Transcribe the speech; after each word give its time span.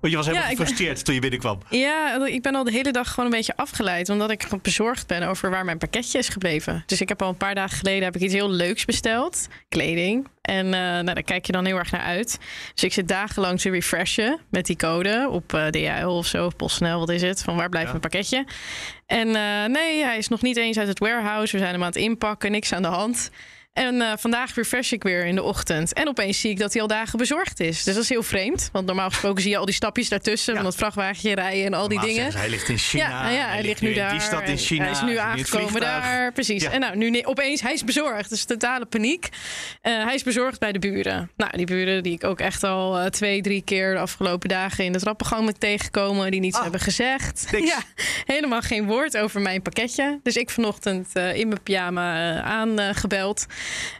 Want 0.00 0.12
je 0.12 0.16
was 0.18 0.26
helemaal 0.26 0.46
Ja, 0.48 0.52
ik- 0.54 0.58
gefrustreerd 0.60 1.04
toen 1.04 1.14
je 1.14 1.20
binnenkwam. 1.20 1.58
Ja, 1.70 2.26
ik 2.26 2.42
ben 2.42 2.54
al 2.54 2.64
de 2.64 2.70
hele 2.70 2.90
dag 2.92 3.08
gewoon 3.08 3.24
een 3.24 3.36
beetje 3.36 3.56
afgeleid. 3.56 4.08
Omdat 4.08 4.30
ik 4.30 4.42
gewoon 4.42 4.58
bezorgd 4.62 5.06
ben 5.06 5.22
over 5.22 5.50
waar 5.50 5.64
mijn 5.64 5.78
pakketje 5.78 6.18
is 6.18 6.28
gebleven. 6.28 6.82
Dus 6.86 7.00
ik 7.00 7.08
heb 7.08 7.22
al 7.22 7.28
een 7.28 7.36
paar 7.36 7.54
dagen 7.54 7.76
geleden 7.78 8.04
heb 8.04 8.14
ik 8.16 8.20
iets 8.22 8.34
heel 8.34 8.50
leuks 8.50 8.84
besteld. 8.84 9.46
Kleding. 9.68 10.26
En 10.42 10.64
eh, 10.66 10.70
nou, 10.80 11.04
daar 11.04 11.22
kijk 11.22 11.46
je 11.46 11.52
dan 11.52 11.64
heel 11.64 11.76
erg 11.76 11.90
naar 11.90 12.00
uit. 12.00 12.38
Dus 12.74 12.84
ik 12.84 12.92
zit 12.92 13.08
dagenlang 13.08 13.60
te 13.60 13.70
refreshen 13.70 14.40
met 14.50 14.66
die 14.66 14.76
code 14.76 15.28
op 15.30 15.48
DHL 15.70 16.06
of 16.06 16.26
zo. 16.26 16.46
Of 16.46 16.56
PostNL, 16.56 16.98
wat 16.98 17.10
is 17.10 17.22
het? 17.22 17.42
Van 17.42 17.56
waar 17.56 17.68
blijft 17.68 17.86
Ja. 17.92 17.96
mijn 17.98 18.10
pakketje? 18.10 18.44
En 19.06 19.28
eh, 19.36 19.64
nee, 19.64 20.02
hij 20.04 20.18
is 20.18 20.28
nog 20.28 20.42
niet 20.42 20.56
eens 20.56 20.78
uit 20.78 20.88
het 20.88 20.98
warehouse. 20.98 21.52
We 21.52 21.58
zijn 21.58 21.72
hem 21.72 21.80
aan 21.82 21.88
het 21.88 21.96
inpakken. 21.96 22.50
Niks 22.50 22.72
aan 22.72 22.82
de 22.82 22.88
hand. 22.88 23.30
En 23.76 24.02
eh, 24.02 24.12
vandaag 24.18 24.54
refresh 24.54 24.92
ik 24.92 25.02
weer 25.02 25.26
in 25.26 25.34
de 25.34 25.42
ochtend. 25.42 25.92
En 25.92 26.08
opeens 26.08 26.40
zie 26.40 26.50
ik 26.50 26.58
dat 26.58 26.72
hij 26.72 26.82
al 26.82 26.88
dagen 26.88 27.18
bezorgd 27.18 27.60
is. 27.60 27.84
Dus 27.84 27.94
dat 27.94 28.02
is 28.02 28.08
heel 28.08 28.22
vreemd. 28.22 28.68
Want 28.72 28.86
normaal 28.86 29.08
gesproken 29.08 29.42
zie 29.42 29.50
je 29.50 29.56
al 29.56 29.64
die 29.64 29.74
stapjes 29.74 30.08
daartussen. 30.08 30.52
Ja. 30.52 30.58
Van 30.60 30.68
dat 30.68 30.78
vrachtwagentje 30.78 31.34
rijden 31.34 31.64
en 31.64 31.74
al 31.74 31.88
die 31.88 31.98
Normaal 31.98 32.14
dingen. 32.16 32.32
Hij 32.36 32.48
ligt 32.48 32.68
in 32.68 32.78
China. 32.78 33.08
Ja, 33.08 33.28
ja, 33.30 33.46
hij, 33.48 33.62
ligt 33.62 33.80
nu 33.80 33.94
daar. 33.94 34.10
die 34.10 34.20
stad 34.20 34.48
in 34.48 34.56
China. 34.58 34.82
Hij 34.82 34.92
is 34.92 35.02
nu 35.02 35.16
aangekomen 35.16 35.80
daar. 35.80 36.32
Precies. 36.32 36.62
Ja. 36.62 36.70
En 36.70 36.80
nou, 36.80 36.96
nu 36.96 37.22
opeens, 37.24 37.60
hij 37.60 37.72
is 37.72 37.84
bezorgd. 37.84 38.28
Dus 38.28 38.44
totale 38.44 38.84
paniek. 38.84 39.28
Eh, 39.80 40.04
hij 40.04 40.14
is 40.14 40.22
bezorgd 40.22 40.58
bij 40.58 40.72
de 40.72 40.78
buren. 40.78 41.30
Nou, 41.36 41.56
die 41.56 41.66
buren 41.66 42.02
die 42.02 42.12
ik 42.12 42.24
ook 42.24 42.40
echt 42.40 42.62
al 42.64 42.98
eh, 42.98 43.06
twee, 43.06 43.40
drie 43.40 43.62
keer 43.62 43.92
de 43.94 44.00
afgelopen 44.00 44.48
dagen 44.48 44.84
in 44.84 44.92
de 44.92 44.98
trappengang 44.98 45.44
met 45.44 45.60
tegenkomen. 45.60 46.30
Die 46.30 46.40
niets 46.40 46.56
Ah, 46.56 46.62
hebben 46.62 46.80
gezegd. 46.80 47.46
niks. 47.52 47.68
Ja, 47.68 47.78
helemaal 48.26 48.60
geen 48.62 48.86
woord 48.86 49.16
over 49.16 49.40
mijn 49.40 49.62
pakketje. 49.62 50.20
Dus 50.22 50.36
ik 50.36 50.50
vanochtend 50.50 51.08
in 51.16 51.48
mijn 51.48 51.62
pyjama 51.62 52.40
aangebeld. 52.42 53.46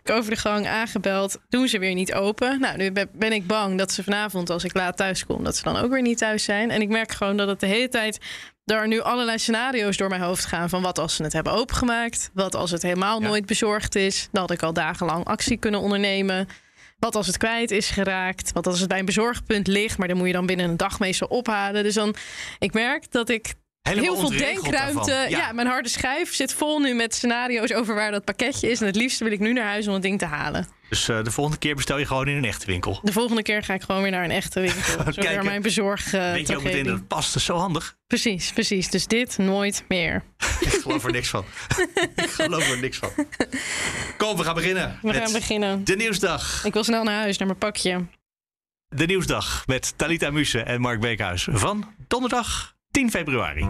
Ik 0.02 0.10
over 0.10 0.30
de 0.30 0.36
gang 0.36 0.66
aangebeld. 0.66 1.38
Doen 1.48 1.68
ze 1.68 1.78
weer 1.78 1.94
niet 1.94 2.14
open. 2.14 2.60
Nou, 2.60 2.76
nu 2.76 2.92
ben- 2.92 3.32
ik 3.32 3.46
bang 3.46 3.78
dat 3.78 3.92
ze 3.92 4.02
vanavond, 4.02 4.50
als 4.50 4.64
ik 4.64 4.74
laat 4.74 4.96
thuis 4.96 5.26
kom, 5.26 5.44
dat 5.44 5.56
ze 5.56 5.62
dan 5.62 5.76
ook 5.76 5.90
weer 5.90 6.02
niet 6.02 6.18
thuis 6.18 6.44
zijn. 6.44 6.70
En 6.70 6.80
ik 6.80 6.88
merk 6.88 7.12
gewoon 7.12 7.36
dat 7.36 7.48
het 7.48 7.60
de 7.60 7.66
hele 7.66 7.88
tijd 7.88 8.18
er 8.64 8.88
nu 8.88 9.00
allerlei 9.00 9.38
scenario's 9.38 9.96
door 9.96 10.08
mijn 10.08 10.20
hoofd 10.20 10.44
gaan. 10.44 10.68
Van 10.68 10.82
wat 10.82 10.98
als 10.98 11.14
ze 11.16 11.22
het 11.22 11.32
hebben 11.32 11.52
opengemaakt? 11.52 12.30
Wat 12.34 12.54
als 12.54 12.70
het 12.70 12.82
helemaal 12.82 13.20
Ja. 13.20 13.26
nooit 13.26 13.46
bezorgd 13.46 13.94
is? 13.94 14.28
Dan 14.32 14.40
had 14.42 14.50
ik 14.50 14.62
al 14.62 14.72
dagenlang 14.72 15.24
actie 15.24 15.56
kunnen 15.56 15.80
ondernemen. 15.80 16.48
Wat 16.98 17.14
als 17.14 17.26
het 17.26 17.36
kwijt 17.36 17.70
is 17.70 17.90
geraakt? 17.90 18.52
Wat 18.52 18.66
als 18.66 18.78
het 18.80 18.88
bij 18.88 18.98
een 18.98 19.04
bezorgpunt 19.04 19.66
ligt? 19.66 19.98
Maar 19.98 20.08
dan 20.08 20.16
moet 20.16 20.26
je 20.26 20.32
dan 20.32 20.46
binnen 20.46 20.68
een 20.68 20.76
dag 20.76 20.98
meestal 20.98 21.28
ophalen. 21.28 21.82
Dus 21.82 21.94
dan, 21.94 22.14
ik 22.58 22.72
merk 22.72 23.10
dat 23.12 23.28
ik 23.28 23.54
heel 23.86 24.16
veel 24.16 24.28
denkruimte. 24.30 25.26
Ja. 25.28 25.52
mijn 25.52 25.66
harde 25.66 25.88
schijf 25.88 26.34
zit 26.34 26.54
vol 26.54 26.78
nu 26.80 26.94
met 26.94 27.14
scenario's 27.14 27.72
over 27.72 27.94
waar 27.94 28.10
dat 28.10 28.24
pakketje 28.24 28.70
is. 28.70 28.80
En 28.80 28.86
het 28.86 28.96
liefste 28.96 29.24
wil 29.24 29.32
ik 29.32 29.38
nu 29.40 29.52
naar 29.52 29.66
huis 29.66 29.86
om 29.86 29.92
het 29.92 30.02
ding 30.02 30.18
te 30.18 30.24
halen. 30.24 30.66
Dus 30.88 31.08
eh, 31.08 31.22
de 31.24 31.30
volgende 31.30 31.58
keer 31.58 31.74
bestel 31.74 31.98
je 31.98 32.06
gewoon 32.06 32.28
in 32.28 32.36
een 32.36 32.44
echte 32.44 32.66
winkel. 32.66 33.00
De 33.02 33.12
volgende 33.12 33.42
keer 33.42 33.62
ga 33.62 33.74
ik 33.74 33.82
gewoon 33.82 34.02
weer 34.02 34.10
naar 34.10 34.24
een 34.24 34.30
echte 34.30 34.60
winkel. 34.60 34.82
Zodat 34.98 35.14
kijken. 35.14 35.44
mijn 35.44 35.62
bezorg. 35.62 36.12
eh, 36.12 36.32
Weet 36.32 36.48
je 36.48 36.56
ook 36.56 36.62
meteen 36.62 36.84
dat 36.84 36.94
het 36.94 37.08
past. 37.08 37.26
Dat 37.28 37.36
is 37.36 37.44
zo 37.44 37.56
handig. 37.56 37.96
Precies, 38.06 38.52
precies. 38.52 38.90
Dus 38.90 39.06
dit 39.06 39.38
nooit 39.38 39.84
meer. 39.88 40.22
Ik 40.60 40.68
geloof 40.68 41.04
er 41.04 41.12
niks 41.12 41.28
van. 41.28 41.44
ik 42.16 42.30
geloof 42.30 42.70
er 42.70 42.80
niks 42.80 42.98
van. 42.98 43.10
Kom, 44.16 44.36
we 44.36 44.44
gaan 44.44 44.54
beginnen. 44.54 44.98
We 45.02 45.12
gaan 45.14 45.32
beginnen. 45.32 45.84
De 45.84 45.96
Nieuwsdag. 45.96 46.64
Ik 46.64 46.72
wil 46.72 46.84
snel 46.84 47.02
naar 47.04 47.14
huis, 47.20 47.38
naar 47.38 47.46
mijn 47.46 47.58
pakje. 47.58 48.06
De 48.88 49.06
Nieuwsdag 49.06 49.62
met 49.66 49.92
Talita 49.96 50.30
Muse 50.30 50.60
en 50.60 50.80
Mark 50.80 51.00
Beekhuis. 51.00 51.48
Van 51.50 51.94
donderdag 52.08 52.74
10 52.90 53.10
februari. 53.10 53.68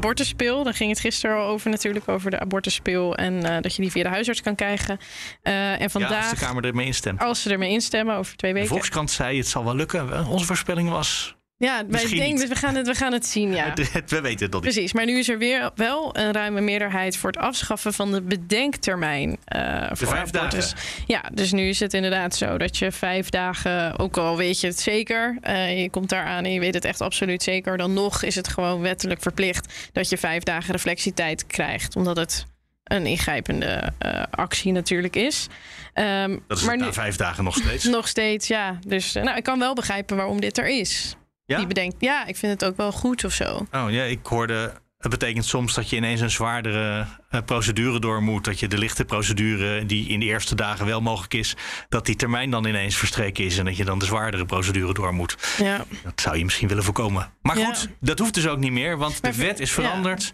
Abortuspil, 0.00 0.64
daar 0.64 0.74
ging 0.74 0.90
het 0.90 1.00
gisteren 1.00 1.36
al 1.36 1.46
over 1.46 1.70
natuurlijk, 1.70 2.08
over 2.08 2.30
de 2.30 2.38
abortuspil. 2.40 3.16
En 3.16 3.42
eh, 3.44 3.60
dat 3.60 3.74
je 3.74 3.82
die 3.82 3.90
via 3.90 4.02
de 4.02 4.08
huisarts 4.08 4.40
kan 4.40 4.54
krijgen. 4.54 4.98
Eh, 5.42 5.72
en 5.72 5.78
Ja, 5.80 5.88
vandaag, 5.88 6.30
als 6.30 6.38
de 6.38 6.46
Kamer 6.46 6.64
ermee 6.64 6.86
instemt. 6.86 7.20
als 7.20 7.42
ze 7.42 7.50
ermee 7.50 7.70
instemmen, 7.70 8.16
over 8.16 8.36
twee 8.36 8.52
De 8.52 8.58
weken. 8.58 8.74
Volkskrant 8.74 9.10
zei 9.10 9.38
het 9.38 9.46
zal 9.48 9.64
wel 9.64 9.74
lukken. 9.74 10.26
Onze 10.26 10.44
voorspelling 10.46 10.90
was... 10.90 11.38
Ja, 11.60 11.82
wij 11.88 12.06
denken, 12.06 12.34
niet. 12.34 12.48
we 12.48 12.54
gaan, 12.54 12.74
het, 12.74 12.86
we 12.86 12.94
gaan 12.94 13.12
het 13.12 13.26
zien, 13.26 13.52
ja. 13.54 13.74
We 14.06 14.20
weten 14.20 14.44
het 14.44 14.52
nog 14.52 14.62
niet. 14.62 14.72
Precies, 14.72 14.92
maar 14.92 15.04
nu 15.04 15.18
is 15.18 15.28
er 15.28 15.38
weer 15.38 15.70
wel 15.74 16.16
een 16.16 16.32
ruime 16.32 16.60
meerderheid 16.60 17.16
voor 17.16 17.30
het 17.30 17.38
afschaffen 17.38 17.92
van 17.92 18.12
de 18.12 18.22
bedenktermijn. 18.22 19.36
eh 19.44 19.86
voor 19.92 20.08
vijf 20.08 20.34
abortus. 20.34 20.74
Ja, 21.06 21.22
dus 21.32 21.52
nu 21.52 21.68
is 21.68 21.80
het 21.80 21.94
inderdaad 21.94 22.34
zo 22.36 22.58
dat 22.58 22.76
je 22.76 22.92
vijf 22.92 23.28
dagen, 23.28 23.98
ook 23.98 24.16
al 24.16 24.36
weet 24.36 24.60
je 24.60 24.66
het 24.66 24.80
zeker, 24.80 25.38
eh, 25.40 25.82
je 25.82 25.90
komt 25.90 26.08
daar 26.08 26.24
aan 26.24 26.44
en 26.44 26.52
je 26.52 26.60
weet 26.60 26.74
het 26.74 26.84
echt 26.84 27.00
absoluut 27.00 27.42
zeker, 27.42 27.76
dan 27.76 27.92
nog 27.92 28.22
is 28.22 28.34
het 28.34 28.48
gewoon 28.48 28.80
wettelijk 28.80 29.22
verplicht 29.22 29.90
dat 29.92 30.08
je 30.08 30.18
vijf 30.18 30.42
dagen 30.42 30.72
reflectietijd 30.72 31.46
krijgt, 31.46 31.96
omdat 31.96 32.16
het 32.16 32.46
een 32.84 33.06
ingrijpende 33.06 33.92
eh, 33.98 34.22
actie 34.30 34.72
natuurlijk 34.72 35.16
is. 35.16 35.46
Ehm, 35.92 36.38
Dat 36.46 36.58
is 36.58 36.64
maar 36.64 36.76
na 36.76 36.92
vijf 36.92 37.16
dagen 37.16 37.44
nog 37.44 37.54
steeds. 37.64 37.84
nog 37.84 38.08
steeds, 38.08 38.48
ja. 38.48 38.78
Dus 38.86 39.12
nou, 39.12 39.36
ik 39.36 39.42
kan 39.42 39.58
wel 39.58 39.74
begrijpen 39.74 40.16
waarom 40.16 40.40
dit 40.40 40.58
er 40.58 40.68
is. 40.68 41.14
Ja? 41.50 41.56
Die 41.58 41.66
bedenkt, 41.66 41.96
ja, 41.98 42.26
ik 42.26 42.36
vind 42.36 42.52
het 42.60 42.70
ook 42.70 42.76
wel 42.76 42.92
goed 42.92 43.24
of 43.24 43.32
zo. 43.32 43.66
Oh 43.72 43.90
ja, 43.90 44.02
ik 44.02 44.26
hoorde. 44.26 44.72
Het 44.98 45.10
betekent 45.10 45.44
soms 45.44 45.74
dat 45.74 45.90
je 45.90 45.96
ineens 45.96 46.20
een 46.20 46.30
zwaardere 46.30 47.06
eh, 47.30 47.40
procedure 47.44 47.98
door 48.00 48.22
moet. 48.22 48.44
Dat 48.44 48.60
je 48.60 48.68
de 48.68 48.78
lichte 48.78 49.04
procedure, 49.04 49.86
die 49.86 50.08
in 50.08 50.20
de 50.20 50.26
eerste 50.26 50.54
dagen 50.54 50.86
wel 50.86 51.00
mogelijk 51.00 51.34
is, 51.34 51.56
dat 51.88 52.06
die 52.06 52.16
termijn 52.16 52.50
dan 52.50 52.64
ineens 52.66 52.96
verstreken 52.96 53.44
is. 53.44 53.58
En 53.58 53.64
dat 53.64 53.76
je 53.76 53.84
dan 53.84 53.98
de 53.98 54.04
zwaardere 54.04 54.44
procedure 54.44 54.94
door 54.94 55.14
moet. 55.14 55.36
Ja. 55.58 55.84
Dat 56.04 56.20
zou 56.20 56.36
je 56.36 56.44
misschien 56.44 56.68
willen 56.68 56.84
voorkomen. 56.84 57.32
Maar 57.42 57.58
Ja. 57.58 57.64
goed, 57.64 57.88
dat 58.00 58.18
hoeft 58.18 58.34
dus 58.34 58.46
ook 58.48 58.58
niet 58.58 58.72
meer, 58.72 58.96
want 58.98 59.14
de 59.14 59.18
Maar 59.22 59.36
wet 59.36 59.60
is 59.60 59.68
ja. 59.68 59.74
veranderd. 59.74 60.32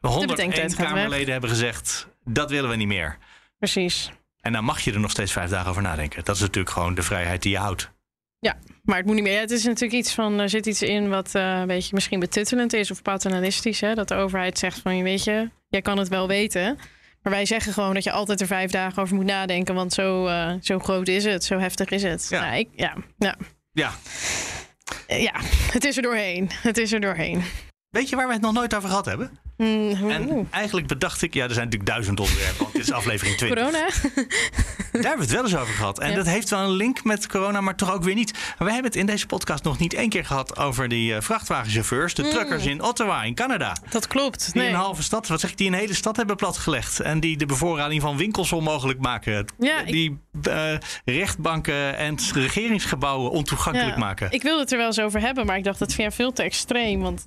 bedenktijd 0.00 0.14
101 0.14 0.70
gaat 0.70 0.78
weg. 0.78 0.86
Kamerleden 0.88 1.32
hebben 1.32 1.50
gezegd: 1.50 2.08
dat 2.24 2.50
willen 2.50 2.70
we 2.70 2.76
niet 2.76 2.86
meer. 2.86 3.18
Precies. 3.58 4.10
En 4.40 4.52
dan 4.52 4.64
mag 4.64 4.80
je 4.80 4.92
er 4.92 5.00
nog 5.00 5.10
steeds 5.10 5.32
vijf 5.32 5.50
dagen 5.50 5.70
over 5.70 5.82
nadenken. 5.82 6.24
Dat 6.24 6.34
is 6.34 6.40
natuurlijk 6.40 6.74
gewoon 6.74 6.94
de 6.94 7.02
vrijheid 7.02 7.42
die 7.42 7.52
je 7.52 7.58
houdt. 7.58 7.90
Ja, 8.38 8.56
maar 8.82 8.96
het 8.96 9.06
moet 9.06 9.14
niet 9.14 9.24
meer. 9.24 9.32
Ja, 9.32 9.40
het 9.40 9.50
is 9.50 9.64
natuurlijk 9.64 9.92
iets 9.92 10.14
van, 10.14 10.38
er 10.38 10.48
zit 10.48 10.66
iets 10.66 10.82
in 10.82 11.08
wat 11.08 11.34
eh, 11.34 11.58
een 11.60 11.66
beetje 11.66 11.94
misschien 11.94 12.20
betuttelend 12.20 12.72
is 12.72 12.90
of 12.90 13.02
paternalistisch. 13.02 13.80
Hè? 13.80 13.94
Dat 13.94 14.08
de 14.08 14.14
overheid 14.14 14.58
zegt 14.58 14.78
van, 14.78 15.02
weet 15.02 15.24
je, 15.24 15.50
jij 15.68 15.82
kan 15.82 15.98
het 15.98 16.08
wel 16.08 16.28
weten. 16.28 16.78
Maar 17.22 17.32
wij 17.32 17.46
zeggen 17.46 17.72
gewoon 17.72 17.94
dat 17.94 18.04
je 18.04 18.12
altijd 18.12 18.40
er 18.40 18.46
vijf 18.46 18.70
dagen 18.70 19.02
over 19.02 19.14
moet 19.14 19.24
nadenken. 19.24 19.74
Want 19.74 19.92
zo, 19.92 20.26
eh, 20.26 20.52
zo 20.60 20.78
groot 20.78 21.08
is 21.08 21.24
het, 21.24 21.44
zo 21.44 21.58
heftig 21.58 21.88
is 21.88 22.02
het. 22.02 22.26
Ja. 22.30 22.40
Nou, 22.40 22.56
ik, 22.56 22.68
ja, 22.74 22.96
ja. 23.18 23.36
Ja, 23.72 23.92
ja, 25.06 25.34
het 25.72 25.84
is 25.84 25.96
er 25.96 26.02
doorheen. 26.02 26.50
Het 26.62 26.78
is 26.78 26.92
er 26.92 27.00
doorheen. 27.00 27.42
weet 27.88 28.08
je 28.08 28.16
waar 28.16 28.26
we 28.26 28.32
het 28.32 28.42
nog 28.42 28.52
nooit 28.52 28.74
over 28.74 28.88
gehad 28.88 29.04
hebben? 29.04 29.38
Mm, 29.56 29.94
hoe- 29.96 30.12
En 30.12 30.46
eigenlijk 30.50 30.86
bedacht 30.86 31.22
ik, 31.22 31.34
ja, 31.34 31.44
er 31.44 31.52
zijn 31.52 31.64
natuurlijk 31.64 31.90
duizend 31.90 32.20
onderwerpen, 32.20 32.58
want 32.58 32.72
dit 32.72 32.82
is 32.82 32.92
aflevering 32.92 33.36
20. 33.36 33.58
Corona? 33.58 33.86
Daar 34.92 35.02
hebben 35.02 35.16
we 35.16 35.20
het 35.22 35.30
wel 35.30 35.42
eens 35.44 35.56
over 35.56 35.74
gehad. 35.74 35.98
En 35.98 36.10
Ja. 36.10 36.16
dat 36.16 36.26
heeft 36.26 36.50
wel 36.50 36.60
een 36.60 36.70
link 36.70 37.04
met 37.04 37.26
corona, 37.28 37.60
maar 37.60 37.76
toch 37.76 37.92
ook 37.94 38.02
weer 38.02 38.14
niet. 38.14 38.30
We 38.58 38.64
hebben 38.64 38.84
het 38.84 38.96
in 38.96 39.06
deze 39.06 39.26
podcast 39.26 39.64
nog 39.64 39.78
niet 39.78 39.94
één 39.94 40.08
keer 40.08 40.24
gehad 40.24 40.58
over 40.58 40.88
die 40.88 41.14
eh, 41.14 41.20
vrachtwagenchauffeurs, 41.20 42.14
de 42.14 42.28
truckers 42.28 42.66
in 42.66 42.82
Ottawa 42.82 43.22
in 43.22 43.34
Canada. 43.34 43.76
Dat 43.90 44.06
klopt. 44.06 44.44
Die 44.44 44.54
Mm. 44.54 44.60
Nee. 44.60 44.68
een 44.68 44.80
halve 44.80 45.02
stad, 45.02 45.28
wat 45.28 45.40
zeg 45.40 45.50
ik, 45.50 45.56
die 45.56 45.66
een 45.66 45.74
hele 45.74 45.94
stad 45.94 46.16
hebben 46.16 46.36
platgelegd. 46.36 47.00
En 47.00 47.20
die 47.20 47.36
de 47.36 47.46
bevoorrading 47.46 48.00
van 48.00 48.16
winkels 48.16 48.52
onmogelijk 48.52 48.98
maken. 49.00 49.46
Ja, 49.58 49.80
ik- 49.80 49.92
die 49.92 50.18
eh, 50.42 50.74
rechtbanken 51.04 51.96
en 51.96 52.16
regeringsgebouwen 52.34 53.30
ontoegankelijk 53.30 53.90
Ja. 53.94 53.98
maken. 53.98 54.30
Ik, 54.30 54.42
wilde 54.42 54.60
het 54.60 54.72
er 54.72 54.78
wel 54.78 54.86
eens 54.86 55.00
over 55.00 55.20
hebben, 55.20 55.46
maar 55.46 55.56
ik 55.56 55.64
dacht 55.64 55.78
dat 55.78 55.92
vind 55.92 56.14
veel 56.14 56.32
te 56.32 56.42
extreem. 56.42 57.00
Want, 57.00 57.22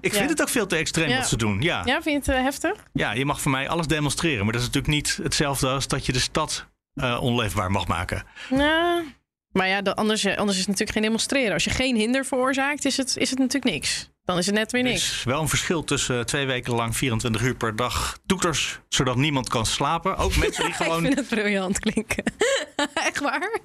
eh, 0.00 0.10
vind 0.10 0.24
ja. 0.24 0.30
het 0.30 0.40
ook 0.42 0.48
veel 0.48 0.66
te 0.66 0.76
extreem 0.76 1.08
Ja. 1.08 1.16
wat 1.16 1.28
ze 1.28 1.36
doen. 1.36 1.60
Ja. 1.60 1.82
ja, 1.84 2.02
vind 2.02 2.24
je 2.24 2.30
het 2.32 2.40
eh, 2.40 2.44
heftig? 2.44 2.72
ja, 2.92 3.12
je 3.12 3.24
mag 3.24 3.40
voor 3.40 3.50
mij 3.50 3.68
alles 3.68 3.86
demonstreren. 3.86 4.44
Maar 4.44 4.52
dat 4.52 4.60
is 4.62 4.66
natuurlijk 4.66 4.94
niet 4.94 5.18
hetzelfde 5.22 5.68
als 5.68 5.88
dat 5.88 6.06
je 6.06 6.12
de 6.12 6.18
stad 6.20 6.66
eh, 6.94 7.18
onleefbaar 7.22 7.70
mag 7.70 7.86
maken. 7.86 8.24
Nou, 8.50 9.04
maar 9.52 9.68
ja, 9.68 9.78
anders, 9.80 10.24
eh, 10.24 10.36
anders 10.36 10.52
is 10.58 10.58
het 10.58 10.66
natuurlijk 10.68 10.92
geen 10.92 11.02
demonstreren. 11.02 11.52
Als 11.52 11.64
je 11.64 11.70
geen 11.70 11.96
hinder 11.96 12.24
veroorzaakt, 12.24 12.84
is 12.84 12.96
het, 12.96 13.16
is 13.16 13.30
het 13.30 13.38
natuurlijk 13.38 13.72
niks. 13.74 14.08
Dan 14.24 14.38
is 14.38 14.46
het 14.46 14.54
net 14.54 14.72
weer 14.72 14.84
Er 14.84 14.88
niks. 14.88 15.02
is 15.10 15.24
wel 15.24 15.40
een 15.40 15.48
verschil 15.48 15.84
tussen 15.84 16.26
twee 16.26 16.46
weken 16.46 16.74
lang 16.74 16.96
24 16.96 17.42
uur 17.42 17.54
per 17.56 17.76
dag 17.76 18.18
toeters, 18.26 18.80
zodat 18.88 19.16
niemand 19.16 19.48
kan 19.48 19.66
slapen. 19.66 20.16
Ook 20.16 20.36
mensen 20.36 20.62
die 20.64 20.72
Ik 20.74 20.76
gewoon. 20.76 21.02
vind 21.02 21.14
het 21.14 21.28
briljant 21.28 21.78
klinken. 21.78 22.24
Echt 22.94 23.20
waar? 23.20 23.58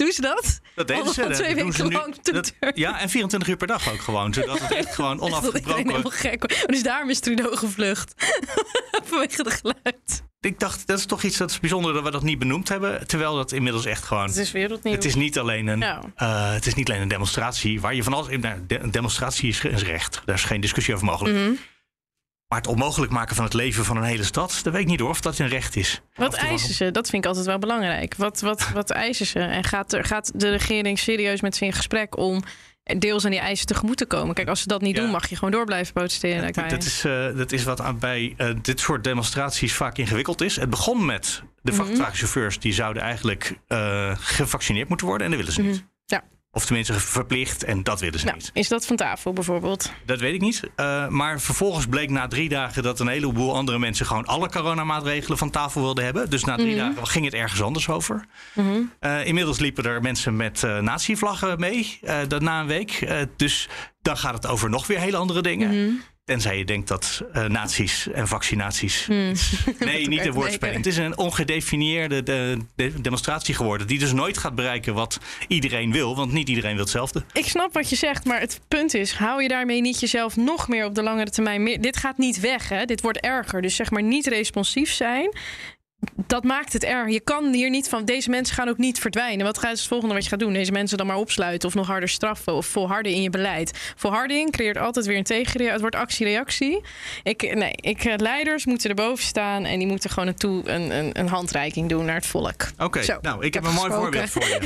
Doen 0.00 0.12
ze 0.12 0.20
dat? 0.20 0.60
Dat 0.74 0.88
deden 0.88 1.12
ze. 1.14 1.20
Dat 1.22 1.34
twee 1.34 1.54
weken 1.54 1.88
nu. 1.88 1.94
lang 1.94 2.22
Dat- 2.22 2.52
ja, 2.74 3.00
en 3.00 3.08
24 3.08 3.48
uur 3.48 3.56
per 3.56 3.66
dag 3.66 3.92
ook 3.92 4.00
gewoon. 4.00 4.34
Zodat 4.34 4.58
het 4.60 4.72
echt 4.72 4.94
gewoon 4.94 5.16
Dat 5.18 5.28
onafgebroken 5.28 5.86
helemaal 5.88 6.10
gek 6.10 6.38
wordt. 6.38 6.68
Dus 6.68 6.82
daarom 6.82 7.10
is 7.10 7.20
Trudeau 7.20 7.56
gevlucht. 7.56 8.14
vanwege 9.04 9.42
de 9.42 9.50
geluid. 9.50 10.22
Ik 10.40 10.58
dacht, 10.60 10.86
dat 10.86 10.98
is 10.98 11.06
toch 11.06 11.22
iets 11.22 11.36
dat 11.36 11.50
is 11.50 11.60
bijzonder 11.60 11.92
dat 11.92 12.02
we 12.02 12.10
dat 12.10 12.22
niet 12.22 12.38
benoemd 12.38 12.68
hebben. 12.68 13.06
Terwijl 13.06 13.34
dat 13.34 13.52
inmiddels 13.52 13.84
echt 13.84 14.04
gewoon. 14.04 14.26
Het 14.26 14.36
is 14.36 14.52
wereldnieuws. 14.52 14.96
Het 14.96 15.04
is 15.04 15.14
niet 15.14 15.38
alleen 15.38 15.66
een, 15.66 15.78
Ja. 15.80 16.02
eh, 16.16 16.52
het 16.52 16.66
is 16.66 16.74
niet 16.74 16.88
alleen 16.90 17.02
een 17.02 17.08
demonstratie 17.08 17.80
waar 17.80 17.94
je 17.94 18.02
van 18.02 18.12
alles. 18.12 18.36
Nou, 18.38 18.58
de- 18.66 18.78
een 18.78 18.90
demonstratie 18.90 19.48
is, 19.48 19.64
is 19.64 19.82
recht. 19.82 20.22
Daar 20.24 20.34
is 20.34 20.44
geen 20.44 20.60
discussie 20.60 20.94
over 20.94 21.06
mogelijk. 21.06 21.36
Mhm. 21.36 21.50
Maar 22.50 22.58
het 22.58 22.68
onmogelijk 22.68 23.12
maken 23.12 23.36
van 23.36 23.44
het 23.44 23.54
leven 23.54 23.84
van 23.84 23.96
een 23.96 24.02
hele 24.02 24.22
stad, 24.24 24.60
dat 24.62 24.72
weet 24.72 24.82
ik 24.82 24.88
niet 24.88 25.00
hoor 25.00 25.08
of 25.08 25.20
dat 25.20 25.38
een 25.38 25.48
recht 25.48 25.76
is. 25.76 26.00
Wat 26.14 26.34
eisen 26.34 26.74
ze? 26.74 26.90
Dat 26.90 27.08
vind 27.08 27.22
ik 27.22 27.28
altijd 27.28 27.46
wel 27.46 27.58
belangrijk. 27.58 28.14
Wat, 28.16 28.40
wat, 28.40 28.68
wat 28.72 28.90
eisen 28.90 29.26
ze? 29.26 29.38
En 29.38 29.64
gaat, 29.64 29.92
er, 29.92 30.04
gaat 30.04 30.40
de 30.40 30.50
regering 30.50 30.98
serieus 30.98 31.40
met 31.40 31.56
ze 31.56 31.64
in 31.64 31.72
gesprek 31.72 32.16
om 32.18 32.42
deels 32.98 33.24
aan 33.24 33.30
die 33.30 33.40
eisen 33.40 33.66
tegemoet 33.66 33.96
te 33.96 34.06
komen? 34.06 34.34
Kijk, 34.34 34.48
als 34.48 34.60
ze 34.60 34.66
dat 34.68 34.80
niet 34.80 34.96
Ja. 34.96 35.02
doen, 35.02 35.10
mag 35.10 35.28
je 35.28 35.34
gewoon 35.34 35.50
door 35.50 35.64
blijven 35.64 35.92
protesteren. 35.92 36.52
Dat 36.52 36.84
is, 36.84 37.04
eh, 37.04 37.36
dat 37.36 37.52
is 37.52 37.64
wat 37.64 37.80
aan, 37.80 37.98
bij 37.98 38.34
eh, 38.36 38.50
dit 38.62 38.80
soort 38.80 39.04
demonstraties 39.04 39.72
vaak 39.74 39.98
ingewikkeld 39.98 40.40
is. 40.40 40.56
Het 40.56 40.70
begon 40.70 41.04
met 41.04 41.42
de 41.62 41.72
Mhm. 41.72 41.80
vrachtwagenchauffeurs 41.82 42.58
die 42.58 42.72
zouden 42.72 43.02
eigenlijk 43.02 43.58
eh, 43.66 44.16
gevaccineerd 44.18 44.88
moeten 44.88 45.06
worden 45.06 45.24
en 45.26 45.32
dat 45.32 45.40
willen 45.40 45.54
ze 45.54 45.62
niet. 45.62 45.74
Mhm. 45.76 45.84
Ja. 46.06 46.22
Of 46.52 46.64
tenminste 46.64 46.92
verplicht 47.00 47.64
en 47.64 47.82
dat 47.82 48.00
willen 48.00 48.18
ze 48.18 48.24
Nou, 48.24 48.36
niet. 48.36 48.50
is 48.54 48.68
dat 48.68 48.86
van 48.86 48.96
tafel 48.96 49.32
bijvoorbeeld? 49.32 49.92
Dat 50.04 50.20
weet 50.20 50.34
ik 50.34 50.40
niet. 50.40 50.62
Eh, 50.76 51.08
maar 51.08 51.40
vervolgens 51.40 51.86
bleek 51.86 52.10
na 52.10 52.28
drie 52.28 52.48
dagen 52.48 52.82
dat 52.82 53.00
een 53.00 53.08
heleboel 53.08 53.54
andere 53.56 53.78
mensen 53.78 54.06
gewoon 54.06 54.26
alle 54.26 54.48
coronamaatregelen 54.50 55.38
van 55.38 55.50
tafel 55.50 55.80
wilden 55.80 56.04
hebben. 56.04 56.30
Dus 56.30 56.44
na 56.44 56.56
drie 56.56 56.76
Mhm. 56.76 56.78
dagen 56.94 57.06
ging 57.06 57.24
het 57.24 57.34
ergens 57.34 57.62
anders 57.62 57.88
over. 57.88 58.24
Mhm. 58.54 58.68
Eh, 59.00 59.26
inmiddels 59.26 59.58
liepen 59.58 59.84
er 59.84 60.00
mensen 60.02 60.36
met 60.36 60.62
eh 60.64 60.78
nazi-vlaggen 60.78 61.60
mee 61.60 62.00
dat 62.28 62.42
na 62.42 62.60
een 62.60 62.66
week. 62.66 63.08
Dus 63.36 63.68
dan 64.02 64.16
gaat 64.16 64.34
het 64.34 64.46
over 64.46 64.70
nog 64.70 64.86
weer 64.86 64.98
hele 64.98 65.16
andere 65.16 65.42
dingen. 65.42 65.68
Mhm. 65.84 65.94
Tenzij 66.30 66.58
je 66.58 66.64
denkt 66.64 66.88
dat 66.88 67.22
eh 67.32 67.44
nazi's 67.44 68.08
en 68.12 68.28
vaccinaties. 68.28 69.04
Hmm. 69.06 69.32
Nee, 69.78 70.08
niet 70.08 70.26
een 70.26 70.32
woordspeling. 70.32 70.76
Het 70.76 70.86
is 70.86 70.96
een 70.96 71.18
ongedefinieerde 71.18 72.22
de, 72.22 72.58
de- 72.74 73.00
demonstratie 73.00 73.54
geworden. 73.54 73.86
Die 73.86 73.98
dus 73.98 74.12
nooit 74.12 74.38
gaat 74.38 74.54
bereiken 74.54 74.94
wat 74.94 75.18
iedereen 75.48 75.92
wil. 75.92 76.16
Want 76.16 76.32
niet 76.32 76.48
iedereen 76.48 76.72
wil 76.74 76.80
hetzelfde. 76.80 77.24
Ik 77.32 77.46
snap 77.46 77.72
wat 77.72 77.90
je 77.90 77.96
zegt, 77.96 78.24
maar 78.24 78.40
het 78.40 78.60
punt 78.68 78.94
is: 78.94 79.12
hou 79.12 79.42
je 79.42 79.48
daarmee 79.48 79.80
niet 79.80 80.00
jezelf 80.00 80.36
nog 80.36 80.68
meer 80.68 80.84
op 80.84 80.94
de 80.94 81.02
langere 81.02 81.30
termijn? 81.30 81.62
Meer, 81.62 81.80
dit 81.80 81.96
gaat 81.96 82.18
niet 82.18 82.40
weg, 82.40 82.68
hè? 82.68 82.84
Dit 82.84 83.00
wordt 83.00 83.20
erger. 83.20 83.62
Dus 83.62 83.76
zeg 83.76 83.90
maar 83.90 84.02
niet 84.02 84.26
responsief 84.26 84.92
zijn. 84.92 85.30
Dat 86.26 86.44
maakt 86.44 86.72
het 86.72 86.84
erg. 86.84 87.12
Je 87.12 87.20
kan 87.20 87.52
hier 87.52 87.70
niet 87.70 87.88
van. 87.88 88.04
Deze 88.04 88.30
mensen 88.30 88.54
gaan 88.54 88.68
ook 88.68 88.78
niet 88.78 88.98
verdwijnen. 88.98 89.46
Wat 89.46 89.58
gaat 89.58 89.70
het 89.70 89.82
volgende 89.82 90.14
wat 90.14 90.22
je 90.22 90.30
gaat 90.30 90.38
doen? 90.38 90.52
Deze 90.52 90.72
mensen 90.72 90.98
dan 90.98 91.06
maar 91.06 91.16
opsluiten 91.16 91.68
of 91.68 91.74
nog 91.74 91.86
harder 91.86 92.08
straffen 92.08 92.54
of 92.54 92.66
volharden 92.66 93.12
in 93.12 93.22
je 93.22 93.30
beleid. 93.30 93.92
Volharding 93.96 94.50
creëert 94.50 94.78
altijd 94.78 95.06
weer 95.06 95.16
een 95.16 95.24
tegenreactie. 95.24 95.70
Het 95.70 95.80
wordt 95.80 95.96
actie-reactie. 95.96 96.84
Ik, 97.22 97.54
nee, 97.54 97.72
ik, 97.74 98.04
eh, 98.04 98.14
leiders 98.16 98.66
moeten 98.66 98.90
erboven 98.90 99.24
staan 99.24 99.64
en 99.64 99.78
die 99.78 99.88
moeten 99.88 100.10
gewoon 100.10 100.28
een, 100.28 100.34
toe, 100.34 100.68
een, 100.68 100.90
een, 100.90 101.18
een 101.18 101.28
handreiking 101.28 101.88
doen 101.88 102.04
naar 102.04 102.14
het 102.14 102.26
volk. 102.26 102.66
Oké, 102.78 103.18
nou, 103.20 103.44
ik 103.44 103.54
heb 103.54 103.60
heb 103.62 103.72
een 103.72 103.78
mooi 103.78 103.92
voorbeeld 103.92 104.30
voor 104.30 104.48
je. 104.48 104.58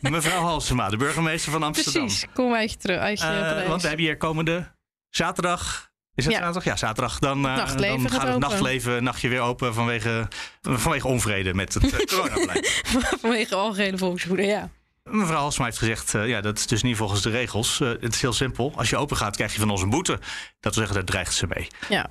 Mevrouw 0.10 0.42
Halsema, 0.42 0.88
de 0.88 0.96
burgemeester 0.96 1.52
van 1.52 1.62
Amsterdam. 1.62 2.02
Precies. 2.02 2.26
Kom 2.34 2.54
uit 2.54 2.70
je 2.70 2.76
terug. 2.76 2.98
Uit 2.98 3.20
je 3.20 3.26
Eh, 3.26 3.68
want 3.68 3.82
we 3.82 3.88
hebben 3.88 4.06
hier 4.06 4.16
komende 4.16 4.72
zaterdag. 5.08 5.89
Is 6.20 6.24
het 6.26 6.34
Ja. 6.34 6.40
zaterdag? 6.40 6.64
Ja, 6.64 6.76
zaterdag. 6.76 7.18
Dan, 7.18 7.46
eh, 7.48 7.56
dan 7.56 7.66
gaat 8.00 8.10
gaat 8.10 8.28
het 8.28 8.38
nachtleven 8.38 9.02
nachtje 9.04 9.28
weer 9.28 9.40
open 9.40 9.74
vanwege, 9.74 10.28
vanwege 10.62 11.06
onvrede 11.06 11.54
met 11.54 11.74
het 11.74 12.04
coronabeleid. 12.14 12.82
Vanwege 13.20 13.54
algehele 13.54 13.98
volkswoede, 13.98 14.42
ja. 14.42 14.70
Mevrouw 15.04 15.38
Halsema 15.40 15.64
heeft 15.64 15.78
gezegd, 15.78 16.14
eh, 16.14 16.28
ja, 16.28 16.40
dat 16.40 16.58
is 16.58 16.66
dus 16.66 16.82
niet 16.82 16.96
volgens 16.96 17.22
de 17.22 17.30
regels. 17.30 17.78
Het 17.78 18.14
is 18.14 18.20
heel 18.20 18.32
simpel. 18.32 18.72
Als 18.76 18.90
je 18.90 18.96
open 18.96 19.16
gaat, 19.16 19.36
krijg 19.36 19.52
je 19.52 19.60
van 19.60 19.70
ons 19.70 19.82
een 19.82 19.90
boete. 19.90 20.12
Dat 20.12 20.74
wil 20.74 20.84
zeggen, 20.86 20.94
daar 20.94 21.04
dreigt 21.04 21.34
ze 21.34 21.46
mee. 21.46 21.66
Ja. 21.88 22.10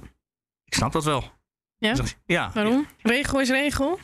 Ik 0.65 0.73
snap 0.73 0.91
dat 0.91 1.03
wel. 1.03 1.31
Ja? 1.77 1.95
Ja, 2.25 2.51
Waarom? 2.53 2.88
Regel 3.01 3.39
is 3.41 3.50
regel. 3.50 4.00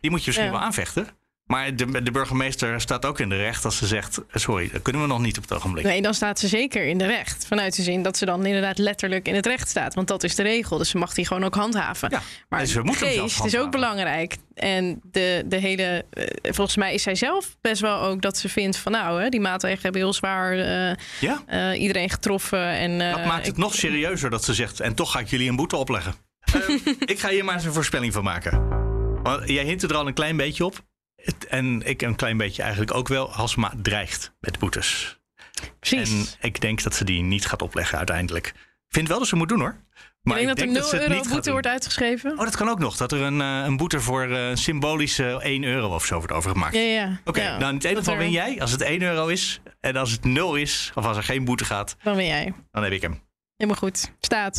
die 0.00 0.10
moet 0.10 0.20
je 0.20 0.26
misschien 0.26 0.44
Ja. 0.44 0.50
wel 0.52 0.60
aanvechten. 0.60 1.08
Maar 1.44 1.76
de, 1.76 2.02
de 2.02 2.10
burgemeester 2.10 2.80
staat 2.80 3.04
ook 3.04 3.20
in 3.20 3.28
de 3.28 3.36
recht 3.36 3.64
als 3.64 3.76
ze 3.76 3.86
zegt... 3.86 4.20
sorry, 4.32 4.68
dat 4.72 4.82
kunnen 4.82 5.02
we 5.02 5.08
nog 5.08 5.20
niet 5.20 5.36
op 5.36 5.42
het 5.42 5.52
ogenblik. 5.52 5.84
Nee, 5.84 6.02
dan 6.02 6.14
staat 6.14 6.38
ze 6.38 6.48
zeker 6.48 6.86
in 6.86 6.98
de 6.98 7.06
recht. 7.06 7.46
Vanuit 7.46 7.76
de 7.76 7.82
zin 7.82 8.02
dat 8.02 8.16
ze 8.16 8.24
dan 8.24 8.46
inderdaad 8.46 8.78
letterlijk 8.78 9.28
in 9.28 9.34
het 9.34 9.46
recht 9.46 9.68
staat. 9.68 9.94
Want 9.94 10.08
dat 10.08 10.22
is 10.22 10.34
de 10.34 10.42
regel. 10.42 10.78
Dus 10.78 10.88
ze 10.88 10.98
mag 10.98 11.14
die 11.14 11.26
gewoon 11.26 11.44
ook 11.44 11.54
handhaven. 11.54 12.08
Ja, 12.10 12.22
maar 12.48 12.60
dus 12.60 12.72
we 12.72 12.78
de 12.78 12.84
moeten 12.84 13.06
hem 13.06 13.14
zelf 13.16 13.34
geest 13.36 13.54
is 13.54 13.60
ook 13.60 13.70
belangrijk. 13.70 14.36
En 14.54 15.00
de, 15.10 15.42
de 15.46 15.56
hele... 15.56 16.04
eh, 16.10 16.24
volgens 16.52 16.76
mij 16.76 16.94
is 16.94 17.02
zij 17.02 17.14
zelf 17.14 17.56
best 17.60 17.80
wel 17.80 18.00
ook 18.00 18.22
dat 18.22 18.38
ze 18.38 18.48
vindt 18.48 18.76
van... 18.76 18.92
nou, 18.92 19.22
hè, 19.22 19.28
die 19.28 19.40
maatregelen 19.40 19.82
hebben 19.82 20.00
heel 20.02 20.12
zwaar 20.12 20.52
eh, 20.58 20.96
Ja, 21.20 21.42
eh, 21.46 21.80
iedereen 21.80 22.10
getroffen. 22.10 22.68
En, 22.68 22.98
dat 22.98 23.24
maakt 23.24 23.46
het 23.46 23.46
ik- 23.46 23.56
nog 23.62 23.74
serieuzer 23.74 24.30
dat 24.30 24.44
ze 24.44 24.54
zegt... 24.54 24.80
en 24.80 24.94
toch 24.94 25.10
ga 25.12 25.18
ik 25.18 25.28
jullie 25.28 25.48
een 25.48 25.56
boete 25.56 25.76
opleggen. 25.76 26.14
Eh, 26.54 26.76
ik 27.04 27.18
ga 27.20 27.28
hier 27.28 27.44
maar 27.44 27.54
eens 27.54 27.64
een 27.64 27.72
voorspelling 27.72 28.12
van 28.12 28.24
maken. 28.24 28.68
Want 29.22 29.48
jij 29.48 29.64
hint 29.64 29.82
er 29.82 29.94
al 29.94 30.06
een 30.06 30.14
klein 30.14 30.36
beetje 30.36 30.64
op. 30.64 30.84
Het- 31.24 31.46
en 31.46 31.82
ik 31.86 32.02
een 32.02 32.14
klein 32.16 32.36
beetje 32.36 32.62
eigenlijk 32.62 32.94
ook 32.94 33.08
wel. 33.08 33.30
Halsema 33.32 33.72
dreigt 33.82 34.32
met 34.40 34.58
boetes. 34.58 35.18
Precies. 35.80 36.36
En 36.40 36.48
ik 36.48 36.60
denk 36.60 36.82
dat 36.82 36.94
ze 36.94 37.04
die 37.04 37.22
niet 37.22 37.46
gaat 37.46 37.62
opleggen 37.62 37.98
uiteindelijk. 37.98 38.46
Ik 38.46 38.54
vind 39.00 39.08
wel 39.08 39.18
dat 39.18 39.28
ze 39.28 39.36
moet 39.36 39.48
doen 39.48 39.60
hoor. 39.60 39.76
Maar 40.22 40.40
ik 40.40 40.44
denk 40.56 40.58
dat 40.58 40.66
er 40.66 40.72
0 40.72 40.82
ze 40.82 40.96
het 40.96 41.08
euro 41.08 41.28
boete 41.28 41.50
wordt 41.50 41.66
uitgeschreven. 41.66 42.30
Oh, 42.32 42.38
dat 42.38 42.56
kan 42.56 42.68
ook 42.68 42.78
nog. 42.78 42.96
Dat 42.96 43.12
er 43.12 43.20
een, 43.20 43.40
eh, 43.40 43.62
een 43.64 43.76
boete 43.76 44.00
voor 44.00 44.22
eh, 44.30 44.54
symbolische 44.54 45.38
1 45.42 45.64
euro 45.64 45.94
of 45.94 46.04
zo 46.04 46.16
wordt 46.16 46.32
overgemaakt. 46.32 46.74
Ja, 46.74 46.80
ja. 46.80 47.20
Oké, 47.24 47.42
ja. 47.42 47.58
nou 47.58 47.68
in 47.70 47.74
het 47.76 47.84
ene 47.84 47.96
geval 47.96 48.16
win 48.16 48.30
jij 48.30 48.60
als 48.60 48.70
het 48.70 48.80
1 48.80 49.02
euro 49.02 49.26
is. 49.26 49.60
En 49.80 49.96
als 49.96 50.10
het 50.10 50.24
0 50.24 50.54
is, 50.54 50.92
of 50.94 51.04
als 51.04 51.16
er 51.16 51.22
geen 51.22 51.44
boete 51.44 51.64
gaat, 51.64 51.96
Dan 52.02 52.16
ben 52.16 52.26
jij. 52.26 52.54
dan 52.70 52.82
heb 52.82 52.92
ik 52.92 53.02
hem. 53.02 53.22
Helemaal 53.56 53.80
goed. 53.80 54.12
Staat. 54.20 54.58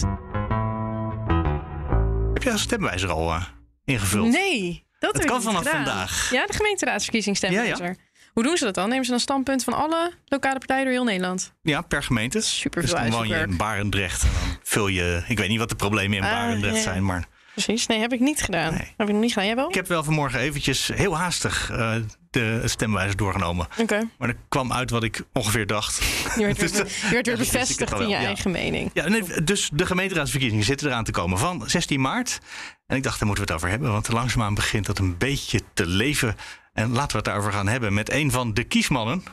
Heb 2.33 2.43
jij 2.43 2.51
een 2.51 2.59
stemwijzer 2.59 3.09
al 3.11 3.31
eh, 3.33 3.43
ingevuld? 3.85 4.31
Nee, 4.31 4.84
dat 5.13 5.25
kan 5.25 5.41
vanaf 5.41 5.57
gedaan. 5.63 5.85
vandaag. 5.85 6.29
Ja, 6.31 6.45
de 6.45 6.53
gemeenteraadsverkiezingsstemwijzer. 6.53 7.85
Ja, 7.87 7.95
Hoe 8.33 8.43
doen 8.43 8.57
ze 8.57 8.65
dat 8.65 8.73
dan? 8.73 8.89
Nemen 8.89 9.05
ze 9.05 9.11
dan 9.11 9.19
standpunt 9.19 9.63
van 9.63 9.73
alle 9.73 10.11
lokale 10.25 10.57
partijen 10.57 10.83
door 10.83 10.93
heel 10.93 11.03
Nederland? 11.03 11.53
Ja, 11.61 11.81
per 11.81 12.03
gemeente. 12.03 12.41
Super 12.41 12.81
Dus 12.81 12.91
dan 12.91 13.09
woon 13.11 13.27
je 13.27 13.35
in 13.35 13.57
Barendrecht. 13.57 14.23
En 14.23 14.29
dan 14.33 14.57
vul 14.63 14.87
je... 14.87 15.23
Ik 15.27 15.37
weet 15.37 15.49
niet 15.49 15.59
wat 15.59 15.69
de 15.69 15.75
problemen 15.75 16.17
in 16.17 16.23
Ah, 16.23 16.31
Barendrecht 16.31 16.83
zijn, 16.83 17.05
maar... 17.05 17.27
Precies. 17.55 17.87
Nee, 17.87 17.99
heb 17.99 18.13
ik 18.13 18.19
niet 18.19 18.41
gedaan. 18.41 18.73
Nee. 18.73 18.93
Heb 18.97 19.07
ik 19.07 19.13
nog 19.13 19.21
niet 19.21 19.31
gedaan. 19.33 19.45
Jij 19.45 19.55
wel? 19.55 19.67
Ik 19.69 19.75
heb 19.75 19.87
wel 19.87 20.03
vanmorgen 20.03 20.39
eventjes 20.39 20.87
heel 20.93 21.17
haastig 21.17 21.69
eh, 21.71 21.95
de 22.29 22.61
stemwijzer 22.65 23.17
doorgenomen. 23.17 23.67
Oké. 23.79 24.09
Maar 24.17 24.29
er 24.29 24.37
kwam 24.49 24.73
uit 24.73 24.89
wat 24.89 25.03
ik 25.03 25.21
ongeveer 25.33 25.67
dacht. 25.67 25.97
Je 26.37 26.45
werd 26.45 26.57
weer, 26.59 26.69
Dus 26.69 26.71
dat- 26.77 26.91
je 26.91 27.09
werd 27.09 27.25
weer 27.25 27.35
Ja, 27.35 27.41
dus 27.43 27.51
bevestigd 27.51 27.91
in 27.99 28.07
je 28.07 28.07
ja. 28.07 28.17
eigen 28.17 28.51
mening. 28.51 28.89
Ja, 28.93 29.07
nee, 29.07 29.43
dus 29.43 29.69
de 29.73 29.85
gemeenteraadsverkiezingen 29.85 30.65
zitten 30.65 30.87
eraan 30.87 31.03
te 31.03 31.11
komen 31.11 31.37
van 31.37 31.63
16 31.69 32.01
maart. 32.01 32.39
En 32.87 32.95
ik 32.97 33.03
dacht, 33.03 33.19
daar 33.19 33.27
moeten 33.27 33.45
we 33.45 33.51
het 33.51 33.61
over 33.61 33.73
hebben. 33.73 33.91
Want 33.91 34.07
langzaamaan 34.11 34.53
begint 34.53 34.85
dat 34.85 34.99
een 34.99 35.17
beetje 35.17 35.61
te 35.73 35.85
leven. 35.87 36.35
En 36.73 36.89
laten 36.91 37.09
we 37.11 37.15
het 37.15 37.25
daarover 37.25 37.51
gaan 37.51 37.67
hebben 37.67 37.93
met 37.93 38.11
een 38.11 38.31
van 38.31 38.53
de 38.53 38.63
kiesmannen. 38.63 39.23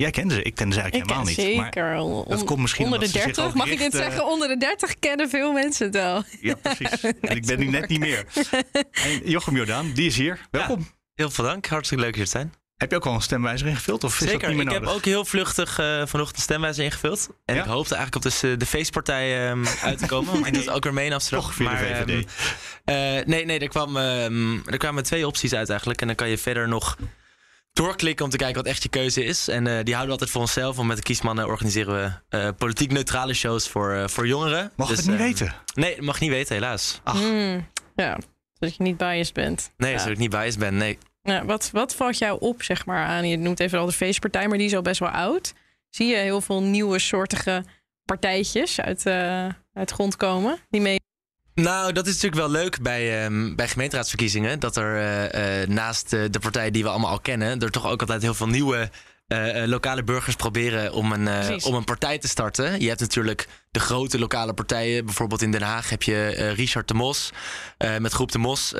Jij 0.00 0.10
kende 0.10 0.34
ze, 0.34 0.42
ik 0.42 0.54
kende 0.54 0.74
ze 0.74 0.80
Ik 0.80 0.84
eigenlijk 0.92 1.12
ken 1.26 1.26
helemaal 1.26 1.44
niet. 1.46 1.56
Maar 1.56 1.64
zeker. 1.94 1.96
on- 2.00 2.24
dat 2.28 2.44
komt 2.44 2.60
misschien 2.60 2.84
onder 2.84 2.98
de 2.98 3.04
omdat 3.06 3.20
ze 3.22 3.26
zich 3.26 3.34
30. 3.36 3.44
ook 3.44 3.54
Mag 3.54 3.66
ik 3.66 3.72
dit 3.72 3.80
richten- 3.80 3.98
zeggen? 4.00 4.26
Onder 4.26 4.48
de 4.48 4.56
30 4.56 4.98
kennen 4.98 5.28
veel 5.30 5.52
mensen 5.52 5.86
het 5.86 5.94
wel. 5.94 6.22
Ja, 6.40 6.54
precies. 6.54 7.00
En 7.20 7.36
ik 7.36 7.46
ben 7.46 7.58
nu 7.58 7.66
net 7.66 7.88
niet 7.88 8.00
meer. 8.00 8.24
En 8.92 9.20
Jochem 9.24 9.56
Jordaan, 9.56 9.92
die 9.92 10.06
is 10.06 10.16
hier. 10.16 10.40
Welkom. 10.50 10.88
Heel 11.14 11.30
veel 11.30 11.44
dank. 11.44 11.66
Hartstikke 11.66 12.04
leuk 12.04 12.14
hier 12.14 12.24
te 12.24 12.30
zijn. 12.30 12.52
Heb 12.76 12.90
je 12.90 12.96
ook 12.96 13.06
al 13.06 13.14
een 13.14 13.20
stemwijzer 13.22 13.66
ingevuld? 13.66 14.04
Of 14.04 14.12
is 14.12 14.18
dat 14.18 14.28
Zeker. 14.28 14.48
niet 14.48 14.56
meer 14.56 14.66
Ik 14.66 14.72
nodig? 14.72 14.88
heb 14.88 14.96
ook 14.98 15.04
heel 15.04 15.24
vluchtig 15.24 15.78
eh, 15.78 15.86
vanochtend 16.06 16.36
een 16.36 16.42
stemwijzer 16.42 16.84
ingevuld. 16.84 17.28
En 17.44 17.54
Ja? 17.54 17.60
ik 17.62 17.66
hoopte 17.68 17.94
eigenlijk 17.94 18.24
op 18.24 18.30
dus, 18.30 18.42
eh, 18.42 18.58
de 18.58 18.66
feestpartij 18.66 19.48
ehm, 19.48 19.64
uit 19.82 19.98
te 19.98 20.06
komen. 20.06 20.32
Want 20.32 20.46
ik 20.46 20.52
doe 20.52 20.62
het 20.62 20.70
ook 20.72 20.84
weer 20.84 20.94
mee 20.94 21.06
in 21.06 21.12
Amsterdam. 21.12 21.44
Toch 21.46 21.54
via 21.54 21.68
de 21.68 21.74
Maar, 21.74 22.04
VVD. 22.06 22.26
ehm, 22.84 22.96
eh, 23.18 23.26
nee, 23.26 23.44
nee 23.44 23.58
er, 23.58 23.68
kwam, 23.68 23.96
ehm, 23.96 24.54
er 24.66 24.76
kwamen 24.78 25.02
twee 25.02 25.26
opties 25.26 25.54
uit 25.54 25.68
eigenlijk. 25.68 26.00
En 26.00 26.06
dan 26.06 26.16
kan 26.16 26.28
je 26.28 26.38
verder 26.38 26.68
nog 26.68 26.96
doorklikken 27.72 28.24
om 28.24 28.30
te 28.30 28.36
kijken 28.36 28.56
wat 28.56 28.66
echt 28.66 28.82
je 28.82 28.88
keuze 28.88 29.24
is. 29.24 29.48
En 29.48 29.66
eh, 29.66 29.72
die 29.84 29.94
houden 29.94 30.04
we 30.06 30.10
altijd 30.12 30.30
voor 30.30 30.40
onszelf. 30.40 30.76
Want 30.76 30.88
met 30.88 30.96
de 30.96 31.02
kiesmannen 31.02 31.46
organiseren 31.46 31.94
we 31.94 32.36
eh, 32.38 32.48
politiek 32.58 32.90
neutrale 32.92 33.34
shows 33.34 33.68
voor, 33.68 33.92
eh, 33.92 34.08
voor 34.08 34.26
jongeren. 34.26 34.72
Mag 34.76 34.88
Dus, 34.88 34.96
het 34.96 35.06
niet 35.06 35.16
weten? 35.18 35.54
Nee, 35.74 35.94
dat 35.96 36.04
mag 36.04 36.20
niet 36.20 36.30
weten 36.30 36.54
helaas. 36.54 37.00
Ach. 37.04 37.18
Hmm. 37.18 37.66
Ja, 37.96 38.18
dat 38.58 38.76
je 38.76 38.82
niet 38.82 38.96
biased 38.96 39.34
bent. 39.34 39.70
Nee, 39.76 39.90
Ja. 39.92 39.98
zodat 39.98 40.12
ik 40.12 40.18
niet 40.18 40.30
biased 40.30 40.58
ben. 40.58 40.76
Nee. 40.76 40.98
Ja, 41.22 41.44
wat, 41.44 41.70
wat 41.72 41.94
valt 41.94 42.18
jou 42.18 42.40
op, 42.40 42.62
zeg 42.62 42.86
maar, 42.86 43.06
aan? 43.06 43.28
Je 43.28 43.36
noemt 43.36 43.60
even 43.60 43.78
al 43.78 43.86
de 43.86 43.92
feestpartij, 43.92 44.48
maar 44.48 44.58
die 44.58 44.66
is 44.66 44.74
al 44.74 44.82
best 44.82 45.00
wel 45.00 45.08
oud. 45.08 45.52
Zie 45.90 46.06
je 46.06 46.16
heel 46.16 46.40
veel 46.40 46.62
nieuwe 46.62 46.98
soortige 46.98 47.64
partijtjes 48.04 48.80
uit, 48.80 49.06
eh 49.06 49.46
uit 49.72 49.90
grond 49.90 50.16
komen? 50.16 50.58
Die 50.70 50.80
mee... 50.80 50.99
Nou, 51.62 51.92
dat 51.92 52.06
is 52.06 52.14
natuurlijk 52.14 52.42
wel 52.42 52.50
leuk 52.62 52.82
bij, 52.82 53.24
ehm, 53.24 53.54
bij 53.54 53.68
gemeenteraadsverkiezingen. 53.68 54.60
Dat 54.60 54.76
er 54.76 54.96
eh, 54.96 55.62
eh, 55.62 55.68
naast 55.68 56.12
eh, 56.12 56.20
de 56.30 56.38
partijen 56.38 56.72
die 56.72 56.82
we 56.82 56.88
allemaal 56.88 57.10
al 57.10 57.20
kennen, 57.20 57.60
er 57.60 57.70
toch 57.70 57.86
ook 57.86 58.00
altijd 58.00 58.22
heel 58.22 58.34
veel 58.34 58.46
nieuwe 58.46 58.90
eh, 59.30 59.62
eh, 59.62 59.68
lokale 59.68 60.02
burgers 60.04 60.36
proberen 60.36 60.92
om 60.92 61.12
een, 61.12 61.28
eh, 61.28 61.56
om 61.66 61.74
een 61.74 61.84
partij 61.84 62.18
te 62.18 62.28
starten. 62.28 62.80
Je 62.80 62.88
hebt 62.88 63.00
natuurlijk 63.00 63.48
de 63.70 63.80
grote 63.80 64.18
lokale 64.18 64.54
partijen. 64.54 65.04
Bijvoorbeeld 65.04 65.42
in 65.42 65.50
Den 65.50 65.62
Haag 65.62 65.90
heb 65.90 66.02
je 66.02 66.28
Richard 66.56 66.88
de 66.88 66.94
Mos. 66.94 67.30
met 67.98 68.12
Groep 68.12 68.32
de 68.32 68.38
Mos, 68.38 68.72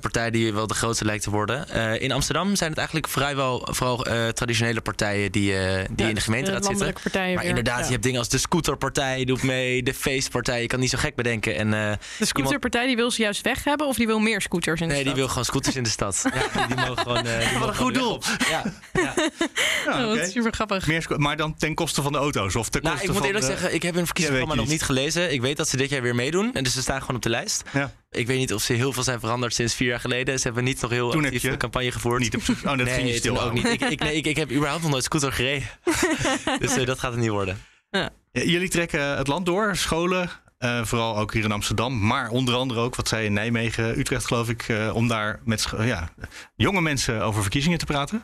partij 0.00 0.30
die 0.30 0.52
wel 0.52 0.66
de 0.66 0.74
grootste 0.74 1.04
lijkt 1.04 1.22
te 1.22 1.30
worden. 1.30 1.68
In 2.00 2.12
Amsterdam 2.12 2.56
zijn 2.56 2.68
het 2.70 2.78
eigenlijk 2.78 3.08
vrijwel 3.08 3.68
vooral 3.70 3.96
traditionele 4.32 4.80
partijen 4.80 5.32
die, 5.32 5.54
die 5.90 6.08
in 6.08 6.14
de 6.14 6.20
gemeenteraad 6.20 6.64
zitten. 6.64 6.64
landelijke 6.64 7.00
partijen 7.02 7.30
Maar 7.34 7.40
weer. 7.40 7.48
inderdaad, 7.48 7.78
Ja. 7.78 7.84
je 7.84 7.90
hebt 7.90 8.02
dingen 8.02 8.18
als 8.18 8.28
de 8.28 8.38
scooterpartij 8.38 9.24
doet 9.24 9.42
mee, 9.42 9.82
de 9.82 9.94
feestpartij. 9.94 10.60
Je 10.60 10.66
kan 10.66 10.80
niet 10.80 10.90
zo 10.90 10.98
gek 10.98 11.14
bedenken. 11.14 11.56
En, 11.56 11.70
De 12.18 12.26
scooterpartij 12.26 12.86
die 12.86 12.96
wil 12.96 13.10
ze 13.10 13.22
juist 13.22 13.42
weg 13.42 13.64
hebben 13.64 13.86
of 13.86 13.96
die 13.96 14.06
wil 14.06 14.18
meer 14.18 14.40
scooters 14.40 14.80
in 14.80 14.88
de 14.88 14.94
nee, 14.94 15.02
die 15.02 15.12
stad? 15.12 15.18
wil 15.20 15.28
gewoon 15.28 15.44
scooters 15.44 15.76
in 15.76 15.82
de 15.82 15.90
stad. 15.90 16.22
Ja, 16.34 16.66
die, 16.66 16.76
die 16.76 16.86
mogen 16.86 16.98
gewoon. 16.98 17.22
die 17.22 17.32
mogen 17.52 17.68
een 17.68 17.74
goed 17.74 17.94
de 17.94 18.00
doel. 18.00 18.22
Ja, 18.50 18.62
ja. 19.98 20.14
Ja, 20.14 20.22
Oh, 20.22 20.24
super 20.28 20.52
grappig. 20.52 20.86
Meer 20.86 21.04
maar 21.16 21.36
dan 21.36 21.54
ten 21.54 21.74
koste 21.74 22.02
van 22.02 22.12
de 22.12 22.18
auto's? 22.18 22.56
Of 22.56 22.68
ten 22.68 22.82
Nou, 22.82 22.94
koste 22.94 23.08
ik 23.08 23.12
moet 23.12 23.22
van 23.22 23.26
eerlijk 23.34 23.46
de- 23.46 23.52
zeggen, 23.52 23.74
ik 23.74 23.82
heb 23.82 23.94
hun 23.94 24.04
verkiezingsprogramma 24.04 24.62
Ja, 24.62 24.68
nog 24.68 24.78
niet 24.78 24.86
gelezen. 24.86 25.32
Ik 25.32 25.40
weet 25.40 25.56
dat 25.56 25.68
ze 25.68 25.76
dit 25.76 25.90
jaar 25.90 26.02
weer 26.02 26.14
meedoen. 26.14 26.54
En 26.54 26.64
dus 26.64 26.72
ze 26.72 26.82
staan 26.82 27.00
gewoon 27.00 27.16
op 27.16 27.22
de 27.22 27.28
lijst. 27.28 27.62
Ja. 27.72 27.92
Ik 28.10 28.26
weet 28.26 28.38
niet 28.38 28.54
of 28.54 28.62
ze 28.62 28.72
heel 28.72 28.92
veel 28.92 29.02
zijn 29.02 29.20
veranderd 29.20 29.54
sinds 29.54 29.74
vier 29.74 29.88
jaar 29.88 30.00
geleden. 30.00 30.38
Ze 30.38 30.44
hebben 30.46 30.64
niet 30.64 30.80
nog 30.80 30.90
heel 30.90 31.10
Toen 31.10 31.24
heb 31.24 31.32
actief 31.34 31.50
je 31.50 31.56
campagne 31.56 31.92
gevoerd. 31.92 32.20
Niet 32.20 32.36
op 32.36 32.42
oh, 32.48 32.62
dat 32.64 32.76
nee, 32.76 32.94
ging 32.94 33.08
je 33.08 33.16
stil 33.16 33.42
ook 33.42 33.52
niet. 33.52 33.64
Ik, 33.66 33.80
ik, 33.80 34.00
nee, 34.00 34.16
ik, 34.16 34.26
ik 34.26 34.36
heb 34.36 34.50
überhaupt 34.52 34.82
nog 34.82 34.90
nooit 34.90 35.04
scooter 35.04 35.32
gereden. 35.32 35.68
dus 36.60 36.76
eh, 36.76 36.86
dat 36.86 36.98
gaat 36.98 37.10
het 37.12 37.20
niet 37.20 37.30
worden. 37.30 37.58
Ja, 37.90 38.10
Jullie 38.32 38.68
trekken 38.68 39.16
het 39.16 39.26
land 39.26 39.46
door, 39.46 39.76
scholen, 39.76 40.30
eh, 40.58 40.84
vooral 40.84 41.16
ook 41.18 41.32
hier 41.32 41.44
in 41.44 41.52
Amsterdam, 41.52 42.06
maar 42.06 42.28
onder 42.30 42.54
andere 42.54 42.80
ook, 42.80 42.96
wat 42.96 43.08
zij 43.08 43.24
in 43.24 43.32
Nijmegen, 43.32 43.98
Utrecht 43.98 44.26
geloof 44.26 44.48
ik, 44.48 44.62
eh, 44.68 44.94
om 44.94 45.08
daar 45.08 45.40
met 45.44 45.66
ja, 45.78 46.08
jonge 46.56 46.80
mensen 46.80 47.22
over 47.22 47.42
verkiezingen 47.42 47.78
te 47.78 47.84
praten. 47.84 48.22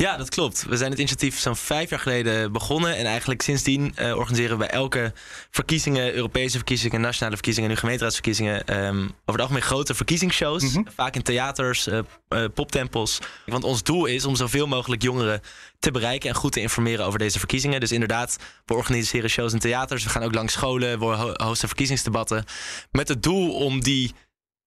Ja, 0.00 0.16
dat 0.16 0.28
klopt. 0.28 0.64
We 0.68 0.76
zijn 0.76 0.90
het 0.90 0.98
initiatief 0.98 1.38
zo'n 1.38 1.56
vijf 1.56 1.90
jaar 1.90 1.98
geleden 1.98 2.52
begonnen. 2.52 2.96
En 2.96 3.06
eigenlijk 3.06 3.42
sindsdien 3.42 3.92
eh, 3.96 4.16
organiseren 4.16 4.50
we 4.50 4.56
bij 4.66 4.70
elke 4.74 5.12
verkiezingen, 5.50 6.14
Europese 6.14 6.56
verkiezingen, 6.56 7.00
nationale 7.00 7.34
verkiezingen, 7.34 7.70
nu 7.70 7.76
gemeenteraadsverkiezingen, 7.76 8.64
ehm, 8.66 8.98
over 9.02 9.10
het 9.24 9.40
algemeen 9.40 9.62
grote 9.62 9.94
verkiezingsshows. 9.94 10.62
Mhm. 10.62 10.82
Vaak 10.94 11.14
in 11.14 11.22
theaters, 11.22 11.86
eh, 11.86 11.98
eh, 12.28 12.44
poptempels. 12.54 13.18
Want 13.46 13.64
ons 13.64 13.82
doel 13.82 14.06
is 14.06 14.24
om 14.24 14.36
zoveel 14.36 14.66
mogelijk 14.66 15.02
jongeren 15.02 15.40
te 15.78 15.90
bereiken 15.90 16.28
en 16.28 16.34
goed 16.34 16.52
te 16.52 16.60
informeren 16.60 17.04
over 17.06 17.18
deze 17.18 17.38
verkiezingen. 17.38 17.80
Dus 17.80 17.92
inderdaad, 17.92 18.36
we 18.66 18.74
organiseren 18.74 19.30
shows 19.30 19.52
in 19.52 19.58
theaters. 19.58 20.04
We 20.04 20.10
gaan 20.10 20.22
ook 20.22 20.34
langs 20.34 20.52
scholen, 20.52 20.98
we 20.98 21.04
ho- 21.04 21.34
hosten 21.44 21.68
verkiezingsdebatten. 21.68 22.44
Met 22.90 23.08
het 23.08 23.22
doel 23.22 23.54
om 23.54 23.80
die 23.82 24.14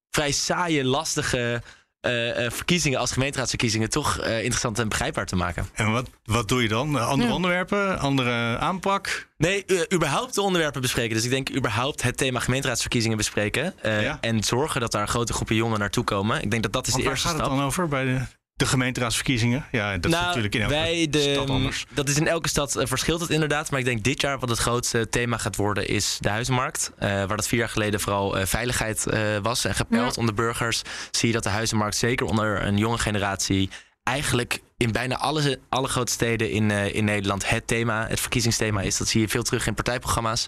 vrij 0.09 0.31
saaie, 0.31 0.83
lastige 0.85 1.61
eh, 2.01 2.46
eh, 2.46 2.51
verkiezingen 2.51 3.00
als 3.00 3.12
gemeenteraadsverkiezingen 3.12 3.89
toch 3.89 4.17
eh, 4.20 4.38
interessant 4.38 4.79
en 4.79 4.89
begrijpbaar 4.89 5.25
te 5.25 5.36
maken. 5.36 5.70
En 5.74 5.91
wat, 5.91 6.10
wat 6.24 6.48
doe 6.48 6.62
je 6.62 6.67
dan? 6.67 6.96
Andere 7.00 7.27
Ja. 7.29 7.36
onderwerpen, 7.36 8.00
andere 8.00 8.58
aanpak? 8.58 9.29
Nee, 9.38 9.65
überhaupt 9.93 10.36
de 10.36 10.41
onderwerpen 10.41 10.81
bespreken. 10.81 11.15
Dus 11.15 11.24
ik 11.24 11.29
denk 11.29 11.55
überhaupt 11.55 12.01
het 12.01 12.17
thema 12.17 12.39
gemeenteraadsverkiezingen 12.39 13.17
bespreken. 13.17 13.74
eh, 13.81 14.01
Ja. 14.03 14.17
En 14.22 14.43
zorgen 14.43 14.81
dat 14.81 14.91
daar 14.91 15.08
grote 15.08 15.34
groepen 15.34 15.55
jongeren 15.55 15.79
naartoe 15.79 16.03
komen. 16.03 16.41
Ik 16.41 16.51
denk 16.51 16.63
dat 16.63 16.74
dat 16.74 16.88
is 16.88 16.91
Want 16.91 17.03
de 17.03 17.10
waar 17.10 17.17
eerste 17.17 17.27
gaat 17.29 17.38
het 17.38 17.46
stap. 17.48 17.58
dan 17.60 17.67
over 17.67 17.88
bij 17.88 18.03
de, 18.03 18.20
de 18.62 18.68
gemeenteraadsverkiezingen? 18.68 19.65
Ja, 19.72 19.94
dat 19.98 20.06
is 20.06 20.12
nou, 20.12 20.25
natuurlijk 20.25 20.56
in 20.56 20.62
elke 20.62 20.74
wij 20.74 21.08
de, 21.10 21.22
stad 21.22 21.50
anders. 21.50 21.86
Dat 21.89 22.10
is 22.10 22.18
in 22.18 22.27
elke 22.27 22.50
stad 22.50 22.75
eh, 22.75 22.86
verschilt 22.88 23.22
het 23.22 23.30
inderdaad. 23.30 23.72
Maar 23.72 23.80
ik 23.80 23.86
denk 23.86 24.03
dit 24.03 24.22
jaar 24.22 24.39
wat 24.39 24.50
het 24.50 24.60
grootste 24.60 25.10
thema 25.10 25.38
gaat 25.38 25.56
worden 25.56 25.88
is 25.88 26.18
de 26.20 26.30
huizenmarkt. 26.30 26.91
Eh, 26.98 27.10
waar 27.10 27.38
dat 27.38 27.48
vier 27.48 27.60
jaar 27.60 27.70
geleden 27.70 28.00
vooral 28.00 28.38
eh, 28.38 28.46
veiligheid 28.46 29.08
eh, 29.08 29.22
was 29.41 29.65
en 29.65 29.75
gepeld 29.75 30.15
Ja. 30.15 30.20
onder 30.20 30.34
burgers. 30.36 30.82
Zie 31.12 31.27
je 31.27 31.34
dat 31.34 31.44
de 31.44 31.50
huizenmarkt 31.50 31.96
zeker 31.96 32.25
onder 32.25 32.65
een 32.65 32.77
jonge 32.77 32.98
generatie 32.98 33.70
eigenlijk 34.03 34.62
in 34.77 34.91
bijna 34.91 35.18
alle, 35.18 35.60
alle 35.70 35.88
grote 35.88 36.12
steden 36.12 36.51
in, 36.51 36.72
eh, 36.72 36.96
in 36.96 37.06
Nederland 37.06 37.50
het 37.50 37.68
thema, 37.68 38.08
het 38.08 38.20
verkiezingsthema 38.20 38.82
is. 38.82 38.98
Dat 38.98 39.08
zie 39.08 39.22
je 39.22 39.27
veel 39.27 39.44
terug 39.44 39.68
in 39.68 39.74
partijprogramma's. 39.74 40.46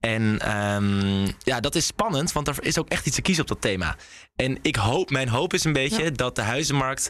En 0.00 0.38
ehm, 0.38 1.30
ja, 1.38 1.60
dat 1.60 1.74
is 1.74 1.86
spannend, 1.86 2.32
want 2.32 2.48
er 2.48 2.56
is 2.60 2.78
ook 2.78 2.88
echt 2.88 3.06
iets 3.06 3.16
te 3.16 3.22
kiezen 3.22 3.42
op 3.42 3.48
dat 3.48 3.60
thema. 3.60 3.96
En 4.36 4.58
ik 4.62 4.76
hoop, 4.76 5.10
mijn 5.10 5.28
hoop 5.28 5.54
is 5.54 5.64
een 5.64 5.72
beetje 5.72 6.02
Ja. 6.02 6.10
dat 6.10 6.36
de 6.36 6.42
huizenmarkt 6.42 7.08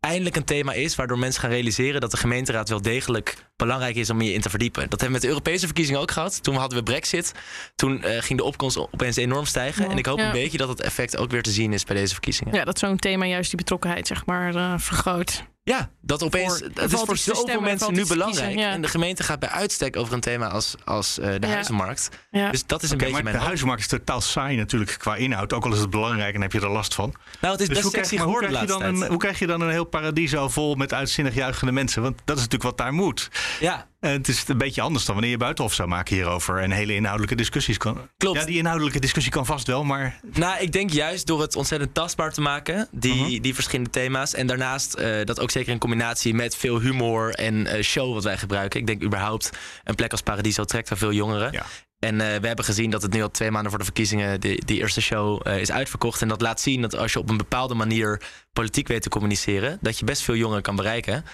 eindelijk 0.00 0.36
een 0.36 0.44
thema 0.44 0.72
is 0.72 0.94
waardoor 0.94 1.18
mensen 1.18 1.40
gaan 1.40 1.50
realiseren 1.50 2.00
dat 2.00 2.10
de 2.10 2.16
gemeenteraad 2.16 2.68
wel 2.68 2.82
degelijk 2.82 3.46
belangrijk 3.56 3.96
is 3.96 4.10
om 4.10 4.20
je 4.20 4.32
in 4.32 4.40
te 4.40 4.50
verdiepen. 4.50 4.80
Dat 4.82 4.90
hebben 5.00 5.06
we 5.08 5.12
met 5.12 5.22
de 5.22 5.28
Europese 5.28 5.64
verkiezingen 5.66 6.00
ook 6.00 6.10
gehad. 6.10 6.42
Toen 6.42 6.54
hadden 6.54 6.78
we 6.78 6.84
Brexit. 6.84 7.32
Toen 7.74 8.02
eh, 8.02 8.22
ging 8.22 8.38
de 8.38 8.44
opkomst 8.44 8.78
opeens 8.78 9.16
enorm 9.16 9.44
stijgen. 9.44 9.84
Ja. 9.84 9.90
En 9.90 9.98
ik 9.98 10.06
hoop 10.06 10.18
Ja. 10.18 10.26
een 10.26 10.32
beetje 10.32 10.58
dat 10.58 10.68
het 10.68 10.80
effect 10.80 11.16
ook 11.16 11.30
weer 11.30 11.42
te 11.42 11.50
zien 11.50 11.72
is 11.72 11.84
bij 11.84 11.96
deze 11.96 12.12
verkiezingen. 12.12 12.54
Ja, 12.54 12.64
dat 12.64 12.78
zo'n 12.78 12.96
thema 12.96 13.24
juist 13.26 13.48
die 13.50 13.58
betrokkenheid 13.58 14.06
zeg 14.06 14.26
maar 14.26 14.54
eh, 14.54 14.74
vergroot. 14.76 15.44
Ja, 15.68 15.90
dat 16.00 16.22
opeens. 16.22 16.58
Voor- 16.58 16.68
het 16.82 16.92
is 16.92 17.00
voor 17.00 17.16
zoveel 17.16 17.60
mensen 17.60 17.92
nu 17.92 18.06
belangrijk. 18.06 18.46
kiezen, 18.46 18.62
ja. 18.68 18.72
En 18.72 18.82
de 18.82 18.88
gemeente 18.88 19.22
gaat 19.22 19.38
bij 19.38 19.48
uitstek 19.48 19.96
over 19.96 20.12
een 20.14 20.20
thema 20.20 20.48
als, 20.48 20.74
als 20.84 21.18
eh, 21.18 21.26
de 21.40 21.46
Ja. 21.46 21.52
huizenmarkt. 21.52 22.08
Ja. 22.30 22.50
Dus 22.50 22.66
dat 22.66 22.82
is 22.82 22.90
een 22.90 22.96
beetje 22.96 23.12
maar 23.12 23.22
mijn 23.22 23.32
de 23.34 23.38
hoop. 23.38 23.46
huizenmarkt 23.48 23.82
is 23.82 23.88
totaal 23.88 24.20
saai 24.20 24.56
natuurlijk 24.56 24.94
qua 24.98 25.16
inhoud. 25.16 25.52
Ook 25.52 25.64
al 25.64 25.72
is 25.72 25.78
het 25.78 25.90
belangrijk 25.90 26.34
en 26.34 26.40
heb 26.40 26.52
je 26.52 26.60
er 26.60 26.68
last 26.70 26.94
van. 26.94 27.14
Nou, 27.40 27.52
het 27.52 27.60
is 27.62 27.66
Dus 27.68 27.76
best 27.76 27.82
hoe 27.82 27.90
krijg, 27.92 28.06
sexy 28.06 28.14
maar 28.22 28.32
hoe, 28.32 28.34
geworden 28.34 28.60
de 28.60 28.66
krijg 28.66 28.78
je 28.78 28.84
laatste 28.84 28.84
dan 28.84 28.92
een, 28.94 28.98
tijd. 28.98 29.10
hoe 29.10 29.18
krijg 29.20 29.38
je 29.38 29.46
dan 29.46 29.60
een 29.60 29.70
heel 29.70 29.84
paradiso 29.84 30.48
vol 30.48 30.74
met 30.74 30.92
uitzinnig 30.94 31.34
juichende 31.34 31.72
mensen? 31.72 32.02
Want 32.02 32.16
dat 32.24 32.36
is 32.36 32.42
natuurlijk 32.42 32.70
wat 32.70 32.78
daar 32.78 32.92
moet. 32.92 33.28
Ja, 33.60 33.86
En 34.00 34.10
het 34.10 34.28
is 34.28 34.44
een 34.48 34.58
beetje 34.58 34.80
anders 34.80 35.04
dan 35.04 35.14
wanneer 35.14 35.32
je 35.32 35.38
buitenhof 35.38 35.74
zou 35.74 35.88
maken 35.88 36.14
hierover. 36.14 36.58
En 36.58 36.70
hele 36.70 36.94
inhoudelijke 36.94 37.34
discussies 37.36 37.76
kan. 37.78 38.08
Klopt. 38.16 38.38
Ja, 38.38 38.44
die 38.44 38.56
inhoudelijke 38.58 39.00
discussie 39.00 39.32
kan 39.32 39.46
vast 39.46 39.66
wel, 39.66 39.84
maar 39.84 40.20
Nou, 40.32 40.60
ik 40.62 40.72
denk 40.72 40.90
juist 40.90 41.26
door 41.26 41.40
het 41.40 41.56
ontzettend 41.56 41.94
tastbaar 41.94 42.32
te 42.32 42.40
maken, 42.40 42.88
die, 42.90 43.14
Mhm. 43.14 43.40
die 43.40 43.54
verschillende 43.54 43.90
thema's. 43.90 44.34
En 44.34 44.46
daarnaast 44.46 44.94
eh, 44.94 45.24
dat 45.24 45.40
ook 45.40 45.50
zeker 45.50 45.72
in 45.72 45.78
combinatie 45.78 46.34
met 46.34 46.56
veel 46.56 46.80
humor 46.80 47.34
en 47.34 47.66
eh, 47.66 47.82
show 47.82 48.14
wat 48.14 48.24
wij 48.24 48.38
gebruiken. 48.38 48.80
Ik 48.80 48.86
denk 48.86 49.02
überhaupt 49.02 49.50
een 49.84 49.94
plek 49.94 50.10
als 50.12 50.22
Paradiso 50.22 50.64
trekt 50.64 50.88
daar 50.88 50.98
veel 50.98 51.12
jongeren. 51.12 51.52
Ja. 51.52 51.64
En 51.98 52.20
eh, 52.20 52.40
we 52.40 52.46
hebben 52.46 52.64
gezien 52.64 52.90
dat 52.90 53.02
het 53.02 53.12
nu 53.12 53.22
al 53.22 53.30
twee 53.30 53.50
maanden 53.50 53.70
voor 53.70 53.78
de 53.78 53.84
verkiezingen 53.84 54.40
die, 54.40 54.64
die 54.64 54.78
eerste 54.80 55.00
show 55.00 55.40
eh, 55.46 55.60
is 55.60 55.70
uitverkocht. 55.70 56.22
En 56.22 56.28
dat 56.28 56.40
laat 56.40 56.60
zien 56.60 56.80
dat 56.82 56.96
als 56.96 57.12
je 57.12 57.18
op 57.18 57.30
een 57.30 57.36
bepaalde 57.36 57.74
manier 57.74 58.22
politiek 58.52 58.88
weet 58.88 59.02
te 59.02 59.08
communiceren, 59.08 59.78
dat 59.80 59.98
je 59.98 60.04
best 60.04 60.22
veel 60.22 60.34
jongeren 60.34 60.62
kan 60.62 60.76
bereiken. 60.76 61.24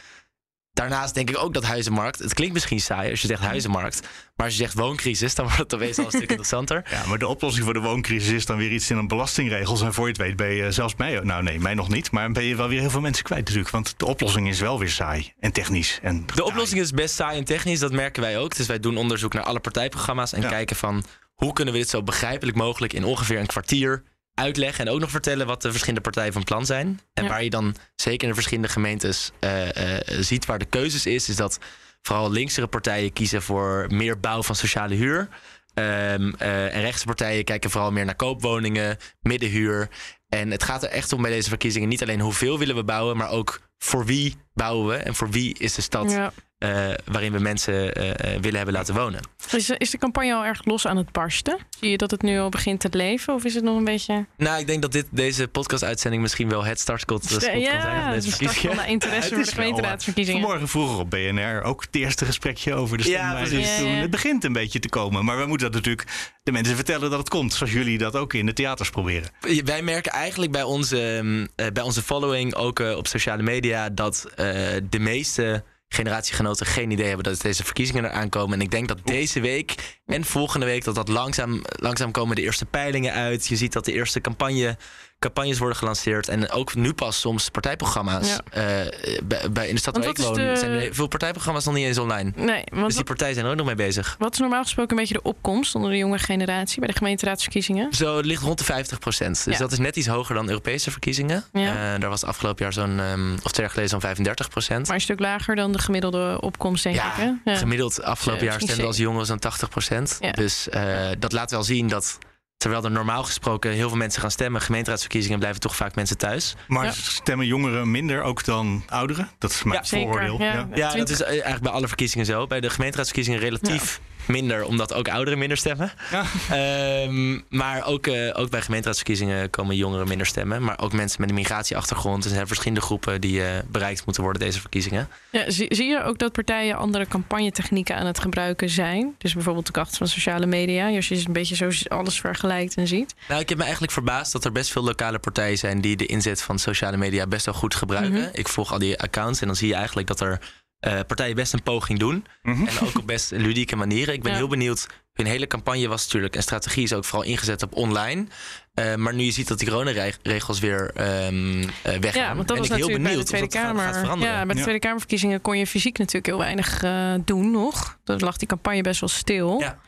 Daarnaast 0.74 1.14
denk 1.14 1.30
ik 1.30 1.38
ook 1.38 1.54
dat 1.54 1.64
huizenmarkt. 1.64 2.18
Het 2.18 2.34
klinkt 2.34 2.54
misschien 2.54 2.80
saai 2.80 3.10
als 3.10 3.20
je 3.20 3.26
zegt 3.26 3.42
huizenmarkt. 3.42 4.00
Maar 4.36 4.46
als 4.46 4.56
je 4.56 4.62
zegt 4.62 4.74
wooncrisis, 4.74 5.34
dan 5.34 5.44
wordt 5.44 5.60
het 5.60 5.74
opeens 5.74 5.98
al 5.98 6.04
een 6.04 6.10
stuk 6.10 6.28
interessanter. 6.30 6.84
Ja, 6.90 7.06
maar 7.06 7.18
de 7.18 7.26
oplossing 7.28 7.64
voor 7.64 7.74
de 7.74 7.80
wooncrisis 7.80 8.32
is 8.32 8.46
dan 8.46 8.56
weer 8.56 8.70
iets 8.72 8.90
in 8.90 8.96
een 8.96 9.08
belastingregels. 9.08 9.82
En 9.82 9.94
voor 9.94 10.04
je 10.04 10.10
het 10.12 10.20
weet 10.20 10.36
ben 10.36 10.50
je 10.54 10.72
zelfs 10.72 10.94
mij, 10.96 11.20
nou 11.22 11.42
nee, 11.42 11.58
mij 11.60 11.74
nog 11.74 11.88
niet. 11.88 12.10
Maar 12.10 12.32
ben 12.32 12.44
je 12.44 12.56
wel 12.56 12.68
weer 12.68 12.80
heel 12.80 12.90
veel 12.90 13.00
mensen 13.00 13.24
kwijt 13.24 13.40
natuurlijk. 13.44 13.70
Want 13.70 13.94
de 13.96 14.06
oplossing 14.06 14.48
is 14.48 14.60
wel 14.60 14.78
weer 14.78 14.90
saai 14.90 15.32
en 15.40 15.52
technisch. 15.52 15.98
En 16.02 16.26
De 16.34 16.44
oplossing 16.44 16.80
is 16.80 16.90
best 16.90 17.14
saai 17.14 17.38
en 17.38 17.44
technisch, 17.44 17.78
dat 17.78 17.92
merken 17.92 18.22
wij 18.22 18.38
ook. 18.38 18.56
Dus 18.56 18.66
wij 18.66 18.80
doen 18.80 18.96
onderzoek 18.96 19.32
naar 19.32 19.42
alle 19.44 19.60
partijprogramma's 19.60 20.32
en 20.32 20.42
Ja. 20.42 20.48
kijken 20.48 20.76
van 20.76 21.04
hoe 21.34 21.52
kunnen 21.52 21.74
we 21.74 21.80
dit 21.80 21.88
zo 21.88 22.02
begrijpelijk 22.02 22.56
mogelijk 22.56 22.92
in 22.92 23.04
ongeveer 23.04 23.38
een 23.38 23.46
kwartier 23.46 24.02
uitleggen 24.34 24.86
en 24.86 24.92
ook 24.92 25.00
nog 25.00 25.10
vertellen 25.10 25.46
wat 25.46 25.62
de 25.62 25.70
verschillende 25.70 26.00
partijen 26.00 26.32
van 26.32 26.44
plan 26.44 26.66
zijn. 26.66 27.00
En 27.14 27.22
Ja. 27.24 27.28
waar 27.28 27.44
je 27.44 27.50
dan 27.50 27.76
zeker 27.96 28.22
in 28.22 28.28
de 28.28 28.34
verschillende 28.34 28.68
gemeentes 28.68 29.30
eh, 29.40 29.96
eh, 29.96 30.00
ziet 30.20 30.46
waar 30.46 30.58
de 30.58 30.64
keuzes 30.64 31.06
is, 31.06 31.28
is 31.28 31.36
dat 31.36 31.58
vooral 32.02 32.30
linksere 32.30 32.66
partijen 32.66 33.12
kiezen 33.12 33.42
voor 33.42 33.86
meer 33.88 34.20
bouw 34.20 34.42
van 34.42 34.54
sociale 34.56 34.94
huur. 34.94 35.28
Ehm, 35.74 36.32
eh, 36.38 36.74
en 36.74 36.80
rechtse 36.80 37.06
partijen 37.06 37.44
kijken 37.44 37.70
vooral 37.70 37.92
meer 37.92 38.04
naar 38.04 38.16
koopwoningen, 38.16 38.96
middenhuur. 39.22 39.88
En 40.28 40.50
het 40.50 40.62
gaat 40.62 40.82
er 40.82 40.88
echt 40.88 41.12
om 41.12 41.22
bij 41.22 41.30
deze 41.30 41.48
verkiezingen 41.48 41.88
niet 41.88 42.02
alleen 42.02 42.20
hoeveel 42.20 42.58
willen 42.58 42.74
we 42.74 42.84
bouwen, 42.84 43.16
maar 43.16 43.30
ook 43.30 43.60
voor 43.78 44.04
wie 44.04 44.36
bouwen 44.54 44.86
we 44.86 44.94
en 44.94 45.14
voor 45.14 45.30
wie 45.30 45.58
is 45.58 45.74
de 45.74 45.82
stad 45.82 46.10
Ja. 46.10 46.32
Eh, 46.64 46.94
waarin 47.04 47.32
we 47.32 47.38
mensen 47.38 47.94
eh, 47.94 48.10
eh, 48.10 48.40
willen 48.40 48.56
hebben 48.56 48.74
laten 48.74 48.94
wonen. 48.94 49.20
Is, 49.52 49.70
is 49.70 49.90
de 49.90 49.98
campagne 49.98 50.34
al 50.34 50.44
erg 50.44 50.64
los 50.64 50.86
aan 50.86 50.96
het 50.96 51.12
barsten? 51.12 51.58
Zie 51.80 51.90
je 51.90 51.96
dat 51.96 52.10
het 52.10 52.22
nu 52.22 52.38
al 52.38 52.48
begint 52.48 52.80
te 52.80 52.88
leven? 52.90 53.34
Of 53.34 53.44
is 53.44 53.54
het 53.54 53.64
nog 53.64 53.76
een 53.76 53.84
beetje... 53.84 54.26
Nou, 54.36 54.60
ik 54.60 54.66
denk 54.66 54.82
dat 54.82 54.92
dit, 54.92 55.06
deze 55.10 55.48
podcast-uitzending 55.48 56.22
misschien 56.22 56.48
wel 56.48 56.64
het 56.64 56.80
startschot 56.80 57.24
schot 57.24 57.40
kan 57.40 57.50
zijn 57.50 57.60
ja, 57.60 57.70
van 57.70 58.08
de 58.08 58.14
deze 58.14 58.30
start 58.30 58.44
van 58.44 58.48
verkiezingen. 58.48 58.84
de 58.84 58.90
interesse 58.90 59.20
Het 59.20 59.28
voor 59.28 59.42
de 59.42 59.48
is 59.48 59.52
gemeenteraadsverkiezingen. 59.52 60.40
Vanmorgen 60.40 60.68
vroeger 60.68 60.98
op 60.98 61.10
BNR 61.10 61.62
ook 61.62 61.82
het 61.82 61.94
eerste 61.94 62.24
gesprekje 62.24 62.74
over 62.74 62.98
de 62.98 63.10
Ja, 63.10 63.18
stemwijzers. 63.18 63.78
Ja, 63.78 63.86
ja. 63.86 64.00
Het 64.00 64.10
begint 64.10 64.44
een 64.44 64.52
beetje 64.52 64.78
te 64.78 64.88
komen. 64.88 65.24
Maar 65.24 65.38
we 65.38 65.46
moeten 65.46 65.66
dat 65.66 65.76
natuurlijk 65.76 66.32
de 66.42 66.52
mensen 66.52 66.74
vertellen 66.76 67.10
dat 67.10 67.18
het 67.18 67.28
komt. 67.28 67.52
Zoals 67.52 67.72
jullie 67.72 67.98
dat 67.98 68.16
ook 68.16 68.32
in 68.32 68.46
de 68.46 68.52
theaters 68.52 68.90
proberen. 68.90 69.28
Wij 69.64 69.82
merken 69.82 70.12
eigenlijk 70.12 70.52
bij 70.52 70.62
onze, 70.62 71.20
mm, 71.22 71.48
eh, 71.56 71.66
bij 71.72 71.82
onze 71.82 72.02
following, 72.02 72.54
ook 72.54 72.80
eh, 72.80 72.96
op 72.96 73.06
sociale 73.06 73.42
media, 73.42 73.88
dat 73.90 74.26
eh, 74.36 74.46
de 74.90 74.98
meeste 74.98 75.64
generatiegenoten 75.94 76.66
geen 76.66 76.90
idee 76.90 77.06
hebben 77.06 77.24
dat 77.24 77.40
deze 77.40 77.64
verkiezingen 77.64 78.04
eraan 78.04 78.28
komen. 78.28 78.54
En 78.54 78.60
ik 78.60 78.70
denk 78.70 78.88
dat 78.88 78.98
deze 79.04 79.40
week 79.40 79.98
en 80.06 80.24
volgende 80.24 80.66
week 80.66 80.84
dat 80.84 80.94
dat 80.94 81.08
langzaam, 81.08 81.62
langzaam 81.62 82.10
komen 82.10 82.36
de 82.36 82.42
eerste 82.42 82.66
peilingen 82.66 83.12
uit. 83.12 83.46
Je 83.46 83.56
ziet 83.56 83.72
dat 83.72 83.84
de 83.84 83.92
eerste 83.92 84.20
campagne 84.20 84.76
campagnes 85.18 85.58
worden 85.58 85.76
gelanceerd. 85.76 86.28
En 86.28 86.50
ook 86.50 86.74
nu 86.74 86.92
pas 86.92 87.20
soms 87.20 87.48
partijprogramma's. 87.48 88.28
Ja. 88.28 88.40
Eh, 88.50 88.92
bij, 89.24 89.50
bij- 89.52 89.68
in 89.68 89.74
de 89.74 89.80
stad 89.80 89.96
waar 89.96 90.08
ik 90.08 90.18
woon 90.18 90.34
de- 90.34 90.56
zijn 90.56 90.70
er 90.72 90.94
veel 90.94 91.06
partijprogramma's 91.06 91.64
nog 91.64 91.74
niet 91.74 91.84
eens 91.86 91.98
online. 91.98 92.32
Nee, 92.36 92.64
want 92.72 92.86
Dus 92.86 92.94
die 92.94 93.04
partijen 93.04 93.34
zijn 93.34 93.46
er 93.46 93.52
ook 93.52 93.56
nog 93.58 93.66
mee 93.66 93.74
bezig. 93.74 94.16
wat 94.18 94.32
is 94.32 94.38
normaal 94.38 94.62
gesproken 94.62 94.90
een 94.90 94.96
beetje 94.98 95.14
de 95.14 95.22
opkomst 95.22 95.74
onder 95.74 95.90
de 95.90 95.96
jonge 95.96 96.18
generatie 96.18 96.78
bij 96.78 96.88
de 96.88 96.94
gemeenteraadsverkiezingen? 96.96 97.92
Zo, 97.94 98.16
het 98.16 98.26
ligt 98.26 98.42
rond 98.42 98.58
de 98.58 98.64
50 98.64 98.98
procent. 98.98 99.44
Dus 99.44 99.52
Ja. 99.54 99.58
dat 99.60 99.72
is 99.72 99.78
net 99.78 99.96
iets 99.96 100.06
hoger 100.06 100.34
dan 100.34 100.48
Europese 100.48 100.90
verkiezingen. 100.90 101.44
Ja. 101.52 101.94
Eh, 101.94 102.00
daar 102.00 102.10
was 102.10 102.24
afgelopen 102.24 102.62
jaar 102.64 102.72
zo'n, 102.72 103.00
ehm, 103.00 103.32
of 103.32 103.38
twee 103.52 103.60
jaar 103.66 103.68
geleden, 103.70 103.88
zo'n 103.90 104.00
35 104.00 104.48
procent. 104.48 104.86
Maar 104.86 104.96
een 104.96 105.02
stuk 105.02 105.20
lager 105.20 105.56
dan 105.56 105.72
de 105.72 105.78
gemiddelde 105.78 106.40
opkomst, 106.40 106.82
denk 106.82 106.96
ik. 106.96 107.02
Hè? 107.04 107.30
Ja. 107.44 107.56
Gemiddeld 107.56 108.02
afgelopen 108.02 108.44
Ja, 108.44 108.50
jaar 108.50 108.60
stemden 108.60 108.86
als 108.86 108.96
jongeren 108.96 109.26
zo'n 109.26 109.38
80 109.38 109.68
procent. 109.68 110.18
Dus 110.34 110.68
eh, 110.68 111.08
dat 111.18 111.32
laat 111.32 111.50
wel 111.50 111.62
zien 111.62 111.88
dat, 111.88 112.18
terwijl 112.64 112.84
er 112.84 112.90
normaal 112.90 113.24
gesproken 113.24 113.70
heel 113.70 113.88
veel 113.88 113.96
mensen 113.98 114.20
gaan 114.20 114.30
stemmen, 114.30 114.60
gemeenteraadsverkiezingen 114.60 115.38
blijven 115.38 115.60
toch 115.60 115.76
vaak 115.76 115.94
mensen 115.94 116.18
thuis. 116.18 116.54
Maar 116.68 116.84
Ja. 116.84 116.90
stemmen 116.92 117.46
jongeren 117.46 117.90
minder 117.90 118.22
ook 118.22 118.44
dan 118.44 118.82
ouderen? 118.88 119.28
Dat 119.38 119.50
is 119.50 119.62
mijn 119.62 119.76
Ja, 119.78 119.84
zeker. 119.84 120.06
vooroordeel. 120.12 120.40
Ja. 120.40 120.52
Ja. 120.52 120.66
Ja, 120.74 120.82
dat 120.82 120.90
20. 120.90 121.14
is 121.14 121.22
eh, 121.22 121.28
eigenlijk 121.30 121.62
bij 121.62 121.72
alle 121.72 121.88
verkiezingen 121.88 122.26
zo. 122.26 122.46
Bij 122.46 122.60
de 122.60 122.70
gemeenteraadsverkiezingen 122.70 123.40
relatief 123.40 124.00
minder, 124.26 124.64
omdat 124.64 124.94
ook 124.94 125.08
ouderen 125.08 125.38
minder 125.38 125.56
stemmen. 125.56 125.92
Ja. 126.10 126.24
Ehm, 126.50 127.40
maar 127.48 127.86
ook, 127.86 128.06
eh, 128.06 128.40
ook 128.40 128.50
bij 128.50 128.62
gemeenteraadsverkiezingen 128.62 129.50
komen 129.50 129.76
jongeren 129.76 130.08
minder 130.08 130.26
stemmen. 130.26 130.62
Maar 130.62 130.78
ook 130.78 130.92
mensen 130.92 131.20
met 131.20 131.28
een 131.28 131.34
migratieachtergrond. 131.34 132.16
Dus 132.16 132.26
er 132.26 132.34
zijn 132.34 132.46
verschillende 132.46 132.80
groepen 132.80 133.20
die 133.20 133.44
eh, 133.44 133.58
bereikt 133.70 134.04
moeten 134.04 134.22
worden 134.22 134.42
deze 134.42 134.60
verkiezingen. 134.60 135.08
Ja, 135.30 135.50
zie, 135.50 135.74
zie 135.74 135.88
je 135.88 136.02
ook 136.02 136.18
dat 136.18 136.32
partijen 136.32 136.76
andere 136.76 137.06
campagnetechnieken 137.06 137.96
aan 137.96 138.06
het 138.06 138.18
gebruiken 138.18 138.68
zijn? 138.68 139.14
Dus 139.18 139.34
bijvoorbeeld 139.34 139.66
de 139.66 139.72
kracht 139.72 139.96
van 139.96 140.08
sociale 140.08 140.46
media. 140.46 140.96
Als 140.96 141.08
je 141.08 141.22
een 141.26 141.32
beetje 141.32 141.54
zo 141.54 141.94
alles 141.94 142.20
vergelijkt 142.20 142.74
en 142.74 142.86
ziet. 142.86 143.14
Nou, 143.28 143.40
ik 143.40 143.48
heb 143.48 143.58
me 143.58 143.64
eigenlijk 143.64 143.92
verbaasd 143.92 144.32
dat 144.32 144.44
er 144.44 144.52
best 144.52 144.70
veel 144.70 144.84
lokale 144.84 145.18
partijen 145.18 145.58
zijn 145.58 145.80
die 145.80 145.96
de 145.96 146.06
inzet 146.06 146.42
van 146.42 146.58
sociale 146.58 146.96
media 146.96 147.26
best 147.26 147.46
wel 147.46 147.54
goed 147.54 147.74
gebruiken. 147.74 148.20
Mhm. 148.20 148.28
Ik 148.32 148.48
volg 148.48 148.72
al 148.72 148.78
die 148.78 149.00
accounts 149.00 149.40
en 149.40 149.46
dan 149.46 149.56
zie 149.56 149.68
je 149.68 149.74
eigenlijk 149.74 150.06
dat 150.06 150.20
er 150.20 150.40
eh, 150.84 151.00
partijen 151.06 151.34
best 151.34 151.52
een 151.52 151.62
poging 151.62 151.98
doen. 151.98 152.24
Mhm. 152.42 152.66
En 152.66 152.80
ook 152.80 152.98
op 152.98 153.06
best 153.06 153.30
ludieke 153.30 153.76
manieren. 153.76 154.14
Ik 154.14 154.22
ben 154.22 154.32
Ja. 154.32 154.38
heel 154.38 154.48
benieuwd. 154.48 154.86
Hun 155.14 155.26
hele 155.26 155.46
campagne 155.46 155.88
was 155.88 156.04
natuurlijk, 156.04 156.36
en 156.36 156.42
strategie 156.42 156.82
is 156.82 156.92
ook 156.92 157.04
vooral 157.04 157.28
ingezet 157.28 157.62
op 157.62 157.74
online. 157.76 158.26
Eh, 158.74 158.94
maar 158.94 159.14
nu 159.14 159.22
je 159.22 159.30
ziet 159.30 159.48
dat 159.48 159.58
die 159.58 159.68
coronaregels 159.68 160.58
weer 160.60 160.90
ehm 160.94 161.62
eh, 161.82 161.98
weggaan. 162.00 162.22
Ja, 162.22 162.34
want 162.34 162.48
dat 162.48 162.58
ben 162.58 162.68
was 162.68 162.68
ik 162.68 162.76
heel 162.76 162.86
de 162.86 162.92
benieuwd 163.02 163.18
of 163.18 163.24
Tweede 163.24 163.46
dat 163.46 163.56
gaat- 163.56 163.64
Kamer. 163.66 163.82
gaat 163.84 163.96
veranderen. 163.96 164.34
ja, 164.34 164.38
bij 164.40 164.48
de 164.52 164.56
Ja. 164.56 164.62
Tweede 164.62 164.80
Kamerverkiezingen 164.80 165.40
kon 165.40 165.58
je 165.58 165.66
fysiek 165.66 165.98
natuurlijk 165.98 166.26
heel 166.26 166.38
weinig 166.38 166.82
eh, 166.82 167.14
doen 167.24 167.50
nog. 167.50 167.98
Dan 168.04 168.18
lag 168.18 168.36
die 168.36 168.48
campagne 168.48 168.82
best 168.82 169.00
wel 169.00 169.08
stil. 169.08 169.58
Ja. 169.60 169.78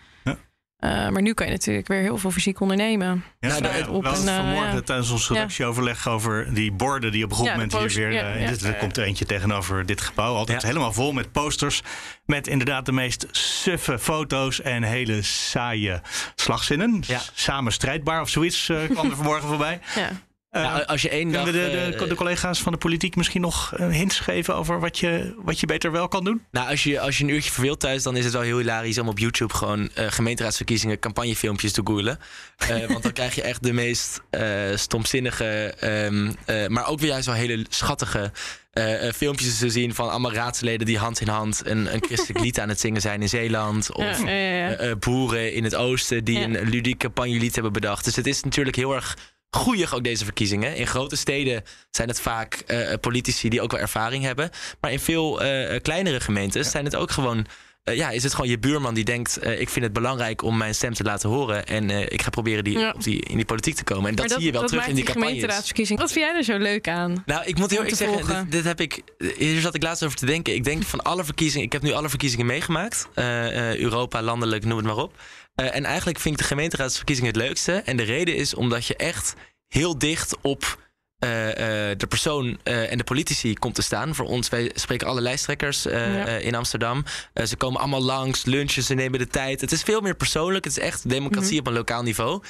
Eh, 0.86 1.08
maar 1.08 1.22
nu 1.22 1.34
kan 1.34 1.46
je 1.46 1.52
natuurlijk 1.52 1.88
weer 1.88 2.00
heel 2.00 2.18
veel 2.18 2.30
fysiek 2.30 2.60
ondernemen. 2.60 3.24
Ja, 3.40 3.48
Nou, 3.48 3.60
nou, 3.62 3.74
we 3.84 3.90
op 3.90 4.04
hadden 4.04 4.22
een, 4.22 4.28
het 4.28 4.38
eh, 4.38 4.44
vanmorgen 4.44 4.74
ja. 4.74 4.80
tijdens 4.80 5.10
ons 5.10 5.28
Ja. 5.28 5.34
redactieoverleg 5.34 6.08
over 6.08 6.54
die 6.54 6.72
borden 6.72 7.12
die 7.12 7.24
op 7.24 7.30
een 7.30 7.36
Ja, 7.36 7.42
de 7.44 7.50
moment 7.50 7.72
hier 7.78 7.88
weer... 8.10 8.12
ja, 8.12 8.32
eh, 8.32 8.42
ja. 8.42 8.48
dit- 8.50 8.62
er 8.62 8.74
komt 8.74 8.96
er 8.96 9.04
eentje 9.04 9.24
tegenover 9.24 9.86
dit 9.86 10.00
gebouw. 10.00 10.34
Altijd 10.34 10.60
Ja. 10.62 10.66
helemaal 10.68 10.92
vol 10.92 11.12
met 11.12 11.32
posters. 11.32 11.82
Met 12.24 12.46
inderdaad 12.46 12.86
de 12.86 12.92
meest 12.92 13.26
suffe 13.30 13.98
foto's 13.98 14.60
en 14.60 14.82
hele 14.82 15.22
saaie 15.22 16.00
slagzinnen. 16.34 17.02
Ja. 17.06 17.20
Samen 17.34 17.72
strijdbaar 17.72 18.20
of 18.20 18.28
zoiets 18.28 18.68
eh, 18.68 18.78
kwam 18.90 19.10
er 19.10 19.16
vanmorgen 19.20 19.48
voorbij. 19.48 19.80
Ja. 20.60 20.80
Eh, 20.80 20.86
als 20.86 21.02
je 21.02 21.08
één 21.08 21.32
dag... 21.32 21.42
kunnen 21.42 21.62
de, 21.70 21.70
de, 21.70 22.04
eh, 22.04 22.08
de 22.08 22.14
collega's 22.14 22.62
van 22.62 22.72
de 22.72 22.78
politiek 22.78 23.16
misschien 23.16 23.40
nog 23.40 23.72
een 23.74 23.92
hints 23.92 24.20
geven 24.20 24.54
over 24.54 24.80
wat 24.80 24.98
je, 24.98 25.34
wat 25.44 25.60
je 25.60 25.66
beter 25.66 25.92
wel 25.92 26.08
kan 26.08 26.24
doen? 26.24 26.44
Nou, 26.50 26.70
als 26.70 26.82
je, 26.82 27.00
als 27.00 27.18
je 27.18 27.24
een 27.24 27.30
uurtje 27.30 27.50
verveelt 27.50 27.80
thuis, 27.80 28.02
dan 28.02 28.16
is 28.16 28.24
het 28.24 28.32
wel 28.32 28.42
heel 28.42 28.58
hilarisch 28.58 28.98
om 28.98 29.08
op 29.08 29.18
YouTube 29.18 29.54
gewoon 29.54 29.90
eh, 29.94 30.06
gemeenteraadsverkiezingen 30.08 30.98
campagnefilmpjes 30.98 31.72
te 31.72 31.80
googlen. 31.84 32.18
Want 32.88 33.02
dan 33.02 33.12
krijg 33.12 33.34
je 33.34 33.42
echt 33.42 33.62
de 33.62 33.72
meest 33.72 34.22
stomzinnige, 34.74 35.74
ehm, 35.80 36.32
eh, 36.44 36.66
maar 36.66 36.88
ook 36.88 36.98
weer 37.00 37.08
juist 37.08 37.26
wel 37.26 37.34
hele 37.34 37.66
schattige 37.68 38.32
filmpjes 39.14 39.58
te 39.58 39.70
zien 39.70 39.94
van 39.94 40.10
allemaal 40.10 40.32
raadsleden 40.32 40.86
die 40.86 40.98
hand 40.98 41.20
in 41.20 41.28
hand 41.28 41.62
een, 41.64 41.94
een 41.94 42.04
christelijk 42.04 42.44
lied 42.44 42.60
aan 42.60 42.68
het 42.68 42.80
zingen 42.80 43.00
zijn 43.00 43.22
in 43.22 43.28
Zeeland. 43.28 43.92
Of 43.92 44.24
Ja, 44.24 44.30
ja, 44.30 44.96
boeren 44.96 45.52
in 45.52 45.64
het 45.64 45.74
oosten 45.74 46.24
die 46.24 46.40
een 46.40 46.68
ludiek 46.68 46.98
campagnelied 46.98 47.54
hebben 47.54 47.72
bedacht. 47.72 48.04
Dus 48.04 48.16
het 48.16 48.26
is 48.26 48.42
natuurlijk 48.42 48.76
heel 48.76 48.94
erg 48.94 49.16
goeig 49.56 49.94
ook 49.94 50.04
deze 50.04 50.24
verkiezingen. 50.24 50.76
In 50.76 50.86
grote 50.86 51.16
steden 51.16 51.62
zijn 51.90 52.08
het 52.08 52.20
vaak 52.20 52.54
eh, 52.54 52.92
politici 53.00 53.48
die 53.48 53.60
ook 53.60 53.70
wel 53.70 53.80
ervaring 53.80 54.24
hebben. 54.24 54.50
Maar 54.80 54.92
in 54.92 55.00
veel 55.00 55.42
eh, 55.42 55.80
kleinere 55.82 56.20
gemeentes 56.20 56.70
zijn 56.70 56.84
het 56.84 56.96
ook 56.96 57.10
gewoon... 57.10 57.46
eh, 57.86 57.96
ja, 57.96 58.10
is 58.10 58.22
het 58.22 58.34
gewoon 58.34 58.50
je 58.50 58.58
buurman 58.58 58.94
die 58.94 59.04
denkt... 59.04 59.36
eh, 59.36 59.60
ik 59.60 59.68
vind 59.68 59.84
het 59.84 59.94
belangrijk 59.94 60.42
om 60.42 60.56
mijn 60.56 60.74
stem 60.74 60.94
te 60.94 61.02
laten 61.02 61.28
horen... 61.28 61.66
en 61.66 61.90
eh, 61.90 62.00
ik 62.00 62.22
ga 62.22 62.30
proberen 62.30 62.64
die, 62.64 62.78
Ja. 62.78 62.90
op 62.94 63.02
die, 63.02 63.20
in 63.20 63.36
die 63.36 63.44
politiek 63.44 63.74
te 63.74 63.84
komen. 63.84 64.10
En 64.10 64.16
dat, 64.16 64.30
zie 64.30 64.40
je 64.40 64.52
wel 64.52 64.66
terug 64.66 64.86
in 64.86 64.94
die 64.94 65.04
campagnes. 65.04 65.28
gemeenteraadsverkiezingen. 65.28 66.02
Wat 66.02 66.12
vind 66.12 66.24
jij 66.24 66.34
er 66.34 66.44
zo 66.44 66.58
leuk 66.58 66.88
aan? 66.88 67.22
Nou, 67.26 67.44
ik 67.44 67.58
moet 67.58 67.70
heel 67.70 67.78
eerlijk 67.78 67.96
zeggen, 67.96 68.42
dit, 68.42 68.52
dit 68.52 68.64
heb 68.64 68.80
ik, 68.80 69.02
hier 69.38 69.60
zat 69.60 69.74
ik 69.74 69.82
laatst 69.82 70.04
over 70.04 70.16
te 70.16 70.26
denken. 70.26 70.54
Ik 70.54 70.64
denk 70.64 70.82
van 70.82 71.02
alle 71.02 71.24
verkiezingen, 71.24 71.66
ik 71.66 71.72
heb 71.72 71.82
nu 71.82 71.92
alle 71.92 72.08
verkiezingen 72.08 72.46
meegemaakt. 72.46 73.08
Europa, 73.14 74.22
landelijk, 74.22 74.64
noem 74.64 74.76
het 74.76 74.86
maar 74.86 74.96
op. 74.96 75.14
En 75.54 75.84
eigenlijk 75.84 76.18
vind 76.20 76.34
ik 76.34 76.40
de 76.40 76.46
gemeenteraadsverkiezingen 76.46 77.32
het 77.32 77.42
leukste. 77.42 77.72
En 77.72 77.96
de 77.96 78.02
reden 78.02 78.36
is 78.36 78.54
omdat 78.54 78.86
je 78.86 78.96
echt 78.96 79.34
heel 79.68 79.98
dicht 79.98 80.36
op 80.42 80.78
eh, 81.18 81.90
eh, 81.90 81.98
de 81.98 82.06
persoon 82.06 82.58
eh, 82.62 82.90
en 82.92 82.98
de 82.98 83.04
politici 83.04 83.54
komt 83.54 83.74
te 83.74 83.82
staan. 83.82 84.14
Voor 84.14 84.26
ons, 84.26 84.48
wij 84.48 84.70
spreken 84.74 85.06
alle 85.06 85.20
lijsttrekkers 85.20 85.82
Ja. 85.82 86.26
in 86.26 86.54
Amsterdam. 86.54 87.04
Ze 87.46 87.56
komen 87.56 87.80
allemaal 87.80 88.02
langs, 88.02 88.44
lunchen, 88.44 88.82
ze 88.82 88.94
nemen 88.94 89.18
de 89.18 89.26
tijd. 89.26 89.60
Het 89.60 89.72
is 89.72 89.82
veel 89.82 90.00
meer 90.00 90.14
persoonlijk. 90.14 90.64
Het 90.64 90.76
is 90.76 90.82
echt 90.82 91.08
democratie 91.08 91.50
Mhm. 91.50 91.60
op 91.60 91.66
een 91.66 91.72
lokaal 91.72 92.02
niveau. 92.02 92.42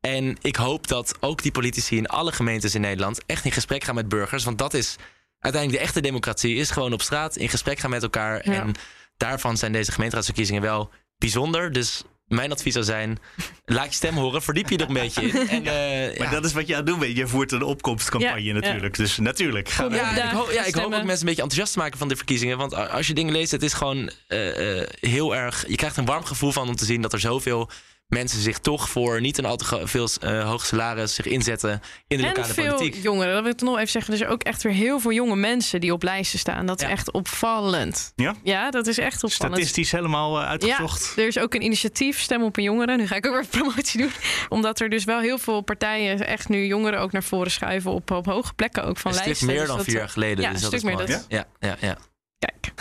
En 0.00 0.36
ik 0.40 0.56
hoop 0.56 0.86
dat 0.88 1.14
ook 1.20 1.42
die 1.42 1.52
politici 1.52 1.96
in 1.96 2.06
alle 2.06 2.32
gemeentes 2.32 2.74
in 2.74 2.80
Nederland 2.80 3.20
echt 3.26 3.44
in 3.44 3.52
gesprek 3.52 3.84
gaan 3.84 3.94
met 3.94 4.08
burgers. 4.08 4.44
Want 4.44 4.58
dat 4.58 4.74
is 4.74 4.96
uiteindelijk 5.38 5.82
de 5.82 5.88
echte 5.88 6.00
democratie. 6.00 6.56
Is 6.56 6.70
gewoon 6.70 6.92
op 6.92 7.02
straat 7.02 7.36
in 7.36 7.48
gesprek 7.48 7.78
gaan 7.78 7.90
met 7.90 8.02
elkaar. 8.02 8.50
Ja. 8.50 8.60
En 8.60 8.72
daarvan 9.16 9.56
zijn 9.56 9.72
deze 9.72 9.92
gemeenteraadsverkiezingen 9.92 10.62
wel 10.62 10.90
bijzonder. 11.18 11.72
Dus 11.72 12.02
mijn 12.32 12.52
advies 12.52 12.72
zou 12.72 12.84
zijn: 12.84 13.18
laat 13.64 13.86
je 13.86 13.92
stem 13.92 14.14
horen, 14.14 14.42
verdiep 14.42 14.68
je 14.68 14.76
er 14.76 14.88
een 14.88 14.94
beetje 14.94 15.22
in. 15.22 15.48
En, 15.48 15.66
eh, 15.66 16.18
Maar 16.18 16.26
ja. 16.26 16.30
dat 16.30 16.44
is 16.44 16.52
wat 16.52 16.66
je 16.66 16.72
aan 16.72 16.78
het 16.78 16.88
doen 16.88 16.98
bent. 16.98 17.16
Je 17.16 17.26
voert 17.26 17.52
een 17.52 17.62
opkomstcampagne 17.62 18.42
Ja, 18.42 18.52
natuurlijk. 18.52 18.96
Dus 18.96 19.18
natuurlijk. 19.18 19.68
Ga. 19.68 19.84
Ja, 19.90 20.10
ik, 20.10 20.52
ja, 20.52 20.64
ik 20.64 20.74
hoop 20.74 20.84
ook 20.84 20.90
mensen 20.90 21.08
een 21.08 21.10
beetje 21.10 21.42
enthousiast 21.42 21.72
te 21.72 21.78
maken 21.78 21.98
van 21.98 22.08
de 22.08 22.16
verkiezingen. 22.16 22.58
Want 22.58 22.74
als 22.74 23.06
je 23.06 23.14
dingen 23.14 23.32
leest, 23.32 23.50
het 23.50 23.62
is 23.62 23.72
gewoon 23.72 24.10
eh, 24.26 24.80
eh, 24.80 24.88
heel 25.00 25.36
erg. 25.36 25.64
Je 25.68 25.76
krijgt 25.76 25.96
een 25.96 26.04
warm 26.04 26.24
gevoel 26.24 26.52
van 26.52 26.68
om 26.68 26.76
te 26.76 26.84
zien 26.84 27.02
dat 27.02 27.12
er 27.12 27.20
zoveel 27.20 27.70
mensen 28.12 28.40
zich 28.40 28.58
toch 28.58 28.88
voor 28.88 29.20
niet 29.20 29.38
een 29.38 29.44
al 29.44 29.56
te 29.56 29.80
veel 29.84 30.08
eh, 30.20 30.48
hoog 30.48 30.66
salaris 30.66 31.14
zich 31.14 31.26
inzetten 31.26 31.80
in 32.08 32.16
de 32.18 32.22
En 32.22 32.28
lokale 32.28 32.52
veel 32.54 32.74
politiek. 32.76 33.02
jongeren, 33.02 33.32
dat 33.34 33.42
wil 33.42 33.52
ik 33.52 33.60
nog 33.60 33.76
even 33.76 33.88
zeggen. 33.88 34.12
Er 34.12 34.18
zijn 34.18 34.30
ook 34.30 34.42
echt 34.42 34.62
weer 34.62 34.72
heel 34.72 35.00
veel 35.00 35.12
jonge 35.12 35.36
mensen 35.36 35.80
die 35.80 35.92
op 35.92 36.02
lijsten 36.02 36.38
staan. 36.38 36.66
Dat 36.66 36.80
is 36.80 36.86
Ja. 36.86 36.92
echt 36.92 37.10
opvallend. 37.12 38.12
Ja? 38.16 38.34
Ja, 38.42 38.70
dat 38.70 38.86
is 38.86 38.98
echt 38.98 39.24
opvallend. 39.24 39.54
Statistisch 39.56 39.92
helemaal 39.92 40.40
eh, 40.40 40.46
uitgezocht. 40.48 41.12
Ja, 41.16 41.22
er 41.22 41.28
is 41.28 41.38
ook 41.38 41.54
een 41.54 41.62
initiatief, 41.62 42.20
Stem 42.20 42.42
op 42.42 42.56
een 42.56 42.62
Jongere. 42.62 42.96
Nu 42.96 43.06
ga 43.06 43.14
ik 43.16 43.26
ook 43.26 43.32
weer 43.34 43.46
promotie 43.60 44.00
doen. 44.00 44.10
Omdat 44.48 44.80
er 44.80 44.88
dus 44.88 45.04
wel 45.04 45.20
heel 45.20 45.38
veel 45.38 45.60
partijen 45.60 46.26
echt 46.26 46.48
nu 46.48 46.66
jongeren 46.66 47.00
ook 47.00 47.12
naar 47.12 47.22
voren 47.22 47.50
schuiven 47.50 47.90
op, 47.90 48.10
op 48.10 48.26
hoge 48.26 48.54
plekken 48.54 48.84
ook 48.84 48.98
van 48.98 49.10
een 49.10 49.16
stuk 49.16 49.26
lijsten. 49.26 49.46
meer 49.46 49.58
Dus 49.58 49.66
dan 49.66 49.76
dat- 49.76 49.86
vier 49.86 49.96
jaar 49.96 50.08
geleden. 50.08 50.44
ja, 50.44 50.50
dus 50.52 50.62
een 50.62 50.70
dat 50.70 50.80
stuk 50.80 50.90
is 50.90 50.96
meer. 50.96 51.06
Dat, 51.06 51.26
Ja, 51.28 51.44
ja, 51.60 51.76
ja. 51.80 51.96
Kijk. 52.38 52.72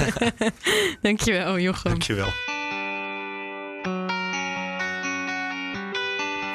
Dankjewel, 1.01 1.59
Jochem. 1.59 1.91
Dankjewel. 1.91 2.27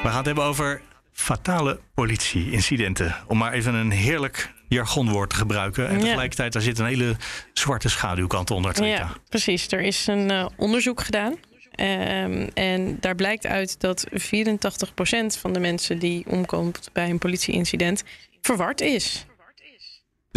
We 0.03 0.07
gaan 0.13 0.17
het 0.17 0.25
hebben 0.25 0.43
over 0.43 0.81
fatale 1.13 1.79
politie-incidenten. 1.93 3.15
Om 3.27 3.37
maar 3.37 3.53
even 3.53 3.73
een 3.73 3.91
heerlijk 3.91 4.53
jargonwoord 4.67 5.29
te 5.29 5.35
gebruiken. 5.35 5.87
En 5.87 5.93
Ja. 5.95 5.99
tegelijkertijd, 5.99 6.53
daar 6.53 6.61
zit 6.61 6.79
een 6.79 6.85
hele 6.85 7.15
zwarte 7.53 7.89
schaduwkant 7.89 8.51
onder, 8.51 8.73
Trita. 8.73 8.89
Ja, 8.97 9.13
precies. 9.29 9.71
Er 9.71 9.81
is 9.81 10.07
een 10.07 10.31
eh, 10.31 10.45
onderzoek 10.57 11.01
gedaan. 11.01 11.35
Ehm, 11.71 12.47
en 12.53 12.97
daar 12.99 13.15
blijkt 13.15 13.45
uit 13.45 13.79
dat 13.79 14.05
84% 14.11 15.37
van 15.37 15.53
de 15.53 15.59
mensen 15.59 15.99
die 15.99 16.25
omkomt 16.27 16.89
bij 16.93 17.09
een 17.09 17.19
politieincident 17.19 18.03
verward 18.41 18.81
is. 18.81 19.25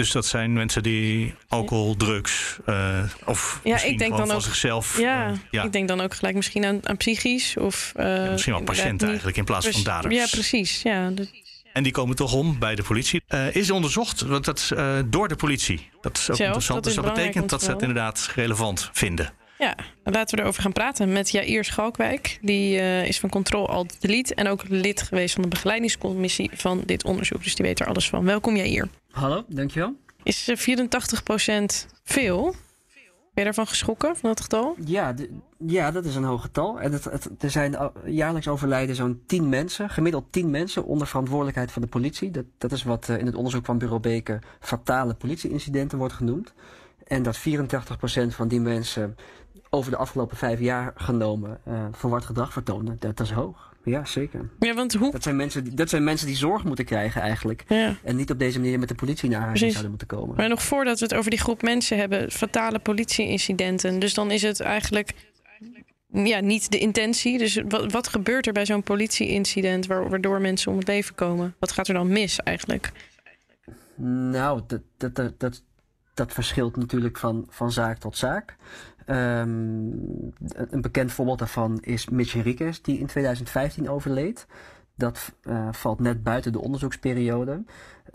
Dus 0.01 0.11
dat 0.13 0.27
zijn 0.27 0.53
mensen 0.53 0.83
die 0.83 1.35
alcohol, 1.49 1.97
drugs 1.97 2.57
eh, 2.67 3.03
of 3.25 3.61
Ja, 3.65 3.73
misschien 3.73 3.93
ik 3.93 3.99
denk 3.99 4.11
gewoon 4.11 4.27
dan 4.29 4.37
van 4.37 4.37
ook- 4.37 4.43
zichzelf. 4.43 4.99
Ja, 4.99 5.27
eh, 5.31 5.33
ja. 5.51 5.63
ik 5.63 5.73
denk 5.73 5.89
dan 5.89 6.01
ook 6.01 6.15
gelijk 6.15 6.35
misschien 6.35 6.65
aan, 6.65 6.89
aan 6.89 6.97
psychisch 6.97 7.57
of... 7.57 7.93
eh, 7.97 8.31
misschien 8.31 8.53
wel 8.53 8.63
patiënten 8.63 9.07
eigenlijk 9.09 9.37
in 9.37 9.45
plaats 9.45 9.69
van 9.69 9.83
daders. 9.83 10.15
Ja, 10.15 10.27
precies. 10.31 10.83
Ja, 10.83 11.11
dus- 11.11 11.31
En 11.73 11.83
die 11.83 11.93
komen 11.93 12.17
toch 12.17 12.33
om 12.33 12.59
bij 12.59 12.75
de 12.75 12.83
politie. 12.83 13.23
Is 13.53 13.71
onderzocht, 13.71 14.21
want 14.21 14.45
dat 14.45 14.73
door 15.07 15.29
de 15.29 15.37
politie. 15.37 15.89
Dat 16.01 16.17
is 16.19 16.31
ook 16.31 16.37
Zelf, 16.37 16.39
interessant. 16.41 16.85
dat 16.85 16.95
dus 16.95 17.03
dat 17.05 17.15
betekent 17.15 17.51
dat 17.51 17.63
ze 17.63 17.71
het 17.71 17.81
inderdaad 17.81 18.31
relevant 18.35 18.91
vinden. 18.93 19.33
Ja, 19.61 19.75
laten 20.05 20.37
we 20.37 20.43
erover 20.43 20.63
gaan 20.63 20.73
praten 20.73 21.13
met 21.13 21.31
Jair 21.31 21.65
Schalkwijk. 21.65 22.39
Die 22.43 22.79
eh, 22.79 23.07
is 23.07 23.21
van 23.21 23.31
Control 23.31 23.69
Alt 23.69 24.01
Delete 24.01 24.35
en 24.35 24.49
ook 24.49 24.69
lid 24.69 25.03
geweest 25.03 25.35
van 25.35 25.43
de 25.43 25.49
begeleidingscommissie 25.49 26.51
van 26.55 26.83
dit 26.87 27.05
onderzoek. 27.05 27.43
Dus 27.43 27.55
die 27.55 27.67
weet 27.67 27.81
er 27.81 27.87
alles 27.87 28.09
van. 28.09 28.25
Welkom 28.25 28.57
Jair. 28.57 28.89
Hallo, 29.11 29.45
dankjewel. 29.49 29.95
Is 30.23 30.49
eh, 30.49 30.57
84% 30.57 31.89
veel? 32.05 32.55
Ben 33.35 33.45
je 33.45 33.45
daarvan 33.45 33.67
geschrokken, 33.67 34.17
van 34.17 34.29
dat 34.29 34.41
getal? 34.41 34.77
Ja, 34.85 35.13
de- 35.13 35.31
ja, 35.67 35.91
dat 35.91 36.05
is 36.05 36.15
een 36.15 36.25
hoog 36.25 36.43
getal. 36.43 36.81
En 36.81 36.93
het, 36.93 37.05
het, 37.05 37.29
er 37.39 37.51
zijn 37.51 37.77
jaarlijks 38.05 38.49
overlijden 38.49 38.97
zo'n 38.97 39.23
10 39.27 39.49
mensen, 39.49 39.91
gemiddeld 39.91 40.33
10 40.33 40.51
mensen 40.51 40.85
onder 40.85 41.07
verantwoordelijkheid 41.07 41.73
van 41.73 41.83
de 41.83 41.89
politie. 41.89 42.31
Dat, 42.31 42.45
dat 42.59 42.73
is 42.73 42.83
wat 42.83 43.09
uh, 43.09 43.19
in 43.19 43.27
het 43.27 43.35
onderzoek 43.35 43.65
van 43.65 43.79
Bureau 43.79 44.01
Beker 44.01 44.43
fatale 44.61 45.15
politieincidenten 45.15 45.99
wordt 45.99 46.15
genoemd. 46.15 46.53
En 47.07 47.23
dat 47.23 47.39
84% 47.39 47.43
van 48.29 48.49
die 48.49 48.61
mensen 48.61 49.17
over 49.71 49.91
de 49.91 49.97
afgelopen 49.97 50.37
vijf 50.37 50.61
jaar 50.61 50.93
genomen 50.95 51.61
uh, 51.69 51.85
verward 51.93 52.25
gedrag 52.25 52.53
vertonen. 52.53 52.97
Dat, 52.99 53.17
dat 53.17 53.27
is 53.27 53.33
hoog. 53.33 53.69
Ja, 53.85 54.05
zeker. 54.05 54.51
Ja, 54.59 54.75
want 54.75 54.95
hoe... 54.95 55.11
Dat 55.11 55.23
zijn, 55.23 55.37
mensen 55.37 55.65
die, 55.65 55.75
dat 55.75 55.89
zijn 55.89 56.05
mensen 56.05 56.27
die 56.27 56.37
zorg 56.37 56.65
moeten 56.65 56.85
krijgen 56.85 57.21
eigenlijk. 57.21 57.65
Ja. 57.69 57.97
En 58.05 58.17
niet 58.17 58.31
op 58.31 58.39
deze 58.39 58.59
manier 58.59 58.79
met 58.79 58.89
de 58.89 58.95
politie 58.95 59.31
naar 59.31 59.41
huis 59.41 59.61
zouden 59.61 59.89
moeten 59.89 60.07
komen. 60.07 60.37
Maar 60.37 60.49
nog 60.49 60.63
voordat 60.63 60.99
we 60.99 61.05
het 61.05 61.15
over 61.15 61.31
die 61.31 61.41
groep 61.41 61.63
mensen 61.63 61.97
hebben, 61.97 62.31
fatale 62.31 62.79
politieincidenten. 62.79 63.99
Dus 63.99 64.15
dan 64.15 64.31
is 64.31 64.43
het 64.43 64.61
eigenlijk 64.61 65.13
ja, 66.13 66.41
niet 66.41 66.71
de 66.71 66.79
intentie. 66.79 67.39
Dus 67.39 67.63
wat, 67.69 67.93
wat 67.93 68.09
gebeurt 68.09 68.47
er 68.47 68.53
bij 68.53 68.67
zo'n 68.67 68.83
politieincident 68.83 69.87
wa- 69.87 70.09
waardoor 70.09 70.41
mensen 70.41 70.73
om 70.73 70.79
het 70.79 70.89
leven 70.89 71.15
komen? 71.15 71.55
Wat 71.59 71.73
gaat 71.73 71.89
er 71.89 71.95
dan 71.95 72.09
mis 72.09 72.41
eigenlijk? 72.41 72.93
Nou, 74.31 74.61
dat, 74.67 74.81
dat, 74.97 75.15
dat, 75.15 75.41
dat, 75.41 75.63
dat 76.15 76.33
verschilt 76.33 76.77
natuurlijk 76.77 77.19
van, 77.19 77.47
van 77.49 77.73
zaak 77.73 77.99
tot 77.99 78.17
zaak. 78.17 78.57
Um, 79.11 80.33
een 80.55 80.81
bekend 80.81 81.13
voorbeeld 81.13 81.39
daarvan 81.39 81.79
is 81.81 82.09
Mitch 82.09 82.33
Henriquez, 82.33 82.81
die 82.81 82.99
in 82.99 83.07
2015 83.07 83.91
overleed. 83.91 84.47
Dat 84.95 85.33
uh, 85.43 85.69
valt 85.73 86.01
net 86.01 86.23
buiten 86.23 86.53
de 86.53 86.61
onderzoeksperiode. 86.61 87.65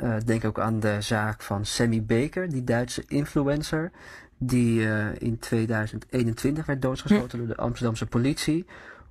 Uh, 0.03 0.15
denk 0.25 0.45
ook 0.45 0.59
aan 0.59 0.79
de 0.79 1.01
zaak 1.01 1.41
van 1.41 1.65
Sammy 1.65 2.03
Baker, 2.03 2.49
die 2.49 2.63
Duitse 2.63 3.03
influencer. 3.07 3.91
Die 4.37 4.79
uh, 4.79 5.15
in 5.17 5.39
2021 5.39 6.65
werd 6.65 6.81
doodgeschoten 6.81 7.39
hm. 7.39 7.45
door 7.45 7.55
de 7.55 7.61
Amsterdamse 7.61 8.05
politie. 8.05 8.65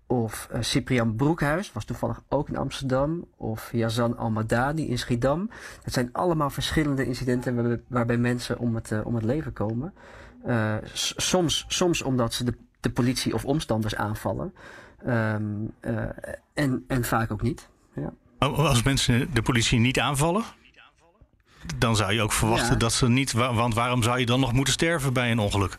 Of 0.07 0.49
Cyprian 0.61 1.17
Broekhuis, 1.17 1.73
was 1.73 1.85
toevallig 1.85 2.23
ook 2.29 2.49
in 2.49 2.57
Amsterdam. 2.57 3.25
Of 3.37 3.73
Yazan 3.73 4.17
Al-Madani 4.17 4.89
in 4.89 4.99
Schiedam. 4.99 5.51
Dat 5.83 5.93
zijn 5.93 6.09
allemaal 6.13 6.51
verschillende 6.51 7.07
incidenten 7.07 7.55
waarbij, 7.55 7.81
waarbij 7.87 8.19
mensen 8.19 8.59
om 8.59 8.75
het, 8.75 8.93
om 9.05 9.15
het 9.15 9.25
leven 9.25 9.53
komen. 9.53 9.95
Uh, 10.47 10.77
soms, 11.17 11.65
soms 11.69 12.03
omdat 12.03 12.35
ze 12.35 12.45
de, 12.45 12.55
de 12.81 12.91
politie 12.91 13.35
of 13.35 13.45
omstanders 13.45 13.95
aanvallen. 13.95 14.55
Um, 15.07 15.75
en, 16.55 16.85
en 16.89 17.05
vaak 17.05 17.33
ook 17.33 17.43
niet. 17.43 17.69
Ja. 17.95 18.13
Als 18.39 18.83
mensen 18.83 19.35
de 19.35 19.43
politie 19.43 19.79
niet 19.79 20.01
aanvallen? 20.01 20.43
Dan 21.77 21.97
zou 21.97 22.13
je 22.13 22.23
ook 22.23 22.33
verwachten 22.33 22.73
ja. 22.73 22.77
dat 22.77 22.93
ze 22.93 23.09
niet. 23.09 23.33
Want 23.33 23.75
waarom 23.75 24.03
zou 24.03 24.19
je 24.19 24.27
dan 24.27 24.41
nog 24.41 24.53
moeten 24.53 24.73
sterven 24.73 25.13
bij 25.13 25.31
een 25.31 25.39
ongeluk? 25.39 25.79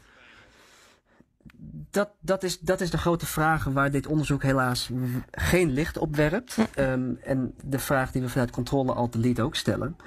Dat, 1.92 2.10
dat, 2.20 2.44
is, 2.44 2.60
dat 2.60 2.82
is 2.82 2.90
de 2.90 2.98
grote 2.98 3.26
vraag 3.26 3.64
waar 3.64 3.92
dit 3.92 4.08
onderzoek 4.08 4.44
helaas 4.44 4.90
geen 5.32 5.72
licht 5.72 5.98
op 5.98 6.16
werpt. 6.16 6.58
Um, 6.80 7.18
en 7.24 7.54
de 7.64 7.80
vraag 7.80 8.12
die 8.12 8.22
we 8.22 8.30
vanuit 8.30 8.52
controle 8.52 8.94
al 8.94 9.10
te 9.10 9.20
lead 9.20 9.40
ook 9.40 9.56
stellen. 9.56 9.98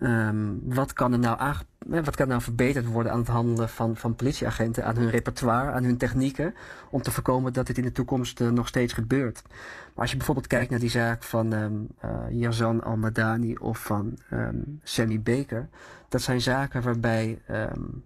Um, 0.00 0.60
wat, 0.64 0.92
kan 0.92 1.12
er 1.12 1.18
nou 1.18 1.38
wat 1.86 2.16
kan 2.16 2.28
nou 2.28 2.42
verbeterd 2.42 2.86
worden 2.86 3.12
aan 3.12 3.18
het 3.18 3.28
handelen 3.28 3.68
van, 3.68 3.96
van 3.96 4.14
politieagenten, 4.14 4.84
aan 4.84 4.96
hun 4.96 5.10
repertoire, 5.10 5.72
aan 5.72 5.84
hun 5.84 5.96
technieken, 5.96 6.54
om 6.90 7.02
te 7.02 7.10
voorkomen 7.10 7.52
dat 7.52 7.66
dit 7.66 7.78
in 7.78 7.84
de 7.84 7.92
toekomst 7.92 8.40
uh, 8.40 8.48
nog 8.48 8.68
steeds 8.68 8.92
gebeurt. 8.92 9.42
Maar 9.48 10.02
als 10.02 10.10
je 10.10 10.16
bijvoorbeeld 10.16 10.46
kijkt 10.46 10.70
naar 10.70 10.78
die 10.78 10.90
zaak 10.90 11.22
van 11.22 11.52
um, 11.52 11.88
uh, 12.04 12.10
Yazan 12.30 12.82
Al-Madani 12.82 13.56
of 13.56 13.78
van 13.78 14.18
um, 14.32 14.80
Sammy 14.82 15.20
Baker, 15.20 15.68
dat 16.08 16.22
zijn 16.22 16.40
zaken 16.40 16.82
waarbij 16.82 17.38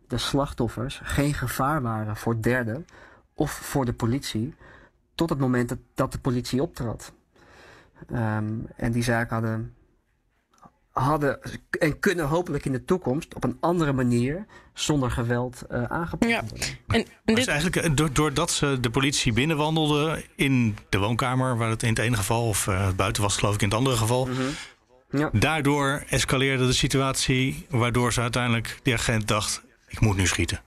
de 0.07 0.19
slachtoffers 0.19 1.01
geen 1.05 1.35
gevaar 1.35 1.83
waren 1.83 2.17
voor 2.17 2.43
derden 2.43 2.87
of 3.35 3.51
voor 3.51 3.85
de 3.85 3.93
politie, 3.93 4.55
tot 5.15 5.31
het 5.31 5.39
moment 5.39 5.69
dat, 5.69 5.79
dat 5.95 6.13
de 6.13 6.19
politie 6.19 6.63
optrad. 6.63 7.13
en 8.77 8.93
die 8.93 9.03
zaken 9.03 9.35
hadden 9.35 9.75
hadden 10.99 11.39
en 11.71 11.99
kunnen 11.99 12.27
hopelijk 12.27 12.65
in 12.65 12.73
de 12.73 12.85
toekomst 12.85 13.35
op 13.35 13.45
een 13.45 13.57
andere 13.61 13.93
manier 13.93 14.47
zonder 14.75 15.11
geweld 15.11 15.63
uh, 15.71 15.83
aangepakt 15.85 16.33
ja. 16.33 16.41
worden. 16.49 16.67
En, 16.87 17.01
en 17.01 17.07
dit... 17.25 17.37
Dus 17.37 17.47
eigenlijk 17.47 18.15
doordat 18.15 18.51
ze 18.51 18.79
de 18.81 18.91
politie 18.91 19.33
binnenwandelde 19.33 20.25
in 20.35 20.77
de 20.89 20.99
woonkamer, 20.99 21.57
waar 21.57 21.71
het 21.71 21.83
in 21.83 21.89
het 21.89 21.99
ene 21.99 22.17
geval 22.17 22.49
of 22.49 22.67
uh, 22.67 22.89
buiten 22.97 23.23
was, 23.23 23.37
geloof 23.37 23.55
ik 23.55 23.63
in 23.63 23.69
het 23.69 23.77
andere 23.77 23.97
geval. 23.97 24.27
Mm 24.27 24.33
-hmm. 24.33 25.19
ja. 25.21 25.31
Daardoor 25.33 26.05
escaleerde 26.09 26.67
de 26.67 26.73
situatie, 26.73 27.67
waardoor 27.69 28.13
ze 28.13 28.21
uiteindelijk 28.21 28.79
die 28.83 28.95
agent 28.95 29.29
dacht: 29.29 29.63
ik 29.89 30.01
moet 30.01 30.17
nu 30.17 30.27
schieten. 30.27 30.61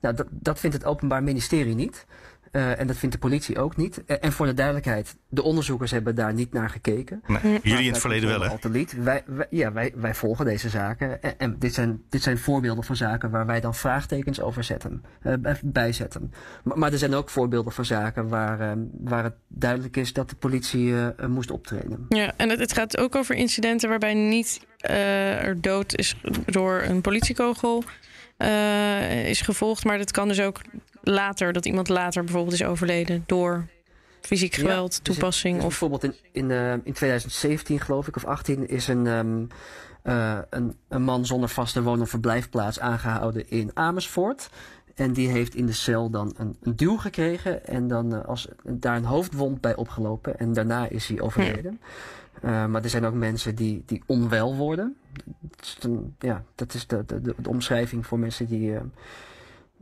Nou, 0.00 0.14
dat, 0.14 0.26
dat 0.30 0.60
vindt 0.60 0.76
het 0.76 0.84
Openbaar 0.84 1.22
Ministerie 1.22 1.74
niet. 1.74 2.06
Uh, 2.52 2.80
en 2.80 2.86
dat 2.86 2.96
vindt 2.96 3.14
de 3.14 3.20
politie 3.20 3.58
ook 3.58 3.76
niet. 3.76 4.02
Uh, 4.06 4.16
en 4.20 4.32
voor 4.32 4.46
de 4.46 4.54
duidelijkheid, 4.54 5.16
de 5.28 5.42
onderzoekers 5.42 5.90
hebben 5.90 6.14
daar 6.14 6.34
niet 6.34 6.52
naar 6.52 6.70
gekeken. 6.70 7.22
Nee, 7.26 7.60
jullie 7.62 7.84
in 7.84 7.92
het 7.92 8.00
verleden 8.00 8.28
wel, 8.28 8.42
hè? 8.42 9.02
Wij, 9.02 9.22
wij, 9.26 9.46
ja, 9.50 9.72
wij, 9.72 9.92
wij 9.96 10.14
volgen 10.14 10.44
deze 10.44 10.68
zaken. 10.68 11.22
En, 11.22 11.38
en, 11.38 11.56
dit, 11.58 11.74
zijn, 11.74 12.02
dit 12.08 12.22
zijn 12.22 12.38
voorbeelden 12.38 12.84
van 12.84 12.96
zaken 12.96 13.30
waar 13.30 13.46
wij 13.46 13.60
dan 13.60 13.74
vraagtekens 13.74 14.40
over 14.40 14.64
zetten, 14.64 15.04
uh, 15.22 15.34
bijzetten. 15.62 16.32
Maar, 16.62 16.78
maar, 16.78 16.92
er 16.92 16.98
zijn 16.98 17.14
ook 17.14 17.30
voorbeelden 17.30 17.72
van 17.72 17.84
zaken 17.84 18.28
waar, 18.28 18.76
waar 19.00 19.24
het 19.24 19.34
duidelijk 19.48 19.96
is 19.96 20.12
dat 20.12 20.30
de 20.30 20.36
politie 20.36 20.94
moest 21.28 21.50
optreden. 21.50 22.06
Ja, 22.08 22.32
en 22.36 22.48
het, 22.48 22.58
het, 22.58 22.72
gaat 22.72 22.98
ook 22.98 23.14
over 23.14 23.34
incidenten 23.34 23.88
waarbij 23.88 24.14
niet 24.14 24.66
er 24.80 25.60
dood 25.60 25.96
is 25.96 26.16
door 26.46 26.82
een 26.82 27.00
politiekogel 27.00 27.84
is 29.24 29.40
gevolgd. 29.40 29.84
Maar 29.84 29.98
dat 29.98 30.10
kan 30.10 30.28
dus 30.28 30.40
ook 30.40 30.60
later, 31.02 31.52
dat 31.52 31.66
iemand 31.66 31.88
later 31.88 32.24
bijvoorbeeld 32.24 32.54
is 32.54 32.64
overleden 32.64 33.22
door 33.26 33.66
fysiek 34.20 34.54
geweld, 34.54 34.94
ja, 34.94 35.00
toepassing. 35.02 35.54
Dus 35.54 35.64
of... 35.64 35.68
Bijvoorbeeld 35.68 36.04
in, 36.04 36.14
in, 36.32 36.50
uh, 36.50 36.72
in 36.72 36.92
2017 36.92 37.80
geloof 37.80 38.08
ik, 38.08 38.16
of 38.16 38.24
18, 38.24 38.68
is 38.68 38.88
een, 38.88 39.06
um, 39.06 39.48
uh, 40.04 40.38
een, 40.50 40.76
een 40.88 41.02
man 41.02 41.26
zonder 41.26 41.48
vaste 41.48 41.82
woon- 41.82 42.00
of 42.00 42.10
verblijfplaats 42.10 42.80
aangehouden 42.80 43.50
in 43.50 43.70
Amersfoort. 43.74 44.50
En 44.94 45.12
die 45.12 45.28
heeft 45.28 45.54
in 45.54 45.66
de 45.66 45.72
cel 45.72 46.10
dan 46.10 46.34
een, 46.36 46.56
een 46.62 46.76
duw 46.76 46.96
gekregen 46.96 47.66
en 47.66 47.88
dan 47.88 48.14
uh, 48.14 48.24
als, 48.24 48.48
daar 48.62 48.96
een 48.96 49.04
hoofdwond 49.04 49.60
bij 49.60 49.76
opgelopen. 49.76 50.38
En 50.38 50.52
daarna 50.52 50.88
is 50.88 51.08
hij 51.08 51.20
overleden. 51.20 51.80
Ja. 52.42 52.66
maar 52.66 52.82
er 52.82 52.90
zijn 52.90 53.04
ook 53.04 53.14
mensen 53.14 53.54
die, 53.54 53.82
die 53.86 54.02
onwel 54.06 54.56
worden. 54.56 54.96
Dat 55.40 55.60
is, 55.60 55.76
een, 55.80 56.14
ja, 56.18 56.44
dat 56.54 56.74
is 56.74 56.86
de, 56.86 57.04
de, 57.06 57.20
de, 57.20 57.34
de 57.36 57.48
omschrijving 57.48 58.06
voor 58.06 58.18
mensen 58.18 58.46
die 58.46 58.76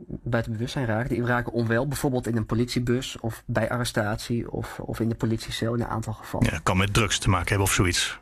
buiten 0.07 0.51
bewustzijn 0.51 0.85
raken. 0.85 1.09
Die 1.09 1.25
raken 1.25 1.53
onwel, 1.53 1.87
bijvoorbeeld 1.87 2.27
in 2.27 2.37
een 2.37 2.45
politiebus 2.45 3.19
of 3.19 3.43
bij 3.45 3.69
arrestatie 3.69 4.51
of, 4.51 4.79
of 4.79 4.99
in 4.99 5.09
de 5.09 5.15
politiecel 5.15 5.73
in 5.73 5.81
een 5.81 5.87
aantal 5.87 6.13
gevallen. 6.13 6.51
Ja, 6.51 6.59
kan 6.63 6.77
met 6.77 6.93
drugs 6.93 7.19
te 7.19 7.29
maken 7.29 7.47
hebben 7.47 7.67
of 7.67 7.73
zoiets. 7.73 8.19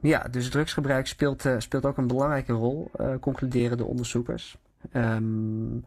Ja, 0.00 0.26
dus 0.30 0.50
drugsgebruik 0.50 1.06
speelt, 1.06 1.44
uh, 1.44 1.54
speelt 1.58 1.86
ook 1.86 1.96
een 1.96 2.06
belangrijke 2.06 2.52
rol, 2.52 2.90
uh, 3.00 3.14
concluderen 3.20 3.76
de 3.76 3.84
onderzoekers. 3.84 4.56
Um, 4.92 5.84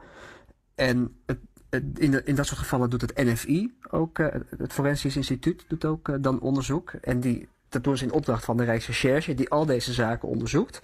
en 0.76 1.15
het, 1.26 1.39
het, 1.69 1.84
in, 1.99 2.12
de, 2.12 2.23
in 2.23 2.36
dat 2.36 2.45
soort 2.45 2.60
gevallen 2.60 2.89
doet 2.89 3.02
het 3.02 3.15
NFI, 3.15 3.73
ook 3.89 4.19
uh, 4.19 4.28
het 4.58 4.73
Forensisch 4.73 5.15
Instituut, 5.15 5.65
doet 5.67 5.86
ook 5.86 6.23
dan 6.23 6.39
onderzoek. 6.39 6.91
En 6.91 7.19
die, 7.19 7.47
dat 7.69 7.84
doen 7.84 7.97
ze 7.97 8.04
in 8.04 8.12
opdracht 8.12 8.45
van 8.45 8.58
de 8.58 8.63
Rijksrecherche, 8.63 9.34
die 9.34 9.49
al 9.49 9.65
deze 9.65 9.93
zaken 9.93 10.28
onderzoekt. 10.28 10.82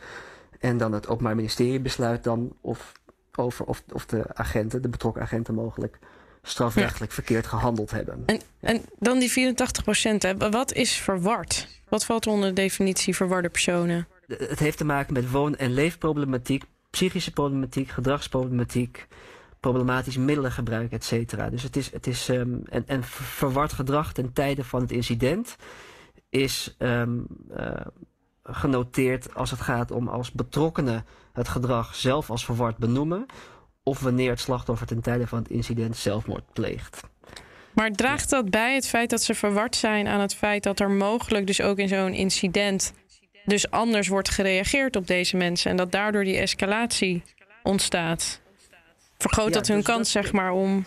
En 0.60 0.78
dan 0.78 0.92
het 0.92 1.08
Openbaar 1.08 1.36
Ministerie 1.36 1.80
besluit 1.80 2.24
dan 2.24 2.54
of 2.62 2.99
over 3.40 3.66
of, 3.66 3.84
of 3.92 4.06
de 4.06 4.24
agenten, 4.34 4.82
de 4.82 4.90
betrokken 4.90 5.22
agenten 5.22 5.54
mogelijk 5.54 6.00
strafrechtelijk 6.44 7.12
ja. 7.12 7.16
verkeerd 7.16 7.48
gehandeld 7.48 7.92
hebben. 7.92 8.24
En, 8.26 8.42
en 8.60 8.82
dan 9.00 9.20
die 9.20 9.32
84 9.32 9.84
procent, 9.84 10.34
wat 10.38 10.74
is 10.74 10.98
verward? 10.98 11.68
Wat 11.90 12.06
valt 12.06 12.28
onder 12.28 12.50
de 12.50 12.56
definitie 12.56 13.16
verwarde 13.16 13.50
personen? 13.50 14.08
Het 14.28 14.60
heeft 14.60 14.78
te 14.78 14.86
maken 14.86 15.14
met 15.14 15.32
woon- 15.32 15.56
en 15.56 15.74
leefproblematiek, 15.74 16.64
psychische 16.90 17.32
problematiek, 17.32 17.90
gedragsproblematiek, 17.90 19.08
problematisch 19.60 20.18
middelengebruik, 20.18 20.92
et 20.92 21.04
cetera. 21.04 21.50
Dus 21.50 21.64
het 21.64 21.76
is, 21.76 21.92
het 21.92 22.08
is 22.08 22.28
um, 22.28 22.62
en, 22.70 22.84
en 22.88 23.04
verward 23.04 23.74
gedrag 23.74 24.14
ten 24.14 24.34
tijde 24.34 24.64
van 24.64 24.82
het 24.82 24.92
incident 24.92 25.56
is 26.30 26.76
um, 26.80 27.26
uh, 27.58 27.72
genoteerd 28.52 29.36
als 29.36 29.52
het 29.52 29.62
gaat 29.62 29.92
om 29.92 30.08
als 30.08 30.32
betrokkenen 30.32 31.06
het 31.34 31.48
gedrag 31.48 31.96
zelf 31.96 32.30
als 32.30 32.46
verward 32.46 32.78
benoemen. 32.78 33.26
Of 33.84 34.00
wanneer 34.00 34.30
het 34.30 34.40
slachtoffer 34.40 34.88
ten 34.88 35.02
tijde 35.02 35.28
van 35.28 35.38
het 35.40 35.50
incident 35.50 35.98
zelfmoord 35.98 36.54
pleegt. 36.54 37.00
Maar 37.74 37.92
draagt 37.92 38.30
dat 38.30 38.50
bij 38.50 38.76
het 38.76 38.88
feit 38.88 39.10
dat 39.10 39.24
ze 39.24 39.34
verward 39.36 39.76
zijn 39.76 40.08
aan 40.08 40.20
het 40.20 40.36
feit 40.36 40.64
dat 40.64 40.80
er 40.80 40.92
mogelijk 40.92 41.48
dus 41.48 41.62
ook 41.62 41.78
in 41.78 41.88
zo'n 41.88 42.14
incident 42.14 42.94
dus 43.46 43.72
anders 43.72 44.08
wordt 44.08 44.30
gereageerd 44.30 44.96
op 44.96 45.08
deze 45.08 45.38
mensen 45.38 45.72
en 45.72 45.78
dat 45.78 45.92
daardoor 45.92 46.24
die 46.24 46.38
escalatie 46.38 47.24
ontstaat? 47.64 48.42
Vergroot 49.18 49.48
Ja, 49.48 49.54
dat 49.54 49.68
hun 49.68 49.78
dus 49.78 49.86
kans, 49.86 50.14
dat- 50.14 50.24
zeg 50.24 50.34
maar, 50.34 50.52
om 50.52 50.86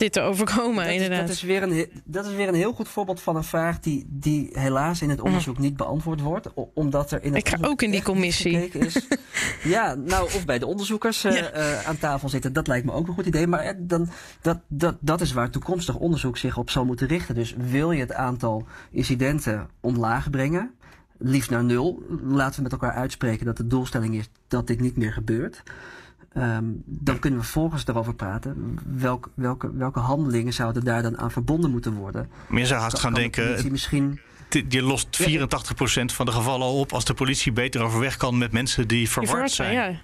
dit 0.00 0.12
te 0.12 0.20
overkomen, 0.20 0.84
Dat 0.84 0.94
is, 0.94 1.02
inderdaad. 1.02 1.26
dat, 1.26 1.36
is 1.36 1.42
weer 1.42 1.62
een, 1.62 1.90
dat 2.04 2.26
is 2.26 2.34
weer 2.34 2.48
een 2.48 2.54
heel 2.54 2.72
goed 2.72 2.88
voorbeeld 2.88 3.20
van 3.20 3.36
een 3.36 3.44
vraag 3.44 3.80
die, 3.80 4.06
die 4.08 4.48
helaas 4.52 5.02
in 5.02 5.10
het 5.10 5.20
onderzoek 5.20 5.58
niet 5.58 5.76
beantwoord 5.76 6.20
wordt. 6.20 6.48
Omdat 6.74 7.10
er 7.10 7.22
in 7.22 7.34
het. 7.34 7.46
Ik 7.46 7.48
ga 7.48 7.68
ook 7.68 7.82
in 7.82 7.90
die 7.90 8.02
commissie. 8.02 8.68
Is. 8.68 9.06
ja, 9.62 9.94
nou, 9.94 10.24
of 10.24 10.44
bij 10.44 10.58
de 10.58 10.66
onderzoekers 10.66 11.24
eh, 11.24 11.38
eh, 11.38 11.88
aan 11.88 11.98
tafel 11.98 12.28
zitten. 12.28 12.52
Dat 12.52 12.66
lijkt 12.66 12.86
me 12.86 12.92
ook 12.92 13.08
een 13.08 13.14
goed 13.14 13.26
idee. 13.26 13.46
Maar 13.46 13.60
eh, 13.60 13.74
dan, 13.78 14.08
dat, 14.40 14.58
dat, 14.68 14.96
dat 15.00 15.20
is 15.20 15.32
waar 15.32 15.50
toekomstig 15.50 15.96
onderzoek 15.96 16.38
zich 16.38 16.56
op 16.56 16.70
zal 16.70 16.84
moeten 16.84 17.06
richten. 17.06 17.34
Dus 17.34 17.54
wil 17.58 17.92
je 17.92 18.00
het 18.00 18.12
aantal 18.12 18.66
incidenten 18.90 19.68
omlaag 19.80 20.30
brengen, 20.30 20.70
liefst 21.18 21.50
naar 21.50 21.64
nul. 21.64 22.02
Laten 22.22 22.56
we 22.56 22.62
met 22.62 22.72
elkaar 22.72 22.94
uitspreken 22.94 23.46
dat 23.46 23.56
de 23.56 23.66
doelstelling 23.66 24.14
is 24.14 24.30
dat 24.48 24.66
dit 24.66 24.80
niet 24.80 24.96
meer 24.96 25.12
gebeurt. 25.12 25.62
Ehm, 26.32 26.64
dan 26.84 27.18
kunnen 27.18 27.40
we 27.40 27.46
volgens 27.46 27.86
erover 27.86 28.14
praten. 28.14 28.78
Welk, 28.96 29.30
welke, 29.34 29.76
welke 29.76 29.98
handelingen 29.98 30.52
zouden 30.52 30.84
daar 30.84 31.02
dan 31.02 31.18
aan 31.18 31.30
verbonden 31.30 31.70
moeten 31.70 31.92
worden? 31.94 32.28
Maar 32.48 32.60
je 32.60 32.66
zou 32.66 32.80
haast 32.80 32.92
Kan- 32.92 33.02
gaan 33.02 33.12
kan 33.12 33.20
denken, 33.20 33.72
misschien. 33.72 34.20
je 34.68 34.82
lost 34.82 35.16
84% 35.16 36.12
van 36.12 36.26
de 36.26 36.32
gevallen 36.32 36.66
al 36.66 36.78
op 36.78 36.92
als 36.92 37.04
de 37.04 37.14
politie 37.14 37.52
beter 37.52 37.82
overweg 37.82 38.16
kan 38.16 38.38
met 38.38 38.52
mensen 38.52 38.88
die 38.88 39.10
verward 39.10 39.50
zijn. 39.50 39.72
ja. 39.72 40.00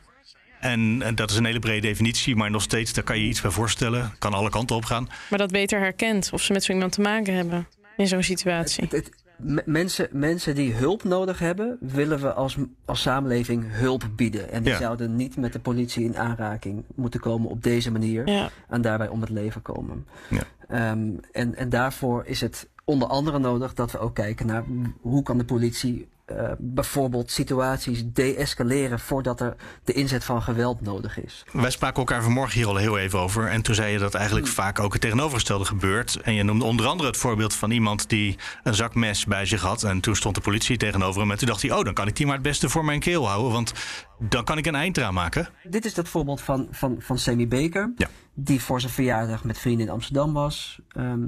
En, 0.60 1.02
en 1.02 1.14
dat 1.14 1.30
is 1.30 1.36
een 1.36 1.44
hele 1.44 1.58
brede 1.58 1.80
definitie, 1.86 2.36
maar 2.36 2.50
nog 2.50 2.62
steeds, 2.62 2.92
daar 2.92 3.04
kan 3.04 3.18
je 3.18 3.26
iets 3.26 3.40
bij 3.40 3.50
voorstellen. 3.50 4.14
Kan 4.18 4.32
alle 4.32 4.50
kanten 4.50 4.76
op 4.76 4.84
gaan. 4.84 5.08
Maar 5.30 5.38
dat 5.38 5.50
beter 5.50 5.78
herkent 5.80 6.30
of 6.32 6.42
ze 6.42 6.52
met 6.52 6.64
zo 6.64 6.72
iemand 6.72 6.92
te 6.92 7.00
maken 7.00 7.34
hebben 7.34 7.66
in 7.96 8.06
zo'n 8.08 8.22
situatie. 8.22 8.84
Het, 8.84 8.92
het, 8.92 9.10
me- 9.10 9.25
mensen, 9.64 10.08
mensen 10.12 10.54
die 10.54 10.72
hulp 10.72 11.04
nodig 11.04 11.38
hebben, 11.38 11.76
willen 11.80 12.20
we 12.20 12.32
als, 12.32 12.56
als 12.84 13.00
samenleving 13.02 13.64
hulp 13.68 14.02
bieden. 14.16 14.50
En 14.50 14.62
die 14.62 14.72
Ja. 14.72 14.78
zouden 14.78 15.16
niet 15.16 15.36
met 15.36 15.52
de 15.52 15.58
politie 15.58 16.04
in 16.04 16.16
aanraking 16.16 16.84
moeten 16.94 17.20
komen 17.20 17.50
op 17.50 17.62
deze 17.62 17.92
manier. 17.92 18.28
Ja. 18.28 18.50
En 18.68 18.80
daarbij 18.82 19.08
om 19.08 19.20
het 19.20 19.30
leven 19.30 19.62
komen. 19.62 20.06
Ja. 20.30 20.42
Ehm, 20.68 21.10
en, 21.32 21.54
en 21.54 21.68
daarvoor 21.68 22.24
is 22.26 22.40
het 22.40 22.68
onder 22.84 23.08
andere 23.08 23.38
nodig 23.38 23.74
dat 23.74 23.92
we 23.92 23.98
ook 23.98 24.14
kijken 24.14 24.46
naar 24.46 24.64
hoe 25.00 25.22
kan 25.22 25.38
de 25.38 25.44
politie 25.44 26.08
eh, 26.26 26.50
bijvoorbeeld 26.58 27.30
situaties 27.30 28.02
deescaleren 28.06 29.00
voordat 29.00 29.40
er 29.40 29.56
de 29.84 29.92
inzet 29.92 30.24
van 30.24 30.42
geweld 30.42 30.80
nodig 30.80 31.20
is. 31.22 31.44
Wij 31.52 31.70
spraken 31.70 31.98
elkaar 31.98 32.22
vanmorgen 32.22 32.58
hier 32.58 32.68
al 32.68 32.76
heel 32.76 32.98
even 32.98 33.18
over. 33.18 33.48
En 33.48 33.62
toen 33.62 33.74
zei 33.74 33.92
je 33.92 33.98
dat 33.98 34.14
eigenlijk 34.14 34.46
vaak 34.46 34.80
ook 34.80 34.92
het 34.92 35.02
tegenovergestelde 35.02 35.64
gebeurt. 35.64 36.20
En 36.22 36.34
je 36.34 36.42
noemde 36.42 36.64
onder 36.64 36.86
andere 36.86 37.08
het 37.08 37.18
voorbeeld 37.18 37.54
van 37.54 37.70
iemand 37.70 38.08
die 38.08 38.38
een 38.62 38.74
zak 38.74 38.94
mes 38.94 39.24
bij 39.24 39.46
zich 39.46 39.60
had. 39.60 39.82
En 39.82 40.00
toen 40.00 40.16
stond 40.16 40.34
de 40.34 40.40
politie 40.40 40.76
tegenover 40.76 41.20
hem. 41.20 41.30
En 41.30 41.38
toen 41.38 41.48
dacht 41.48 41.62
hij, 41.62 41.70
oh, 41.70 41.84
dan 41.84 41.94
kan 41.94 42.06
ik 42.06 42.16
die 42.16 42.26
maar 42.26 42.34
het 42.34 42.44
beste 42.44 42.68
voor 42.68 42.84
mijn 42.84 43.00
keel 43.00 43.28
houden. 43.28 43.52
Want 43.52 43.72
dan 44.18 44.44
kan 44.44 44.58
ik 44.58 44.66
een 44.66 44.74
eind 44.74 44.96
eraan 44.96 45.14
maken. 45.14 45.48
Dit 45.62 45.84
is 45.84 45.94
dat 45.94 46.08
voorbeeld 46.08 46.40
van, 46.40 46.68
van, 46.70 46.96
van 46.98 47.18
Sammy 47.18 47.48
Baker. 47.48 47.92
Ja. 47.96 48.08
Die 48.34 48.62
voor 48.62 48.80
zijn 48.80 48.92
verjaardag 48.92 49.44
met 49.44 49.58
vrienden 49.58 49.86
in 49.86 49.92
Amsterdam 49.92 50.32
was. 50.32 50.80
ehm, 50.88 51.26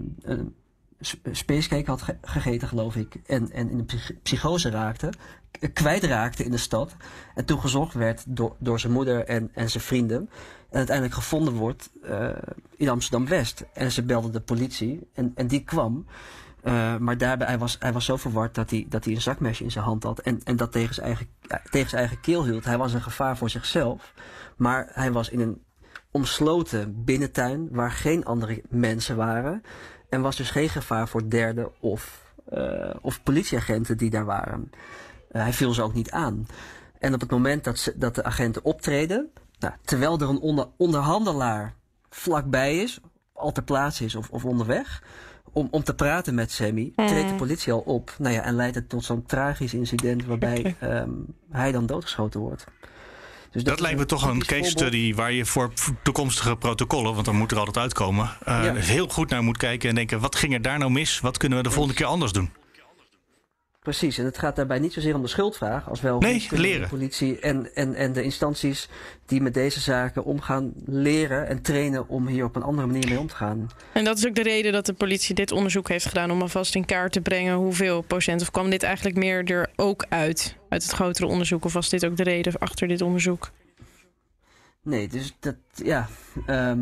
spacecake 1.32 1.90
had 1.90 2.02
ge- 2.02 2.18
gegeten, 2.22 2.68
geloof 2.68 2.96
ik. 2.96 3.14
En, 3.26 3.50
en 3.50 3.70
in 3.70 3.78
een 3.78 3.84
psych- 3.84 4.22
psychose 4.22 4.70
raakte. 4.70 5.12
Kwijtraakte 5.72 6.44
in 6.44 6.50
de 6.50 6.56
stad. 6.56 6.96
En 7.34 7.44
toen 7.44 7.60
gezocht 7.60 7.94
werd 7.94 8.24
door, 8.26 8.56
door 8.58 8.80
zijn 8.80 8.92
moeder 8.92 9.24
en, 9.24 9.50
en 9.54 9.70
zijn 9.70 9.82
vrienden. 9.82 10.30
En 10.70 10.76
uiteindelijk 10.76 11.16
gevonden 11.16 11.54
wordt 11.54 11.90
eh, 12.02 12.28
in 12.76 12.88
Amsterdam-West. 12.88 13.64
En 13.72 13.92
ze 13.92 14.02
belden 14.02 14.32
de 14.32 14.40
politie. 14.40 15.08
En, 15.14 15.32
en 15.34 15.46
die 15.46 15.64
kwam. 15.64 16.06
Eh, 16.62 16.96
maar 16.96 17.18
daarbij, 17.18 17.46
hij 17.46 17.58
was, 17.58 17.76
hij 17.78 17.92
was 17.92 18.04
zo 18.04 18.16
verward 18.16 18.54
dat 18.54 18.70
hij, 18.70 18.86
dat 18.88 19.04
hij 19.04 19.14
een 19.14 19.20
zakmesje 19.20 19.64
in 19.64 19.70
zijn 19.70 19.84
hand 19.84 20.02
had. 20.02 20.18
En, 20.18 20.40
en 20.44 20.56
dat 20.56 20.72
tegen 20.72 20.94
zijn, 20.94 21.06
eigen, 21.06 21.26
tegen 21.70 21.88
zijn 21.88 22.00
eigen 22.00 22.20
keel 22.20 22.44
hield. 22.44 22.64
Hij 22.64 22.78
was 22.78 22.92
een 22.92 23.02
gevaar 23.02 23.36
voor 23.36 23.50
zichzelf. 23.50 24.12
Maar 24.56 24.88
hij 24.92 25.12
was 25.12 25.28
in 25.28 25.40
een 25.40 25.62
omsloten 26.10 27.04
binnentuin 27.04 27.68
waar 27.70 27.90
geen 27.90 28.24
andere 28.24 28.62
mensen 28.68 29.16
waren. 29.16 29.62
En 30.08 30.20
was 30.20 30.36
dus 30.36 30.50
geen 30.50 30.68
gevaar 30.68 31.08
voor 31.08 31.30
derden 31.30 31.80
of, 31.80 32.32
eh, 32.50 32.94
of 33.00 33.22
politieagenten 33.22 33.96
die 33.96 34.10
daar 34.10 34.24
waren. 34.24 34.70
Eh, 35.30 35.42
hij 35.42 35.52
viel 35.52 35.72
ze 35.72 35.82
ook 35.82 35.94
niet 35.94 36.10
aan. 36.10 36.46
En 36.98 37.14
op 37.14 37.20
het 37.20 37.30
moment 37.30 37.64
dat, 37.64 37.78
ze, 37.78 37.92
dat 37.96 38.14
de 38.14 38.24
agenten 38.24 38.64
optreden, 38.64 39.30
nou, 39.58 39.74
terwijl 39.84 40.20
er 40.20 40.28
een 40.28 40.40
onder, 40.40 40.66
onderhandelaar 40.76 41.74
vlakbij 42.10 42.76
is, 42.76 43.00
al 43.32 43.52
ter 43.52 43.62
plaatse 43.62 44.04
is 44.04 44.14
of, 44.14 44.30
of 44.30 44.44
onderweg, 44.44 45.02
om, 45.52 45.68
om 45.70 45.82
te 45.82 45.94
praten 45.94 46.34
met 46.34 46.50
Sammy, 46.50 46.92
treedt 46.96 47.28
de 47.28 47.34
politie 47.34 47.72
al 47.72 47.80
op. 47.80 48.14
Nou 48.18 48.34
ja, 48.34 48.42
en 48.42 48.54
leidt 48.54 48.74
het 48.74 48.88
tot 48.88 49.04
zo'n 49.04 49.26
tragisch 49.26 49.74
incident 49.74 50.24
waarbij 50.24 50.76
ehm, 50.80 51.10
hij 51.50 51.72
dan 51.72 51.86
doodgeschoten 51.86 52.40
wordt. 52.40 52.66
Dus 53.52 53.62
Dat 53.64 53.80
lijkt 53.80 53.98
me 53.98 54.04
toch 54.04 54.22
een 54.22 54.30
typisch 54.32 54.46
case 54.46 54.62
voorbeeld. 54.70 54.78
study 54.94 55.14
waar 55.14 55.32
je 55.32 55.44
voor 55.46 55.72
toekomstige 56.02 56.56
protocollen, 56.56 57.12
want 57.14 57.24
dan 57.26 57.36
moet 57.36 57.50
er 57.52 57.58
altijd 57.58 57.76
uitkomen, 57.76 58.30
eh, 58.44 58.64
Ja. 58.64 58.74
heel 58.74 59.08
goed 59.08 59.30
naar 59.30 59.42
moet 59.42 59.56
kijken 59.56 59.88
en 59.88 59.94
denken: 59.94 60.20
wat 60.20 60.36
ging 60.36 60.54
er 60.54 60.62
daar 60.62 60.78
nou 60.78 60.90
mis? 60.90 61.20
Wat 61.20 61.36
kunnen 61.38 61.58
we 61.58 61.64
de 61.64 61.70
volgende 61.70 61.96
keer 61.98 62.06
anders 62.06 62.32
doen? 62.32 62.50
Precies, 63.82 64.18
en 64.18 64.24
het 64.24 64.38
gaat 64.38 64.56
daarbij 64.56 64.78
niet 64.78 64.92
zozeer 64.92 65.14
om 65.14 65.22
de 65.22 65.28
schuldvraag, 65.28 65.88
als 65.88 66.00
wel 66.00 66.18
Nee, 66.18 66.46
leren. 66.50 66.80
de 66.82 66.88
politie 66.88 67.38
en, 67.38 67.74
en, 67.74 67.94
en 67.94 68.12
de 68.12 68.22
instanties 68.22 68.88
die 69.26 69.40
met 69.40 69.54
deze 69.54 69.80
zaken 69.80 70.24
omgaan, 70.24 70.72
leren 70.86 71.48
en 71.48 71.62
trainen 71.62 72.08
om 72.08 72.26
hier 72.26 72.44
op 72.44 72.56
een 72.56 72.62
andere 72.62 72.86
manier 72.86 73.08
mee 73.08 73.18
om 73.18 73.26
te 73.26 73.34
gaan. 73.34 73.70
En 73.92 74.04
dat 74.04 74.18
is 74.18 74.26
ook 74.26 74.34
de 74.34 74.42
reden 74.42 74.72
dat 74.72 74.86
de 74.86 74.92
politie 74.92 75.34
dit 75.34 75.52
onderzoek 75.52 75.88
heeft 75.88 76.06
gedaan 76.06 76.30
om 76.30 76.40
alvast 76.42 76.74
in 76.74 76.84
kaart 76.84 77.12
te 77.12 77.20
brengen 77.20 77.54
hoeveel 77.54 78.00
procent. 78.02 78.40
Of 78.40 78.50
kwam 78.50 78.70
dit 78.70 78.82
eigenlijk 78.82 79.16
meer 79.16 79.44
er 79.50 79.70
ook 79.76 80.04
uit, 80.08 80.56
uit 80.68 80.82
het 80.82 80.92
grotere 80.92 81.26
onderzoek? 81.26 81.64
Of 81.64 81.72
was 81.72 81.88
dit 81.88 82.06
ook 82.06 82.16
de 82.16 82.22
reden 82.22 82.58
achter 82.58 82.88
dit 82.88 83.00
onderzoek? 83.02 83.50
Nee, 84.82 85.08
dus 85.08 85.36
dat, 85.40 85.54
ja. 85.74 86.08
ehm, 86.46 86.78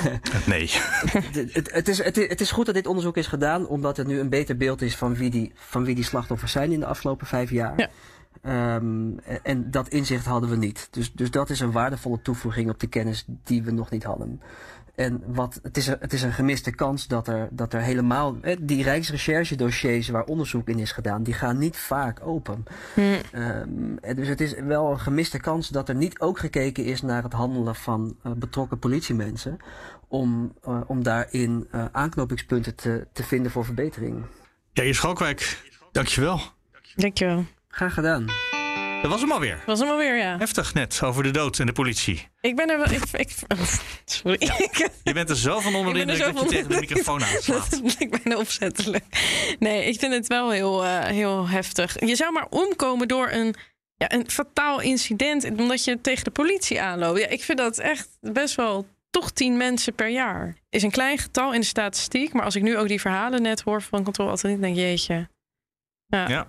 Nee. 0.46 0.70
het, 0.72 1.54
het, 1.54 1.72
het, 1.72 1.88
is, 1.88 1.98
het, 2.02 2.16
is- 2.16 2.28
het 2.28 2.40
is 2.40 2.50
goed 2.50 2.66
dat 2.66 2.74
dit 2.74 2.86
onderzoek 2.86 3.16
is 3.16 3.26
gedaan, 3.26 3.66
omdat 3.66 3.96
het 3.96 4.06
nu 4.06 4.18
een 4.20 4.28
beter 4.28 4.56
beeld 4.56 4.82
is 4.82 4.96
van 4.96 5.14
wie 5.14 5.30
die, 5.30 5.52
van 5.54 5.84
wie 5.84 5.94
die 5.94 6.04
slachtoffers 6.04 6.52
zijn 6.52 6.72
in 6.72 6.80
de 6.80 6.86
afgelopen 6.86 7.26
vijf 7.26 7.50
jaar. 7.50 7.78
Ja. 7.78 7.88
Ehm, 8.42 9.18
en, 9.42 9.70
dat 9.70 9.88
inzicht 9.88 10.26
hadden 10.26 10.50
we 10.50 10.56
niet. 10.56 10.88
Dus, 10.90 11.12
dus 11.12 11.30
dat 11.30 11.50
is 11.50 11.60
een 11.60 11.72
waardevolle 11.72 12.22
toevoeging 12.22 12.70
op 12.70 12.80
de 12.80 12.86
kennis 12.86 13.24
die 13.26 13.62
we 13.62 13.70
nog 13.70 13.90
niet 13.90 14.04
hadden. 14.04 14.40
En 14.94 15.22
wat, 15.26 15.60
het, 15.62 15.76
is 15.76 15.86
een, 15.86 15.96
het 16.00 16.12
is 16.12 16.22
een 16.22 16.32
gemiste 16.32 16.70
kans 16.70 17.06
dat 17.06 17.28
er, 17.28 17.48
dat 17.50 17.72
er 17.72 17.80
helemaal. 17.80 18.36
Die 18.60 18.82
Rijksrecherche-dossiers 18.82 20.08
waar 20.08 20.24
onderzoek 20.24 20.68
in 20.68 20.78
is 20.78 20.92
gedaan, 20.92 21.22
die 21.22 21.34
gaan 21.34 21.58
niet 21.58 21.76
vaak 21.76 22.20
open. 22.26 22.64
Hm. 22.94 23.00
Ehm, 23.00 23.96
en 24.00 24.16
dus 24.16 24.28
het 24.28 24.40
is 24.40 24.54
wel 24.54 24.90
een 24.90 25.00
gemiste 25.00 25.38
kans 25.38 25.68
dat 25.68 25.88
er 25.88 25.94
niet 25.94 26.20
ook 26.20 26.38
gekeken 26.38 26.84
is 26.84 27.02
naar 27.02 27.22
het 27.22 27.32
handelen 27.32 27.74
van 27.74 28.16
eh, 28.22 28.32
betrokken 28.32 28.78
politiemensen. 28.78 29.56
Om, 30.08 30.54
eh, 30.62 30.80
om 30.86 31.02
daarin 31.02 31.66
eh, 31.70 31.84
aanknopingspunten 31.92 32.74
te, 32.74 33.06
te 33.12 33.22
vinden 33.22 33.50
voor 33.50 33.64
verbetering. 33.64 34.24
Ja, 34.72 34.82
je 34.82 34.92
Schalkwijk, 34.92 35.70
dankjewel. 35.92 36.40
Dankjewel. 36.96 37.44
Graag 37.74 37.94
gedaan. 37.94 38.26
Dat 39.02 39.10
was 39.10 39.20
hem 39.20 39.32
alweer. 39.32 39.62
Was 39.66 39.78
hem 39.78 39.88
alweer, 39.88 40.16
ja. 40.16 40.38
Heftig 40.38 40.74
net 40.74 41.00
over 41.02 41.22
de 41.22 41.30
dood 41.30 41.58
en 41.58 41.66
de 41.66 41.72
politie. 41.72 42.28
Ik 42.40 42.56
ben 42.56 42.70
er 42.70 42.78
wel. 42.78 42.90
Ik, 42.90 43.02
ik, 43.12 43.30
sorry. 44.04 44.50
Je 45.02 45.12
bent 45.12 45.30
er 45.30 45.36
zo 45.36 45.60
van 45.60 45.74
onder 45.74 45.94
de 45.94 46.00
Ik 46.00 46.06
ben 46.06 46.14
er 46.14 46.26
indruk 46.26 46.42
dat 46.42 46.50
je 46.50 46.56
tegen 46.56 46.70
de 46.70 46.80
microfoon 46.80 47.24
aanslaat. 47.24 47.70
Dat 47.82 47.98
lijkt 47.98 48.22
bijna 48.22 48.40
opzettelijk. 48.40 49.04
Nee, 49.58 49.84
ik 49.84 49.98
vind 49.98 50.14
het 50.14 50.26
wel 50.26 50.50
heel, 50.50 50.84
eh, 50.84 51.04
heel 51.04 51.48
heftig. 51.48 52.06
Je 52.06 52.16
zou 52.16 52.32
maar 52.32 52.46
omkomen 52.50 53.08
door 53.08 53.30
een, 53.30 53.54
ja, 53.96 54.12
een 54.12 54.30
fataal 54.30 54.80
incident. 54.80 55.44
Omdat 55.44 55.84
je 55.84 56.00
tegen 56.00 56.24
de 56.24 56.30
politie 56.30 56.80
aanloopt. 56.80 57.18
Ja, 57.18 57.26
ik 57.26 57.42
vind 57.42 57.58
dat 57.58 57.78
echt 57.78 58.08
best 58.20 58.54
wel 58.54 58.86
toch 59.10 59.30
tien 59.30 59.56
mensen 59.56 59.94
per 59.94 60.08
jaar. 60.08 60.56
Is 60.70 60.82
een 60.82 60.90
klein 60.90 61.18
getal 61.18 61.52
in 61.52 61.60
de 61.60 61.66
statistiek. 61.66 62.32
Maar 62.32 62.44
als 62.44 62.56
ik 62.56 62.62
nu 62.62 62.76
ook 62.78 62.88
die 62.88 63.00
verhalen 63.00 63.42
net 63.42 63.60
hoor 63.60 63.82
van 63.82 64.04
controle 64.04 64.30
altijd 64.30 64.60
denk 64.60 64.76
jeetje. 64.76 65.28
Ja. 66.06 66.28
Ja. 66.28 66.46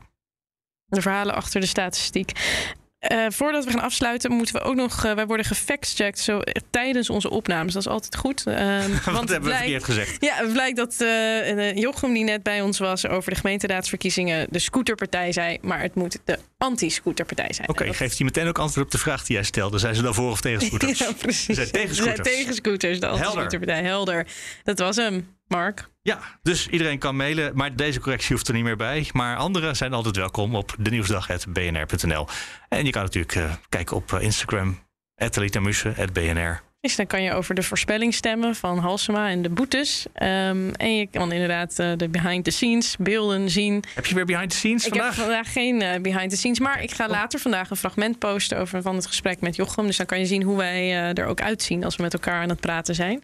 De 0.88 1.02
verhalen 1.02 1.36
achter 1.36 1.62
de 1.62 1.68
statistiek. 1.68 2.32
Eh, 3.00 3.26
voordat 3.30 3.66
we 3.66 3.72
gaan 3.72 3.82
afsluiten, 3.82 4.32
moeten 4.32 4.56
we 4.56 4.62
ook 4.62 4.76
nog. 4.76 5.06
eh, 5.06 5.14
wij 5.14 5.26
worden 5.26 5.46
gefactcheckt 5.46 6.20
zo 6.20 6.40
eh, 6.40 6.62
tijdens 6.70 7.10
onze 7.10 7.30
opnames. 7.30 7.74
Dat 7.74 7.82
is 7.82 7.88
altijd 7.92 8.16
goed. 8.16 8.44
Ehm, 8.48 8.92
Wat 9.06 9.14
want 9.14 9.30
hebben 9.30 9.50
we 9.50 9.56
verkeerd 9.56 9.84
gezegd? 9.84 10.18
ja, 10.20 10.36
het 10.36 10.52
blijkt 10.54 10.78
dat 10.78 10.96
Jochem, 11.76 12.14
die 12.14 12.24
net 12.24 12.44
bij 12.44 12.62
ons 12.62 12.80
was 12.80 13.08
over 13.08 13.30
de 13.32 13.38
gemeenteraadsverkiezingen, 13.38 14.48
de 14.50 14.60
scooterpartij 14.60 15.32
zei, 15.32 15.58
maar 15.62 15.82
het 15.82 15.96
moet 15.96 16.18
de 16.26 16.40
anti-scooterpartij 16.58 17.54
zijn. 17.54 17.70
Oké, 17.70 17.82
En 17.82 17.88
dat- 17.88 17.96
geeft 17.98 18.18
hij 18.18 18.26
meteen 18.26 18.48
ook 18.48 18.60
antwoord 18.60 18.86
op 18.86 18.92
de 18.92 18.98
vraag 18.98 19.26
die 19.26 19.36
jij 19.36 19.46
stelde. 19.46 19.78
Zijn 19.78 19.96
ze 19.96 20.02
dan 20.02 20.14
voor 20.14 20.32
of 20.32 20.42
tegen 20.42 20.62
scooters? 20.68 21.00
Ja, 21.00 21.12
precies. 21.18 21.46
Ze 21.46 21.54
zijn 21.54 21.72
tegen 21.72 21.96
Ze 21.96 22.04
zijn 22.04 22.14
scooters. 22.16 22.36
tegen 22.38 22.54
scooters, 22.54 23.00
de 23.00 23.08
anti-scooterpartij. 23.08 23.84
Helder. 23.84 24.28
Dat 24.64 24.80
was 24.80 24.96
hem, 24.96 25.36
Mark. 25.48 25.90
Ja, 26.02 26.20
dus 26.42 26.68
iedereen 26.68 27.00
kan 27.00 27.16
mailen, 27.16 27.52
maar 27.56 27.76
deze 27.76 28.00
correctie 28.00 28.36
hoeft 28.36 28.48
er 28.48 28.54
niet 28.54 28.64
meer 28.64 28.76
bij. 28.76 29.10
Maar 29.14 29.38
anderen 29.38 29.76
zijn 29.76 29.94
altijd 29.94 30.16
welkom 30.16 30.56
op 30.56 30.76
de 30.80 30.90
nieuwsdag.bnr.nl. 30.90 32.28
En 32.70 32.86
je 32.86 32.92
kan 32.92 33.04
natuurlijk 33.04 33.36
eh, 33.36 33.54
kijken 33.70 33.96
op 33.96 34.14
eh, 34.14 34.22
Instagram, 34.22 34.80
@elitamussen, 35.16 35.96
dan 36.96 37.08
kan 37.08 37.22
je 37.22 37.34
over 37.34 37.56
de 37.56 37.64
voorspelling 37.64 38.14
stemmen 38.14 38.56
van 38.56 38.78
Halsema 38.78 39.30
en 39.30 39.42
de 39.42 39.50
boetes. 39.50 40.06
Ehm, 40.14 40.70
en 40.70 40.96
je 40.98 41.08
kan 41.08 41.32
inderdaad 41.32 41.80
eh, 41.80 41.92
de 41.98 42.10
behind 42.10 42.44
the 42.44 42.52
scenes 42.52 42.96
beelden 43.00 43.50
zien. 43.50 43.84
Heb 43.96 44.06
je 44.06 44.16
weer 44.16 44.26
behind 44.26 44.50
the 44.50 44.56
scenes 44.58 44.86
Ik 44.86 44.90
vandaag? 44.94 45.16
heb 45.16 45.26
vandaag 45.26 45.52
geen 45.52 45.82
eh, 45.82 46.02
behind 46.02 46.30
the 46.30 46.38
scenes, 46.38 46.60
maar 46.60 46.84
ik 46.84 46.92
ga 46.92 47.08
later 47.08 47.40
vandaag 47.40 47.70
een 47.70 47.76
fragment 47.78 48.20
posten 48.20 48.58
over 48.58 48.82
van 48.82 48.96
het 48.96 49.06
gesprek 49.06 49.42
met 49.42 49.56
Jochem. 49.56 49.86
Dus 49.86 49.98
dan 49.98 50.06
kan 50.06 50.20
je 50.20 50.26
zien 50.26 50.44
hoe 50.44 50.58
wij 50.58 50.80
eh, 50.82 51.18
er 51.18 51.26
ook 51.26 51.42
uitzien 51.42 51.84
als 51.84 51.96
we 51.96 52.04
met 52.04 52.14
elkaar 52.14 52.42
aan 52.42 52.50
het 52.50 52.60
praten 52.60 52.96
zijn. 52.96 53.24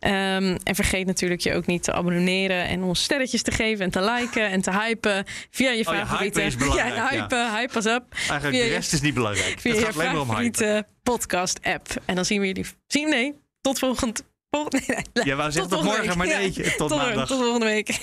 Ehm, 0.00 0.56
en 0.64 0.74
vergeet 0.74 1.06
natuurlijk 1.06 1.40
je 1.40 1.54
ook 1.54 1.66
niet 1.66 1.82
te 1.82 1.92
abonneren 1.92 2.66
en 2.68 2.82
ons 2.82 3.02
sterretjes 3.02 3.42
te 3.42 3.50
geven 3.50 3.84
en 3.84 3.90
te 3.90 4.00
liken 4.18 4.50
en 4.50 4.60
te 4.62 4.70
hypen 4.70 5.24
via 5.50 5.70
je 5.70 5.86
Oh 5.88 5.94
ja, 5.94 6.06
favoriete. 6.06 6.40
hypen 6.40 6.44
is 6.44 6.56
belangrijk, 6.56 6.94
ja, 7.00 7.08
hypen, 7.08 7.54
hype 7.54 7.78
us 7.78 7.84
up. 7.86 8.02
Eigenlijk 8.12 8.42
via 8.42 8.50
de 8.62 8.68
je- 8.68 8.74
rest 8.74 8.92
is 8.92 9.00
niet 9.00 9.14
belangrijk. 9.14 9.62
Het 9.62 9.78
gaat 9.78 9.94
alleen 9.94 10.12
maar 10.12 10.20
om 10.20 10.36
hype. 10.36 10.86
Favoriete 11.02 11.04
podcast 11.10 11.58
app. 11.62 11.88
En 12.04 12.14
dan 12.14 12.24
zien 12.24 12.40
we 12.40 12.46
jullie. 12.46 12.66
Zien 12.86 13.08
nee, 13.08 13.34
tot 13.60 13.78
volgend. 13.78 14.22
vol- 14.50 14.66
nee, 14.70 14.82
nee, 14.86 15.04
nee. 15.12 15.24
Jij 15.24 15.36
wou 15.36 15.50
zeggen 15.52 15.70
tot 15.70 15.80
volgende 15.82 16.06
morgen, 16.06 16.18
maar 16.18 16.26
nee, 16.26 16.52
Ja, 16.54 16.70
tot 16.76 16.90
maandag. 16.90 17.28
Tot 17.28 17.38
volgende 17.38 17.66
week. 17.66 17.88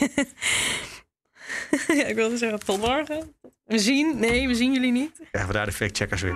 ja, 1.99 2.05
ik 2.05 2.15
wilde 2.15 2.37
zeggen 2.37 2.59
tot 2.59 2.77
morgen. 2.77 3.35
We 3.63 3.79
zien. 3.79 4.19
Nee, 4.19 4.47
we 4.47 4.55
zien 4.55 4.73
jullie 4.73 4.91
niet. 4.91 5.11
Krijgen 5.31 5.51
we 5.51 5.57
daar 5.57 5.65
de 5.65 5.71
fact-checkers 5.71 6.21
weer. 6.21 6.35